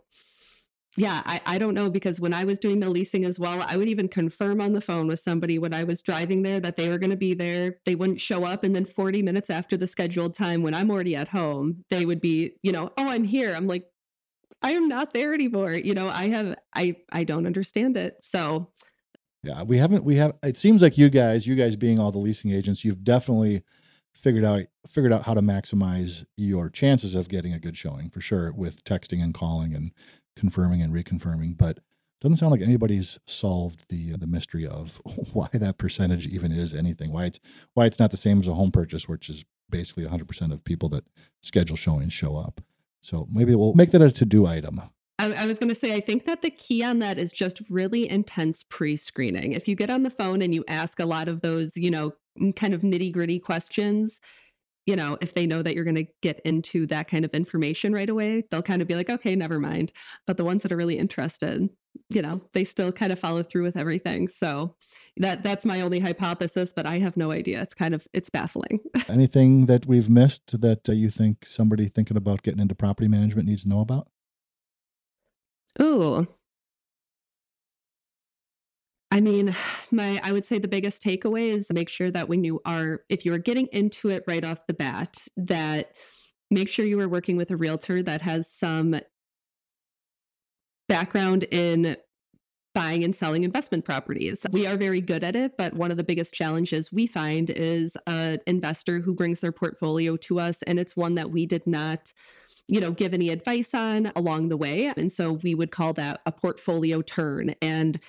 yeah, 0.96 1.24
I, 1.26 1.42
I 1.46 1.58
don't 1.58 1.74
know 1.74 1.90
because 1.90 2.22
when 2.22 2.34
I 2.34 2.44
was 2.44 2.60
doing 2.60 2.80
the 2.80 2.90
leasing 2.90 3.26
as 3.26 3.40
well, 3.40 3.66
I 3.68 3.78
would 3.78 3.88
even 3.88 4.08
confirm 4.08 4.62
on 4.62 4.74
the 4.74 4.82
phone 4.82 5.08
with 5.08 5.20
somebody 5.20 5.58
when 5.58 5.74
I 5.74 5.84
was 5.84 6.04
driving 6.04 6.44
there 6.44 6.60
that 6.60 6.76
they 6.76 6.88
were 6.88 7.00
going 7.00 7.10
to 7.10 7.16
be 7.16 7.34
there. 7.34 7.78
They 7.86 7.96
wouldn't 7.96 8.22
show 8.22 8.44
up. 8.44 8.64
And 8.64 8.76
then 8.76 8.86
40 8.86 9.24
minutes 9.24 9.50
after 9.50 9.76
the 9.76 9.88
scheduled 9.88 10.36
time, 10.36 10.62
when 10.62 10.76
I'm 10.76 10.92
already 10.92 11.16
at 11.16 11.28
home, 11.28 11.84
they 11.90 12.06
would 12.06 12.22
be, 12.22 12.54
you 12.62 12.72
know, 12.72 12.92
oh, 12.98 13.10
I'm 13.10 13.24
here. 13.24 13.56
I'm 13.56 13.68
like, 13.68 13.86
I 14.62 14.72
am 14.72 14.88
not 14.88 15.14
there 15.14 15.34
anymore. 15.34 15.74
You 15.74 15.96
know, 15.96 16.10
I 16.10 16.30
have, 16.30 16.56
I, 16.76 16.98
I 17.12 17.24
don't 17.24 17.48
understand 17.48 17.98
it. 17.98 18.18
So, 18.22 18.72
yeah, 19.42 19.64
we 19.64 19.78
haven't, 19.78 20.04
we 20.04 20.16
have, 20.18 20.36
it 20.44 20.58
seems 20.58 20.84
like 20.84 20.98
you 20.98 21.10
guys, 21.10 21.48
you 21.48 21.56
guys 21.56 21.76
being 21.76 22.00
all 22.00 22.12
the 22.12 22.20
leasing 22.20 22.52
agents, 22.52 22.86
you've 22.86 23.04
definitely 23.04 23.64
figured 24.24 24.46
out 24.46 24.64
figured 24.88 25.14
out 25.14 25.24
how 25.24 25.34
to 25.34 25.42
maximize 25.42 26.26
your 26.38 26.70
chances 26.70 27.14
of 27.14 27.28
getting 27.28 27.54
a 27.54 27.60
good 27.60 27.78
showing 27.78 28.10
for 28.10 28.22
sure 28.22 28.54
with 28.54 28.84
texting 28.86 29.22
and 29.22 29.34
calling 29.34 29.76
and 29.76 29.92
confirming 30.36 30.82
and 30.82 30.94
reconfirming 30.94 31.56
but 31.58 31.80
doesn't 32.22 32.38
sound 32.38 32.52
like 32.52 32.62
anybody's 32.62 33.20
solved 33.28 33.84
the 33.90 34.16
the 34.16 34.26
mystery 34.26 34.66
of 34.66 35.02
why 35.34 35.50
that 35.52 35.78
percentage 35.78 36.26
even 36.28 36.52
is 36.52 36.74
anything 36.74 37.12
why 37.12 37.26
it's 37.26 37.40
why 37.74 37.86
it's 37.86 38.00
not 38.00 38.12
the 38.12 38.18
same 38.18 38.40
as 38.40 38.48
a 38.48 38.54
home 38.54 38.72
purchase 38.72 39.08
which 39.08 39.30
is 39.30 39.44
basically 39.70 40.06
100% 40.06 40.54
of 40.54 40.64
people 40.64 40.88
that 40.88 41.04
schedule 41.42 41.76
showings 41.76 42.14
show 42.14 42.38
up 42.38 42.62
so 43.02 43.28
maybe 43.32 43.54
we'll 43.54 43.74
make 43.74 43.92
that 43.92 44.02
a 44.02 44.10
to-do 44.10 44.46
item 44.46 44.82
I, 45.20 45.32
I 45.34 45.46
was 45.46 45.60
going 45.60 45.70
to 45.70 45.76
say, 45.76 45.96
I 45.96 46.00
think 46.00 46.26
that 46.26 46.42
the 46.42 46.50
key 46.50 46.84
on 46.84 46.98
that 47.00 47.20
is 47.20 47.32
just 47.32 47.62
really 47.70 48.10
intense 48.10 48.64
pre 48.64 48.96
screening. 48.96 49.54
If 49.54 49.68
you 49.68 49.76
get 49.76 49.92
on 49.92 50.02
the 50.02 50.10
phone 50.10 50.42
and 50.42 50.56
you 50.56 50.66
ask 50.68 51.00
a 51.00 51.06
lot 51.06 51.28
of 51.28 51.42
those, 51.42 51.72
you 51.76 51.92
know, 51.92 52.14
kind 52.56 52.74
of 52.74 52.82
nitty 52.82 53.12
gritty 53.12 53.39
questions, 53.39 54.19
you 54.86 54.96
know, 54.96 55.17
if 55.22 55.34
they 55.34 55.48
know 55.48 55.62
that 55.62 55.76
you're 55.76 55.86
going 55.86 55.96
to 55.96 56.08
get 56.22 56.41
into 56.41 56.86
that 56.88 57.08
kind 57.08 57.24
of 57.24 57.34
information 57.34 57.93
right 57.93 58.10
away, 58.10 58.43
they'll 58.50 58.62
kind 58.62 58.82
of 58.82 58.88
be 58.88 58.96
like, 58.96 59.10
okay, 59.10 59.36
never 59.36 59.60
mind. 59.60 59.91
But 60.28 60.38
the 60.38 60.43
ones 60.43 60.63
that 60.63 60.72
are 60.72 60.78
really 60.78 60.98
interested, 60.98 61.69
you 62.10 62.22
know, 62.22 62.41
they 62.52 62.65
still 62.65 62.91
kind 62.91 63.13
of 63.13 63.19
follow 63.19 63.43
through 63.43 63.63
with 63.63 63.78
everything. 63.78 64.28
So 64.28 64.76
that 65.17 65.43
that's 65.43 65.63
my 65.63 65.82
only 65.82 66.00
hypothesis, 66.00 66.74
but 66.76 66.86
I 66.86 67.00
have 67.00 67.15
no 67.15 67.32
idea. 67.32 67.62
It's 67.62 67.74
kind 67.74 67.93
of 67.93 68.08
it's 68.13 68.30
baffling. 68.30 68.80
Anything 69.08 69.67
that 69.67 69.86
we've 69.86 70.10
missed 70.10 70.60
that 70.60 70.89
uh, 70.89 70.93
you 70.93 71.10
think 71.10 71.46
somebody 71.46 71.88
thinking 71.88 72.17
about 72.17 72.43
getting 72.43 72.60
into 72.60 72.76
property 72.76 73.08
management 73.08 73.48
needs 73.48 73.63
to 73.63 73.69
know 73.69 73.80
about? 73.80 74.10
Oh, 75.80 76.28
I 79.13 79.21
mean, 79.21 79.56
my 79.91 80.19
I 80.23 80.32
would 80.32 80.43
say 80.43 80.58
the 80.58 80.67
biggest 80.67 81.04
takeaway 81.04 81.49
is 81.49 81.71
make 81.71 81.88
sure 81.88 82.10
that 82.10 82.28
when 82.28 82.43
you 82.43 82.62
are 82.65 83.02
if 83.10 83.26
you 83.26 83.34
are 83.34 83.38
getting 83.38 83.67
into 83.67 84.10
it 84.10 84.23
right 84.28 84.43
off 84.43 84.65
the 84.65 84.73
bat, 84.73 85.28
that 85.38 85.95
make 86.49 86.67
sure 86.67 86.84
you 86.84 86.99
are 86.99 87.08
working 87.08 87.38
with 87.38 87.52
a 87.52 87.56
realtor 87.56 88.02
that 88.02 88.23
has 88.23 88.49
some 88.49 88.99
background 90.89 91.45
in 91.52 91.95
buying 92.73 93.04
and 93.04 93.15
selling 93.15 93.43
investment 93.43 93.86
properties. 93.86 94.47
We 94.52 94.65
are 94.65 94.78
very 94.78 94.99
good 94.99 95.23
at 95.23 95.36
it, 95.36 95.58
but 95.60 95.76
one 95.76 95.91
of 95.91 95.97
the 95.97 96.04
biggest 96.04 96.34
challenges 96.34 96.91
we 96.91 97.06
find 97.06 97.52
is 97.52 97.95
an 98.08 98.39
investor 98.47 98.99
who 98.99 99.13
brings 99.13 99.41
their 99.41 99.52
portfolio 99.52 100.17
to 100.17 100.39
us 100.39 100.63
and 100.63 100.80
it's 100.80 100.95
one 100.97 101.13
that 101.15 101.30
we 101.30 101.45
did 101.45 101.67
not 101.67 102.12
you 102.69 102.80
know, 102.80 102.91
give 102.91 103.13
any 103.13 103.30
advice 103.30 103.73
on 103.73 104.11
along 104.16 104.49
the 104.49 104.57
way. 104.57 104.91
And 104.95 105.11
so 105.11 105.34
we 105.34 105.53
would 105.53 105.72
call 105.72 105.93
that 105.93 106.22
a 106.26 106.32
portfolio 106.32 107.01
turn. 107.01 107.53
And 107.61 107.99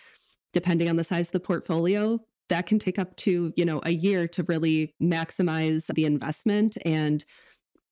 depending 0.55 0.89
on 0.89 0.97
the 0.97 1.05
size 1.05 1.29
of 1.29 1.33
the 1.33 1.41
portfolio, 1.41 2.19
that 2.49 2.67
can 2.67 2.79
take 2.79 2.99
up 2.99 3.15
to, 3.17 3.53
you 3.57 3.65
know, 3.65 3.81
a 3.85 3.91
year 3.91 4.27
to 4.29 4.43
really 4.45 4.95
maximize 5.03 5.87
the 5.95 6.07
investment 6.07 6.79
and 6.87 7.25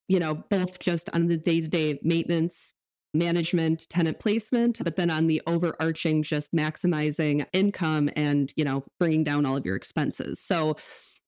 you 0.09 0.19
know, 0.19 0.35
both 0.35 0.79
just 0.79 1.09
on 1.15 1.29
the 1.29 1.37
day 1.37 1.61
to 1.61 1.69
day 1.69 1.99
maintenance 2.03 2.75
management 3.15 3.87
tenant 3.91 4.19
placement 4.19 4.83
but 4.83 4.97
then 4.97 5.11
on 5.11 5.27
the 5.27 5.43
overarching 5.47 6.23
just 6.23 6.51
maximizing 6.55 7.45
income 7.53 8.09
and 8.17 8.55
you 8.57 8.65
know 8.65 8.83
bringing 8.99 9.23
down 9.23 9.45
all 9.45 9.57
of 9.57 9.67
your 9.67 9.77
expenses. 9.77 10.41
So 10.41 10.77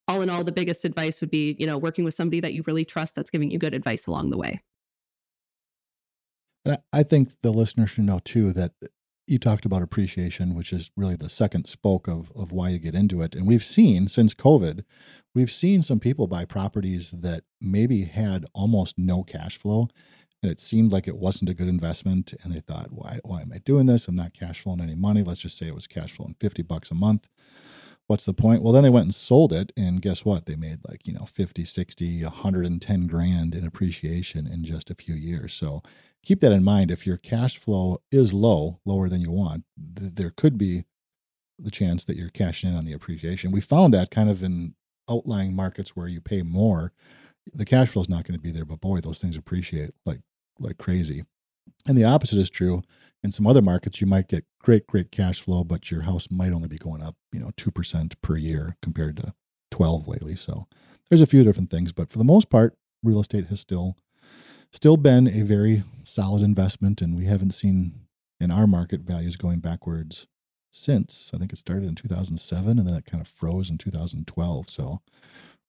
all 0.08 0.22
in 0.22 0.30
all 0.30 0.44
the 0.44 0.52
biggest 0.52 0.84
advice 0.86 1.20
would 1.20 1.30
be 1.30 1.56
you 1.58 1.66
know 1.66 1.76
working 1.76 2.04
with 2.04 2.14
somebody 2.14 2.40
that 2.40 2.54
you 2.54 2.62
really 2.66 2.86
trust 2.86 3.14
that's 3.14 3.30
giving 3.30 3.50
you 3.50 3.58
good 3.58 3.74
advice 3.74 4.06
along 4.06 4.30
the 4.30 4.38
way. 4.38 4.62
And 6.64 6.78
I 6.92 7.02
think 7.02 7.30
the 7.42 7.52
listener 7.52 7.86
should 7.86 8.04
know 8.04 8.20
too 8.24 8.54
that 8.54 8.72
you 9.26 9.38
talked 9.38 9.64
about 9.64 9.82
appreciation, 9.82 10.54
which 10.54 10.72
is 10.72 10.90
really 10.96 11.16
the 11.16 11.30
second 11.30 11.66
spoke 11.66 12.08
of, 12.08 12.30
of 12.34 12.52
why 12.52 12.68
you 12.70 12.78
get 12.78 12.94
into 12.94 13.22
it. 13.22 13.34
And 13.34 13.46
we've 13.46 13.64
seen 13.64 14.08
since 14.08 14.34
COVID, 14.34 14.84
we've 15.34 15.52
seen 15.52 15.82
some 15.82 16.00
people 16.00 16.26
buy 16.26 16.44
properties 16.44 17.10
that 17.12 17.44
maybe 17.60 18.04
had 18.04 18.44
almost 18.52 18.98
no 18.98 19.22
cash 19.22 19.56
flow. 19.56 19.88
And 20.42 20.52
it 20.52 20.60
seemed 20.60 20.92
like 20.92 21.08
it 21.08 21.16
wasn't 21.16 21.48
a 21.48 21.54
good 21.54 21.68
investment. 21.68 22.34
And 22.42 22.54
they 22.54 22.60
thought, 22.60 22.92
why, 22.92 23.18
why 23.24 23.40
am 23.40 23.52
I 23.54 23.58
doing 23.58 23.86
this? 23.86 24.08
I'm 24.08 24.16
not 24.16 24.34
cash 24.34 24.60
flowing 24.60 24.82
any 24.82 24.94
money. 24.94 25.22
Let's 25.22 25.40
just 25.40 25.56
say 25.56 25.66
it 25.66 25.74
was 25.74 25.86
cash 25.86 26.12
flowing 26.12 26.36
50 26.38 26.62
bucks 26.62 26.90
a 26.90 26.94
month. 26.94 27.28
What's 28.06 28.26
the 28.26 28.34
point? 28.34 28.62
Well, 28.62 28.72
then 28.72 28.82
they 28.82 28.90
went 28.90 29.06
and 29.06 29.14
sold 29.14 29.52
it. 29.52 29.72
And 29.76 30.02
guess 30.02 30.24
what? 30.24 30.46
They 30.46 30.56
made 30.56 30.80
like, 30.86 31.06
you 31.06 31.14
know, 31.14 31.24
50, 31.24 31.64
60, 31.64 32.22
110 32.22 33.06
grand 33.06 33.54
in 33.54 33.66
appreciation 33.66 34.46
in 34.46 34.64
just 34.64 34.90
a 34.90 34.94
few 34.94 35.14
years. 35.14 35.54
So 35.54 35.82
keep 36.22 36.40
that 36.40 36.52
in 36.52 36.62
mind. 36.62 36.90
If 36.90 37.06
your 37.06 37.16
cash 37.16 37.56
flow 37.56 37.98
is 38.12 38.32
low, 38.32 38.80
lower 38.84 39.08
than 39.08 39.22
you 39.22 39.30
want, 39.30 39.64
th- 39.96 40.12
there 40.14 40.30
could 40.30 40.58
be 40.58 40.84
the 41.58 41.70
chance 41.70 42.04
that 42.04 42.16
you're 42.16 42.30
cashing 42.30 42.70
in 42.70 42.76
on 42.76 42.84
the 42.84 42.92
appreciation. 42.92 43.52
We 43.52 43.60
found 43.60 43.94
that 43.94 44.10
kind 44.10 44.28
of 44.28 44.42
in 44.42 44.74
outlying 45.08 45.54
markets 45.54 45.96
where 45.96 46.08
you 46.08 46.20
pay 46.20 46.42
more, 46.42 46.92
the 47.52 47.64
cash 47.64 47.88
flow 47.90 48.02
is 48.02 48.08
not 48.08 48.24
going 48.24 48.38
to 48.38 48.42
be 48.42 48.50
there. 48.50 48.64
But 48.64 48.80
boy, 48.80 49.00
those 49.00 49.20
things 49.20 49.36
appreciate 49.36 49.92
like 50.04 50.20
like 50.58 50.78
crazy. 50.78 51.24
And 51.86 51.98
the 51.98 52.04
opposite 52.04 52.38
is 52.38 52.50
true. 52.50 52.82
In 53.22 53.30
some 53.30 53.46
other 53.46 53.62
markets, 53.62 54.00
you 54.00 54.06
might 54.06 54.28
get 54.28 54.44
great, 54.60 54.86
great 54.86 55.10
cash 55.10 55.40
flow, 55.40 55.64
but 55.64 55.90
your 55.90 56.02
house 56.02 56.28
might 56.30 56.52
only 56.52 56.68
be 56.68 56.78
going 56.78 57.02
up, 57.02 57.16
you 57.32 57.40
know, 57.40 57.50
two 57.56 57.70
percent 57.70 58.20
per 58.22 58.36
year 58.36 58.76
compared 58.82 59.16
to 59.18 59.34
twelve 59.70 60.08
lately. 60.08 60.36
So 60.36 60.66
there's 61.08 61.20
a 61.20 61.26
few 61.26 61.44
different 61.44 61.70
things, 61.70 61.92
but 61.92 62.10
for 62.10 62.18
the 62.18 62.24
most 62.24 62.50
part, 62.50 62.74
real 63.02 63.20
estate 63.20 63.46
has 63.46 63.60
still 63.60 63.96
still 64.72 64.96
been 64.96 65.28
a 65.28 65.42
very 65.42 65.84
solid 66.04 66.42
investment, 66.42 67.00
and 67.00 67.16
we 67.16 67.26
haven't 67.26 67.52
seen 67.52 68.00
in 68.40 68.50
our 68.50 68.66
market 68.66 69.02
values 69.02 69.36
going 69.36 69.60
backwards 69.60 70.26
since. 70.72 71.30
I 71.32 71.38
think 71.38 71.52
it 71.52 71.58
started 71.58 71.88
in 71.88 71.94
2007, 71.94 72.78
and 72.78 72.88
then 72.88 72.96
it 72.96 73.06
kind 73.06 73.20
of 73.20 73.28
froze 73.28 73.70
in 73.70 73.78
2012. 73.78 74.68
So 74.68 75.00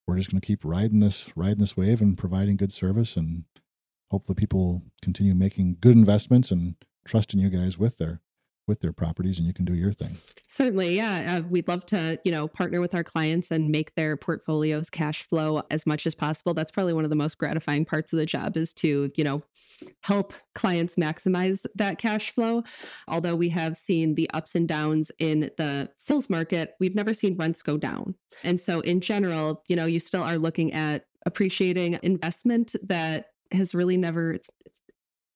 we're 0.08 0.18
just 0.18 0.32
going 0.32 0.41
to 0.41 0.48
keep 0.48 0.66
riding 0.66 1.00
this 1.00 1.30
riding 1.36 1.60
this 1.60 1.78
wave 1.78 2.02
and 2.02 2.18
providing 2.18 2.58
good 2.58 2.74
service, 2.74 3.16
and 3.16 3.46
hopefully 4.10 4.36
people 4.36 4.84
continue 5.01 5.36
making 5.36 5.78
good 5.80 5.95
investments 5.95 6.51
and 6.51 6.76
trusting 7.06 7.39
you 7.39 7.49
guys 7.49 7.78
with 7.78 7.97
their 7.97 8.22
with 8.68 8.82
their 8.82 8.93
properties 8.93 9.38
and 9.38 9.47
you 9.47 9.53
can 9.53 9.66
do 9.66 9.76
your 9.76 9.93
thing. 9.93 10.18
Certainly, 10.47 10.95
yeah. 10.95 11.38
Uh, 11.38 11.47
we'd 11.47 11.68
love 11.68 11.86
to, 11.88 12.20
you 12.24 12.32
know, 12.32 12.47
partner 12.47 12.82
with 12.82 12.95
our 12.95 13.03
clients 13.03 13.51
and 13.51 13.70
make 13.70 13.93
their 13.95 14.18
portfolios 14.18 14.89
cash 14.89 15.28
flow 15.28 15.62
as 15.70 15.86
much 15.86 16.08
as 16.08 16.16
possible. 16.16 16.53
That's 16.53 16.72
probably 16.72 16.93
one 16.93 17.03
of 17.03 17.10
the 17.10 17.16
most 17.16 17.38
gratifying 17.38 17.86
parts 17.86 18.12
of 18.14 18.18
the 18.18 18.26
job 18.26 18.58
is 18.58 18.74
to, 18.76 19.12
you 19.16 19.24
know, 19.24 19.43
help 20.01 20.34
clients 20.53 20.95
maximize 20.95 21.66
that 21.76 21.97
cash 21.97 22.32
flow. 22.32 22.64
Although 23.08 23.36
we 23.36 23.49
have 23.49 23.78
seen 23.78 24.16
the 24.16 24.30
ups 24.32 24.56
and 24.56 24.68
downs 24.68 25.12
in 25.20 25.51
the 25.58 25.89
sales 25.97 26.30
market, 26.30 26.74
we've 26.80 26.95
never 26.95 27.14
seen 27.14 27.36
rents 27.38 27.62
go 27.62 27.78
down. 27.78 28.16
And 28.43 28.60
so 28.60 28.80
in 28.80 29.01
general, 29.01 29.64
you 29.68 29.76
know, 29.76 29.86
you 29.86 29.99
still 29.99 30.24
are 30.24 30.38
looking 30.38 30.74
at 30.74 31.06
appreciating 31.26 31.99
investment 32.03 32.76
that 32.84 33.28
has 33.52 33.74
really 33.76 33.98
never 33.98 34.34
it's, 34.34 34.50
it's 34.66 34.82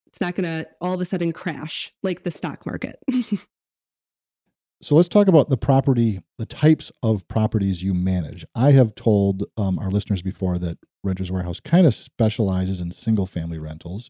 it's 0.10 0.22
not 0.22 0.36
going 0.36 0.46
to 0.46 0.68
all 0.82 0.94
of 0.94 1.02
a 1.02 1.06
sudden 1.06 1.32
crash 1.32 1.94
like 2.02 2.24
the 2.24 2.32
stock 2.32 2.66
market. 2.66 2.98
so 4.82 4.96
let's 4.96 5.08
talk 5.08 5.28
about 5.28 5.50
the 5.50 5.58
property, 5.58 6.20
the 6.40 6.48
types 6.48 6.92
of 7.04 7.28
properties 7.28 7.84
you 7.84 7.94
manage. 7.94 8.44
I 8.56 8.72
have 8.72 8.96
told 8.96 9.44
um, 9.56 9.78
our 9.78 9.92
listeners 9.92 10.24
before 10.24 10.58
that 10.60 10.80
Renters 11.04 11.32
Warehouse 11.32 11.60
kind 11.60 11.86
of 11.86 11.94
specializes 11.94 12.82
in 12.82 12.92
single 12.92 13.28
family 13.28 13.60
rentals. 13.60 14.10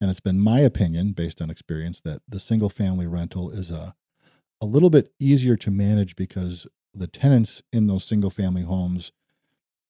And 0.00 0.10
it's 0.10 0.20
been 0.20 0.40
my 0.40 0.60
opinion, 0.60 1.12
based 1.12 1.40
on 1.40 1.48
experience, 1.48 2.00
that 2.00 2.22
the 2.28 2.40
single 2.40 2.70
family 2.70 3.06
rental 3.06 3.50
is 3.50 3.70
a, 3.70 3.94
a 4.60 4.66
little 4.66 4.90
bit 4.90 5.12
easier 5.20 5.56
to 5.58 5.70
manage 5.70 6.16
because 6.16 6.66
the 6.92 7.06
tenants 7.06 7.62
in 7.72 7.86
those 7.86 8.04
single 8.04 8.30
family 8.30 8.62
homes 8.62 9.12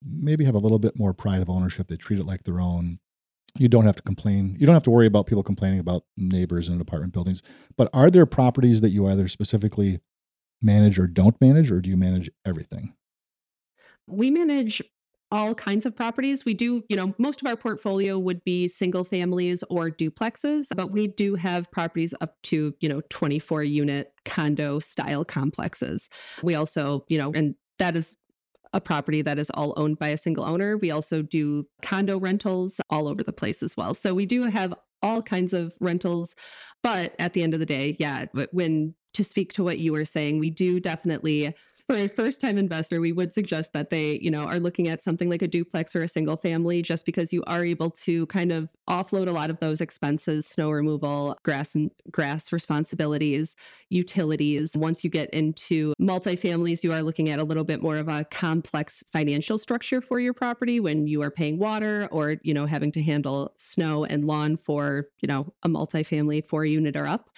maybe 0.04 0.44
have 0.44 0.54
a 0.54 0.58
little 0.58 0.78
bit 0.78 0.98
more 0.98 1.14
pride 1.14 1.40
of 1.40 1.48
ownership. 1.48 1.88
They 1.88 1.96
treat 1.96 2.18
it 2.18 2.26
like 2.26 2.44
their 2.44 2.60
own 2.60 2.98
you 3.56 3.68
don't 3.68 3.86
have 3.86 3.96
to 3.96 4.02
complain. 4.02 4.56
You 4.58 4.66
don't 4.66 4.74
have 4.74 4.84
to 4.84 4.90
worry 4.90 5.06
about 5.06 5.26
people 5.26 5.42
complaining 5.42 5.78
about 5.78 6.04
neighbors 6.16 6.68
in 6.68 6.80
apartment 6.80 7.12
buildings. 7.12 7.42
But 7.76 7.90
are 7.92 8.10
there 8.10 8.26
properties 8.26 8.80
that 8.80 8.90
you 8.90 9.06
either 9.08 9.28
specifically 9.28 10.00
manage 10.62 10.98
or 10.98 11.06
don't 11.06 11.40
manage, 11.40 11.70
or 11.70 11.80
do 11.80 11.88
you 11.88 11.96
manage 11.96 12.30
everything? 12.44 12.94
We 14.06 14.30
manage 14.30 14.82
all 15.32 15.54
kinds 15.54 15.86
of 15.86 15.94
properties. 15.94 16.44
We 16.44 16.54
do, 16.54 16.82
you 16.88 16.96
know, 16.96 17.14
most 17.18 17.40
of 17.40 17.46
our 17.46 17.56
portfolio 17.56 18.18
would 18.18 18.42
be 18.44 18.66
single 18.66 19.04
families 19.04 19.62
or 19.70 19.88
duplexes, 19.88 20.66
but 20.74 20.90
we 20.90 21.06
do 21.06 21.36
have 21.36 21.70
properties 21.70 22.14
up 22.20 22.36
to, 22.44 22.74
you 22.80 22.88
know, 22.88 23.00
24 23.10 23.62
unit 23.62 24.12
condo 24.24 24.80
style 24.80 25.24
complexes. 25.24 26.08
We 26.42 26.54
also, 26.54 27.04
you 27.08 27.18
know, 27.18 27.30
and 27.34 27.54
that 27.78 27.96
is 27.96 28.16
a 28.72 28.80
property 28.80 29.22
that 29.22 29.38
is 29.38 29.50
all 29.50 29.74
owned 29.76 29.98
by 29.98 30.08
a 30.08 30.18
single 30.18 30.44
owner. 30.44 30.76
We 30.76 30.90
also 30.90 31.22
do 31.22 31.66
condo 31.82 32.18
rentals 32.18 32.80
all 32.90 33.08
over 33.08 33.22
the 33.22 33.32
place 33.32 33.62
as 33.62 33.76
well. 33.76 33.94
So 33.94 34.14
we 34.14 34.26
do 34.26 34.44
have 34.44 34.74
all 35.02 35.22
kinds 35.22 35.52
of 35.52 35.74
rentals. 35.80 36.34
But 36.82 37.14
at 37.18 37.32
the 37.32 37.42
end 37.42 37.54
of 37.54 37.60
the 37.60 37.66
day, 37.66 37.96
yeah, 37.98 38.26
when 38.52 38.94
to 39.14 39.24
speak 39.24 39.52
to 39.54 39.64
what 39.64 39.78
you 39.78 39.92
were 39.92 40.04
saying, 40.04 40.38
we 40.38 40.50
do 40.50 40.78
definitely 40.78 41.54
for 41.90 41.96
a 42.04 42.08
first 42.08 42.40
time 42.40 42.56
investor, 42.56 43.00
we 43.00 43.12
would 43.12 43.32
suggest 43.32 43.72
that 43.72 43.90
they, 43.90 44.18
you 44.22 44.30
know, 44.30 44.44
are 44.44 44.60
looking 44.60 44.88
at 44.88 45.02
something 45.02 45.28
like 45.28 45.42
a 45.42 45.48
duplex 45.48 45.96
or 45.96 46.02
a 46.04 46.08
single 46.08 46.36
family 46.36 46.82
just 46.82 47.04
because 47.04 47.32
you 47.32 47.42
are 47.46 47.64
able 47.64 47.90
to 47.90 48.26
kind 48.26 48.52
of 48.52 48.68
offload 48.88 49.28
a 49.28 49.32
lot 49.32 49.50
of 49.50 49.58
those 49.58 49.80
expenses, 49.80 50.46
snow 50.46 50.70
removal, 50.70 51.36
grass 51.42 51.74
and 51.74 51.90
grass 52.10 52.52
responsibilities, 52.52 53.56
utilities. 53.88 54.76
Once 54.76 55.02
you 55.02 55.10
get 55.10 55.30
into 55.30 55.92
multifamilies, 56.00 56.84
you 56.84 56.92
are 56.92 57.02
looking 57.02 57.28
at 57.28 57.38
a 57.38 57.44
little 57.44 57.64
bit 57.64 57.82
more 57.82 57.96
of 57.96 58.08
a 58.08 58.24
complex 58.24 59.02
financial 59.12 59.58
structure 59.58 60.00
for 60.00 60.20
your 60.20 60.34
property 60.34 60.78
when 60.78 61.06
you 61.06 61.22
are 61.22 61.30
paying 61.30 61.58
water 61.58 62.08
or, 62.12 62.36
you 62.42 62.54
know, 62.54 62.66
having 62.66 62.92
to 62.92 63.02
handle 63.02 63.52
snow 63.56 64.04
and 64.04 64.24
lawn 64.24 64.56
for, 64.56 65.08
you 65.20 65.26
know, 65.26 65.52
a 65.64 65.68
multifamily 65.68 66.44
four 66.44 66.64
unit 66.64 66.96
or 66.96 67.06
up. 67.06 67.30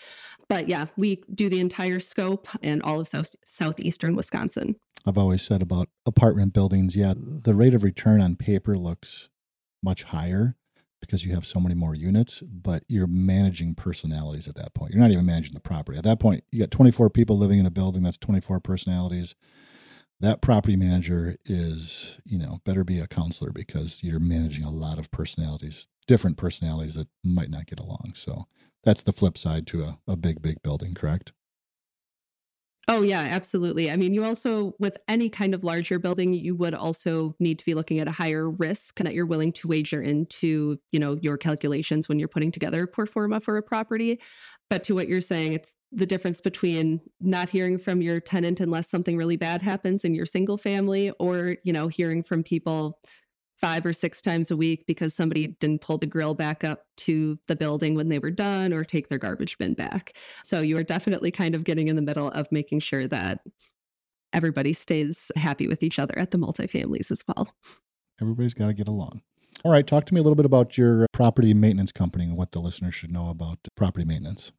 But 0.49 0.69
yeah, 0.69 0.87
we 0.97 1.23
do 1.35 1.49
the 1.49 1.61
entire 1.61 2.01
scope 2.01 2.49
and 2.63 2.83
all 2.83 3.01
of 3.01 3.09
south, 3.09 3.35
southeastern 3.47 4.17
Wisconsin. 4.17 4.77
I've 5.07 5.19
always 5.19 5.43
said 5.43 5.63
about 5.63 5.89
apartment 6.07 6.53
buildings, 6.53 6.95
yeah, 6.95 7.15
the 7.17 7.55
rate 7.55 7.75
of 7.75 7.83
return 7.83 8.21
on 8.21 8.37
paper 8.37 8.77
looks 8.77 9.29
much 9.83 10.05
higher 10.05 10.57
because 11.01 11.25
you 11.25 11.35
have 11.35 11.45
so 11.45 11.59
many 11.59 11.75
more 11.75 11.95
units, 11.95 12.41
but 12.43 12.85
you're 12.87 13.09
managing 13.09 13.75
personalities 13.75 14.47
at 14.47 14.55
that 14.55 14.73
point. 14.73 14.93
You're 14.93 15.03
not 15.03 15.11
even 15.11 15.27
managing 15.27 15.55
the 15.55 15.61
property. 15.61 15.99
At 15.99 16.05
that 16.05 16.21
point, 16.21 16.45
you 16.53 16.61
got 16.61 16.71
24 16.71 17.11
people 17.11 17.37
living 17.37 17.59
in 17.59 17.67
a 17.67 17.71
building, 17.71 18.05
that's 18.05 18.19
24 18.19 18.61
personalities. 18.61 19.35
That 20.23 20.41
property 20.41 20.77
manager 20.77 21.37
is, 21.45 22.19
you 22.25 22.39
know, 22.39 22.61
better 22.65 22.85
be 22.85 23.01
a 23.01 23.09
counselor 23.09 23.51
because 23.51 24.05
you're 24.05 24.21
managing 24.21 24.65
a 24.65 24.71
lot 24.71 25.01
of 25.01 25.11
personalities, 25.11 25.89
different 26.07 26.37
personalities 26.37 26.95
that 26.95 27.09
might 27.25 27.51
not 27.51 27.67
get 27.67 27.81
along. 27.81 28.13
So 28.15 28.47
that's 28.85 29.03
the 29.03 29.13
flip 29.13 29.37
side 29.37 29.67
to 29.67 29.83
a, 29.83 29.99
a 30.07 30.17
big, 30.17 30.41
big 30.41 30.63
building, 30.63 30.95
correct? 30.95 31.33
Oh 32.89 33.03
yeah, 33.03 33.21
absolutely. 33.21 33.91
I 33.91 33.97
mean, 33.97 34.13
you 34.13 34.25
also 34.25 34.75
with 34.81 34.97
any 35.07 35.29
kind 35.29 35.55
of 35.55 35.63
larger 35.63 35.99
building, 36.01 36.35
you 36.35 36.57
would 36.57 36.75
also 36.75 37.35
need 37.39 37.59
to 37.61 37.65
be 37.65 37.75
looking 37.75 38.01
at 38.01 38.09
a 38.09 38.13
higher 38.13 38.51
risk 38.51 38.99
and 38.99 39.07
that 39.07 39.15
you're 39.15 39.27
willing 39.27 39.53
to 39.55 39.69
wager 39.69 40.03
into, 40.03 40.79
you 40.91 40.99
know, 40.99 41.17
your 41.23 41.37
calculations 41.37 42.09
when 42.09 42.19
you're 42.19 42.29
putting 42.29 42.51
together 42.51 42.87
pro 42.87 43.07
forma 43.07 43.41
for 43.41 43.57
a 43.57 43.63
property. 43.63 44.21
But 44.69 44.83
to 44.85 44.95
what 44.95 45.09
you're 45.09 45.21
saying, 45.21 45.53
it's 45.53 45.75
the 45.93 46.07
difference 46.07 46.41
between 46.41 47.01
not 47.21 47.51
hearing 47.51 47.79
from 47.79 48.01
your 48.01 48.19
tenant 48.19 48.61
unless 48.61 48.89
something 48.89 49.17
really 49.17 49.37
bad 49.37 49.61
happens 49.61 50.05
in 50.05 50.15
your 50.15 50.27
single 50.27 50.57
family 50.57 51.11
or, 51.19 51.57
you 51.65 51.73
know, 51.73 51.87
hearing 51.87 52.23
from 52.23 52.43
people 52.43 52.99
five 53.61 53.87
or 53.87 53.93
six 53.93 54.21
times 54.21 54.51
a 54.51 54.57
week 54.57 54.85
because 54.87 55.15
somebody 55.15 55.49
didn't 55.61 55.83
pull 55.83 55.99
the 55.99 56.07
grill 56.07 56.35
back 56.35 56.65
up 56.65 56.87
to 56.97 57.39
the 57.47 57.55
building 57.55 57.95
when 57.95 58.09
they 58.09 58.19
were 58.19 58.31
done 58.31 58.73
or 58.73 58.85
take 58.85 59.09
their 59.09 59.19
garbage 59.19 59.57
bin 59.59 59.75
back. 59.75 60.17
So 60.43 60.63
you 60.63 60.77
are 60.79 60.83
definitely 60.83 61.31
kind 61.31 61.55
of 61.55 61.63
getting 61.63 61.89
in 61.89 61.95
the 61.95 62.03
middle 62.03 62.31
of 62.31 62.51
making 62.51 62.81
sure 62.81 63.07
that 63.07 63.41
everybody 64.33 64.73
stays 64.73 65.31
happy 65.37 65.69
with 65.69 65.83
each 65.83 65.99
other 65.99 66.19
at 66.19 66.33
the 66.33 66.39
multifamilies 66.39 67.11
as 67.11 67.23
well. 67.29 67.55
Everybody's 68.21 68.55
got 68.55 68.67
to 68.69 68.75
get 68.75 68.89
along. 68.89 69.23
All 69.65 69.71
right, 69.71 69.87
talk 69.87 70.07
to 70.07 70.15
me 70.15 70.21
a 70.21 70.23
little 70.23 70.35
bit 70.35 70.47
about 70.47 70.77
your 70.77 71.07
property 71.13 71.55
maintenance 71.55 71.93
company 71.93 72.25
and 72.25 72.37
what 72.37 72.53
the 72.53 72.59
listeners 72.59 72.95
should 72.95 73.13
know 73.13 73.29
about 73.29 73.59
property 73.77 74.05
maintenance. 74.05 74.51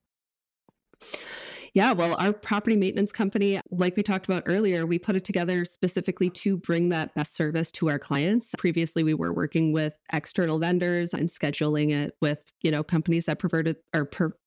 Yeah, 1.73 1.93
well, 1.93 2.15
our 2.19 2.33
property 2.33 2.75
maintenance 2.75 3.11
company, 3.11 3.59
like 3.71 3.97
we 3.97 4.03
talked 4.03 4.27
about 4.27 4.43
earlier, 4.45 4.85
we 4.85 4.99
put 4.99 5.15
it 5.15 5.25
together 5.25 5.65
specifically 5.65 6.29
to 6.29 6.55
bring 6.57 6.89
that 6.89 7.15
best 7.15 7.35
service 7.35 7.71
to 7.73 7.89
our 7.89 7.97
clients. 7.97 8.51
Previously, 8.59 9.03
we 9.03 9.15
were 9.15 9.33
working 9.33 9.73
with 9.73 9.97
external 10.11 10.59
vendors 10.59 11.15
and 11.15 11.29
scheduling 11.29 11.91
it 11.91 12.15
with, 12.21 12.51
you 12.61 12.69
know, 12.69 12.83
companies 12.83 13.25
that 13.25 13.39
provided 13.39 13.77
or 13.91 14.05
per- 14.05 14.37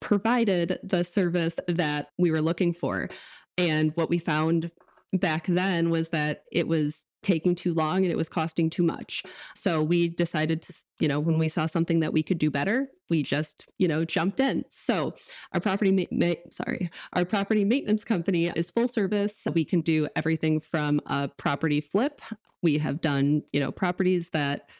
provided 0.00 0.78
the 0.82 1.04
service 1.04 1.56
that 1.68 2.08
we 2.16 2.30
were 2.30 2.40
looking 2.40 2.72
for. 2.72 3.10
And 3.58 3.92
what 3.94 4.08
we 4.08 4.18
found 4.18 4.70
back 5.12 5.46
then 5.46 5.90
was 5.90 6.08
that 6.08 6.44
it 6.52 6.66
was 6.66 7.04
taking 7.26 7.56
too 7.56 7.74
long 7.74 8.04
and 8.04 8.12
it 8.12 8.16
was 8.16 8.28
costing 8.28 8.70
too 8.70 8.84
much. 8.84 9.24
So 9.56 9.82
we 9.82 10.08
decided 10.08 10.62
to, 10.62 10.74
you 11.00 11.08
know, 11.08 11.18
when 11.18 11.38
we 11.38 11.48
saw 11.48 11.66
something 11.66 11.98
that 12.00 12.12
we 12.12 12.22
could 12.22 12.38
do 12.38 12.52
better, 12.52 12.88
we 13.10 13.24
just, 13.24 13.66
you 13.78 13.88
know, 13.88 14.04
jumped 14.04 14.38
in. 14.38 14.64
So 14.68 15.12
our 15.52 15.58
property, 15.58 15.90
ma- 15.90 16.26
ma- 16.26 16.34
sorry, 16.50 16.88
our 17.14 17.24
property 17.24 17.64
maintenance 17.64 18.04
company 18.04 18.46
is 18.54 18.70
full 18.70 18.86
service. 18.86 19.42
We 19.52 19.64
can 19.64 19.80
do 19.80 20.06
everything 20.14 20.60
from 20.60 21.00
a 21.06 21.26
property 21.26 21.80
flip. 21.80 22.20
We 22.62 22.78
have 22.78 23.00
done, 23.00 23.42
you 23.52 23.58
know, 23.58 23.72
properties 23.72 24.30
that 24.30 24.70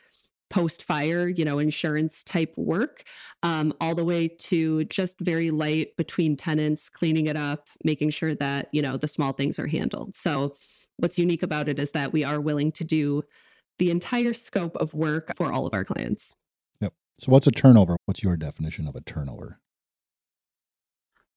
post 0.48 0.84
fire, 0.84 1.26
you 1.26 1.44
know, 1.44 1.58
insurance 1.58 2.22
type 2.22 2.54
work, 2.56 3.02
um, 3.42 3.74
all 3.80 3.96
the 3.96 4.04
way 4.04 4.28
to 4.28 4.84
just 4.84 5.18
very 5.18 5.50
light 5.50 5.96
between 5.96 6.36
tenants, 6.36 6.88
cleaning 6.88 7.26
it 7.26 7.36
up, 7.36 7.66
making 7.82 8.10
sure 8.10 8.36
that, 8.36 8.68
you 8.70 8.80
know, 8.80 8.96
the 8.96 9.08
small 9.08 9.32
things 9.32 9.58
are 9.58 9.66
handled. 9.66 10.14
So 10.14 10.54
what's 10.98 11.18
unique 11.18 11.42
about 11.42 11.68
it 11.68 11.78
is 11.78 11.90
that 11.92 12.12
we 12.12 12.24
are 12.24 12.40
willing 12.40 12.72
to 12.72 12.84
do 12.84 13.22
the 13.78 13.90
entire 13.90 14.32
scope 14.32 14.76
of 14.76 14.94
work 14.94 15.32
for 15.36 15.52
all 15.52 15.66
of 15.66 15.74
our 15.74 15.84
clients. 15.84 16.34
Yep. 16.80 16.92
So, 17.18 17.32
what's 17.32 17.46
a 17.46 17.50
turnover? 17.50 17.96
What's 18.06 18.22
your 18.22 18.36
definition 18.36 18.88
of 18.88 18.96
a 18.96 19.00
turnover? 19.02 19.60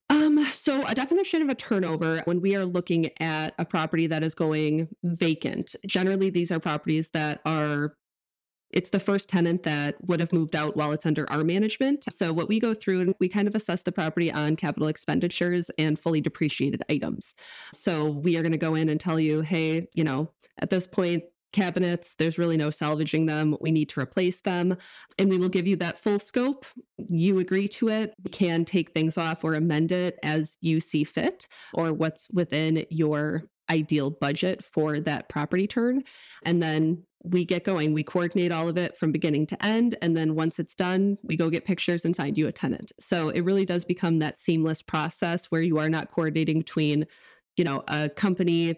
Um, 0.09 0.43
so 0.53 0.83
a 0.87 0.95
definition 0.95 1.43
of 1.43 1.49
a 1.49 1.55
turnover 1.55 2.21
when 2.25 2.41
we 2.41 2.55
are 2.55 2.65
looking 2.65 3.11
at 3.21 3.53
a 3.59 3.65
property 3.65 4.07
that 4.07 4.23
is 4.23 4.33
going 4.33 4.87
vacant, 5.03 5.75
generally 5.85 6.31
these 6.31 6.51
are 6.51 6.59
properties 6.59 7.09
that 7.09 7.41
are 7.45 7.95
it's 8.71 8.89
the 8.91 8.99
first 8.99 9.29
tenant 9.29 9.63
that 9.63 9.95
would 10.05 10.19
have 10.19 10.33
moved 10.33 10.55
out 10.55 10.77
while 10.77 10.91
it's 10.91 11.05
under 11.05 11.29
our 11.31 11.43
management. 11.43 12.05
So 12.11 12.31
what 12.31 12.47
we 12.47 12.59
go 12.59 12.73
through 12.73 13.01
and 13.01 13.15
we 13.19 13.27
kind 13.27 13.47
of 13.47 13.55
assess 13.55 13.81
the 13.81 13.91
property 13.91 14.31
on 14.31 14.55
capital 14.55 14.87
expenditures 14.87 15.69
and 15.77 15.99
fully 15.99 16.21
depreciated 16.21 16.83
items. 16.89 17.33
So 17.73 18.11
we 18.11 18.37
are 18.37 18.41
going 18.41 18.51
to 18.51 18.57
go 18.57 18.75
in 18.75 18.89
and 18.89 18.99
tell 18.99 19.19
you, 19.19 19.41
hey, 19.41 19.87
you 19.93 20.03
know, 20.03 20.31
at 20.59 20.69
this 20.69 20.85
point 20.85 21.23
cabinets 21.51 22.13
there's 22.17 22.37
really 22.37 22.57
no 22.57 22.69
salvaging 22.69 23.25
them. 23.25 23.57
We 23.59 23.71
need 23.71 23.89
to 23.89 23.99
replace 23.99 24.41
them. 24.41 24.77
And 25.17 25.29
we 25.29 25.37
will 25.37 25.49
give 25.49 25.65
you 25.65 25.75
that 25.77 25.97
full 25.97 26.19
scope. 26.19 26.65
You 26.97 27.39
agree 27.39 27.67
to 27.69 27.89
it. 27.89 28.13
We 28.23 28.29
can 28.29 28.65
take 28.65 28.91
things 28.91 29.17
off 29.17 29.43
or 29.43 29.55
amend 29.55 29.91
it 29.91 30.19
as 30.21 30.57
you 30.61 30.79
see 30.79 31.03
fit 31.03 31.47
or 31.73 31.91
what's 31.91 32.29
within 32.29 32.85
your 32.91 33.45
ideal 33.69 34.09
budget 34.09 34.63
for 34.63 34.99
that 34.99 35.29
property 35.29 35.67
turn. 35.67 36.03
And 36.43 36.61
then 36.61 37.03
we 37.23 37.43
get 37.43 37.65
going. 37.65 37.93
We 37.93 38.03
coordinate 38.03 38.51
all 38.51 38.69
of 38.69 38.77
it 38.77 38.95
from 38.95 39.11
beginning 39.11 39.45
to 39.47 39.65
end. 39.65 39.97
And 40.01 40.15
then 40.15 40.35
once 40.35 40.57
it's 40.57 40.75
done, 40.75 41.17
we 41.23 41.35
go 41.35 41.49
get 41.49 41.65
pictures 41.65 42.05
and 42.05 42.15
find 42.15 42.37
you 42.37 42.47
a 42.47 42.51
tenant. 42.51 42.91
So 42.99 43.29
it 43.29 43.41
really 43.41 43.65
does 43.65 43.83
become 43.83 44.19
that 44.19 44.39
seamless 44.39 44.81
process 44.81 45.45
where 45.45 45.61
you 45.61 45.77
are 45.79 45.89
not 45.89 46.11
coordinating 46.11 46.59
between, 46.59 47.05
you 47.57 47.63
know, 47.65 47.83
a 47.89 48.09
company, 48.09 48.75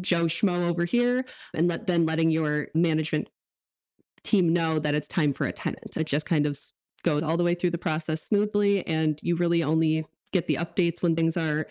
Joe 0.00 0.24
Schmo 0.24 0.68
over 0.68 0.84
here, 0.84 1.24
and 1.54 1.68
let, 1.68 1.86
then 1.86 2.06
letting 2.06 2.30
your 2.30 2.68
management 2.74 3.28
team 4.24 4.52
know 4.52 4.78
that 4.78 4.94
it's 4.94 5.08
time 5.08 5.32
for 5.32 5.46
a 5.46 5.52
tenant. 5.52 5.96
It 5.96 6.06
just 6.06 6.26
kind 6.26 6.46
of 6.46 6.58
goes 7.02 7.22
all 7.22 7.36
the 7.36 7.44
way 7.44 7.54
through 7.54 7.70
the 7.70 7.78
process 7.78 8.22
smoothly. 8.22 8.86
And 8.86 9.18
you 9.22 9.36
really 9.36 9.62
only 9.62 10.06
get 10.32 10.46
the 10.46 10.56
updates 10.56 11.02
when 11.02 11.14
things 11.14 11.36
are 11.36 11.66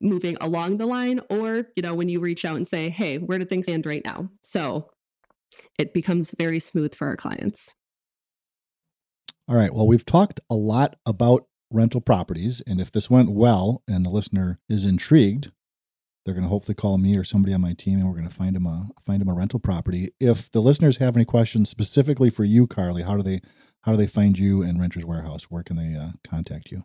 moving 0.00 0.36
along 0.40 0.76
the 0.76 0.86
line 0.86 1.20
or 1.30 1.66
you 1.74 1.82
know 1.82 1.94
when 1.94 2.08
you 2.08 2.20
reach 2.20 2.44
out 2.44 2.56
and 2.56 2.68
say 2.68 2.90
hey 2.90 3.16
where 3.16 3.38
do 3.38 3.46
things 3.46 3.64
stand 3.64 3.86
right 3.86 4.04
now 4.04 4.28
so 4.42 4.90
it 5.78 5.94
becomes 5.94 6.34
very 6.38 6.58
smooth 6.58 6.94
for 6.94 7.08
our 7.08 7.16
clients. 7.16 7.74
All 9.48 9.56
right. 9.56 9.72
Well, 9.72 9.86
we've 9.86 10.04
talked 10.04 10.40
a 10.50 10.54
lot 10.54 10.96
about 11.06 11.46
rental 11.70 12.00
properties. 12.00 12.62
And 12.66 12.80
if 12.80 12.90
this 12.90 13.10
went 13.10 13.30
well 13.30 13.82
and 13.88 14.04
the 14.04 14.10
listener 14.10 14.58
is 14.68 14.84
intrigued, 14.84 15.50
they're 16.24 16.34
going 16.34 16.44
to 16.44 16.50
hopefully 16.50 16.74
call 16.74 16.98
me 16.98 17.16
or 17.16 17.22
somebody 17.22 17.54
on 17.54 17.60
my 17.60 17.72
team 17.72 17.98
and 17.98 18.08
we're 18.08 18.16
going 18.16 18.28
to 18.28 18.34
find 18.34 18.56
them 18.56 18.66
a 18.66 18.88
find 19.04 19.20
them 19.20 19.28
a 19.28 19.34
rental 19.34 19.60
property. 19.60 20.12
If 20.18 20.50
the 20.50 20.60
listeners 20.60 20.96
have 20.96 21.16
any 21.16 21.24
questions 21.24 21.70
specifically 21.70 22.30
for 22.30 22.42
you, 22.44 22.66
Carly, 22.66 23.02
how 23.02 23.16
do 23.16 23.22
they 23.22 23.40
how 23.82 23.92
do 23.92 23.98
they 23.98 24.08
find 24.08 24.36
you 24.36 24.62
and 24.62 24.80
Renters 24.80 25.04
Warehouse? 25.04 25.44
Where 25.44 25.62
can 25.62 25.76
they 25.76 25.96
uh, 25.96 26.10
contact 26.28 26.72
you? 26.72 26.84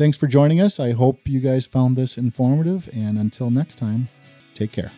Thanks 0.00 0.16
for 0.16 0.26
joining 0.26 0.62
us. 0.62 0.80
I 0.80 0.92
hope 0.92 1.28
you 1.28 1.40
guys 1.40 1.66
found 1.66 1.94
this 1.94 2.16
informative. 2.16 2.88
And 2.94 3.18
until 3.18 3.50
next 3.50 3.74
time, 3.74 4.08
take 4.54 4.72
care. 4.72 4.92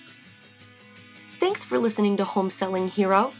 Thanks 1.41 1.64
for 1.64 1.76
listening 1.76 2.16
to 2.18 2.24
Home 2.24 2.51
Selling 2.51 2.87
Hero. 2.87 3.33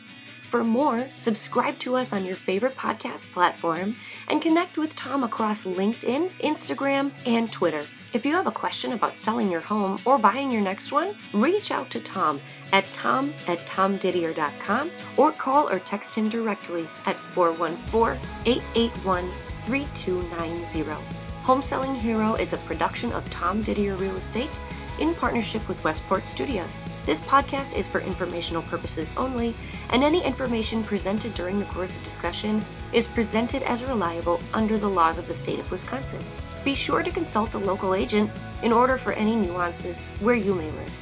For 0.53 0.63
more, 0.63 1.09
subscribe 1.17 1.79
to 1.79 1.97
us 1.97 2.13
on 2.13 2.27
your 2.27 2.37
favorite 2.37 2.77
podcast 2.77 3.23
platform 3.33 3.97
and 4.29 4.43
connect 4.43 4.77
with 4.77 4.95
Tom 4.95 5.25
across 5.25 5.65
LinkedIn, 5.65 6.29
Instagram, 6.43 7.11
and 7.25 7.51
Twitter. 7.51 7.87
If 8.13 8.27
you 8.27 8.35
have 8.35 8.47
a 8.47 8.51
question 8.51 8.93
about 8.93 9.17
selling 9.17 9.51
your 9.51 9.63
home 9.63 9.99
or 10.05 10.19
buying 10.19 10.53
your 10.53 10.61
next 10.61 10.93
one, 10.93 11.17
reach 11.33 11.71
out 11.71 11.89
to 11.93 12.01
Tom 12.01 12.39
at 12.71 12.85
tom 12.93 13.33
at 13.47 13.61
tomdidier.com 13.61 14.91
or 15.17 15.33
call 15.33 15.71
or 15.71 15.79
text 15.79 16.15
him 16.15 16.29
directly 16.29 16.87
at 17.07 17.17
414 17.17 18.21
881 18.45 19.31
3290. 19.65 21.03
Home 21.45 21.63
Selling 21.63 21.95
Hero 21.95 22.35
is 22.35 22.53
a 22.53 22.59
production 22.59 23.11
of 23.13 23.25
Tom 23.31 23.63
Didier 23.63 23.95
Real 23.95 24.17
Estate 24.19 24.61
in 24.99 25.15
partnership 25.15 25.67
with 25.67 25.83
Westport 25.83 26.27
Studios. 26.27 26.83
This 27.05 27.21
podcast 27.21 27.77
is 27.77 27.89
for 27.89 28.01
informational 28.01 28.63
purposes 28.63 29.11
only, 29.17 29.55
and 29.91 30.05
any 30.05 30.25
information 30.25 30.85
presented 30.85 31.35
during 31.35 31.59
the 31.59 31.65
course 31.67 31.97
of 31.97 32.05
discussion 32.05 32.65
is 32.93 33.09
presented 33.09 33.65
as 33.65 33.83
reliable 33.83 34.41
under 34.55 34.79
the 34.79 34.89
laws 34.89 35.19
of 35.19 35.27
the 35.27 35.35
state 35.35 35.59
of 35.59 35.71
Wisconsin. 35.73 36.21
Be 36.65 36.77
sure 36.77 37.03
to 37.03 37.11
consult 37.11 37.55
a 37.55 37.59
local 37.59 37.95
agent 37.95 38.31
in 38.63 38.73
order 38.73 38.99
for 38.99 39.13
any 39.15 39.35
nuances 39.35 40.07
where 40.21 40.37
you 40.37 40.55
may 40.55 40.71
live. 40.71 41.02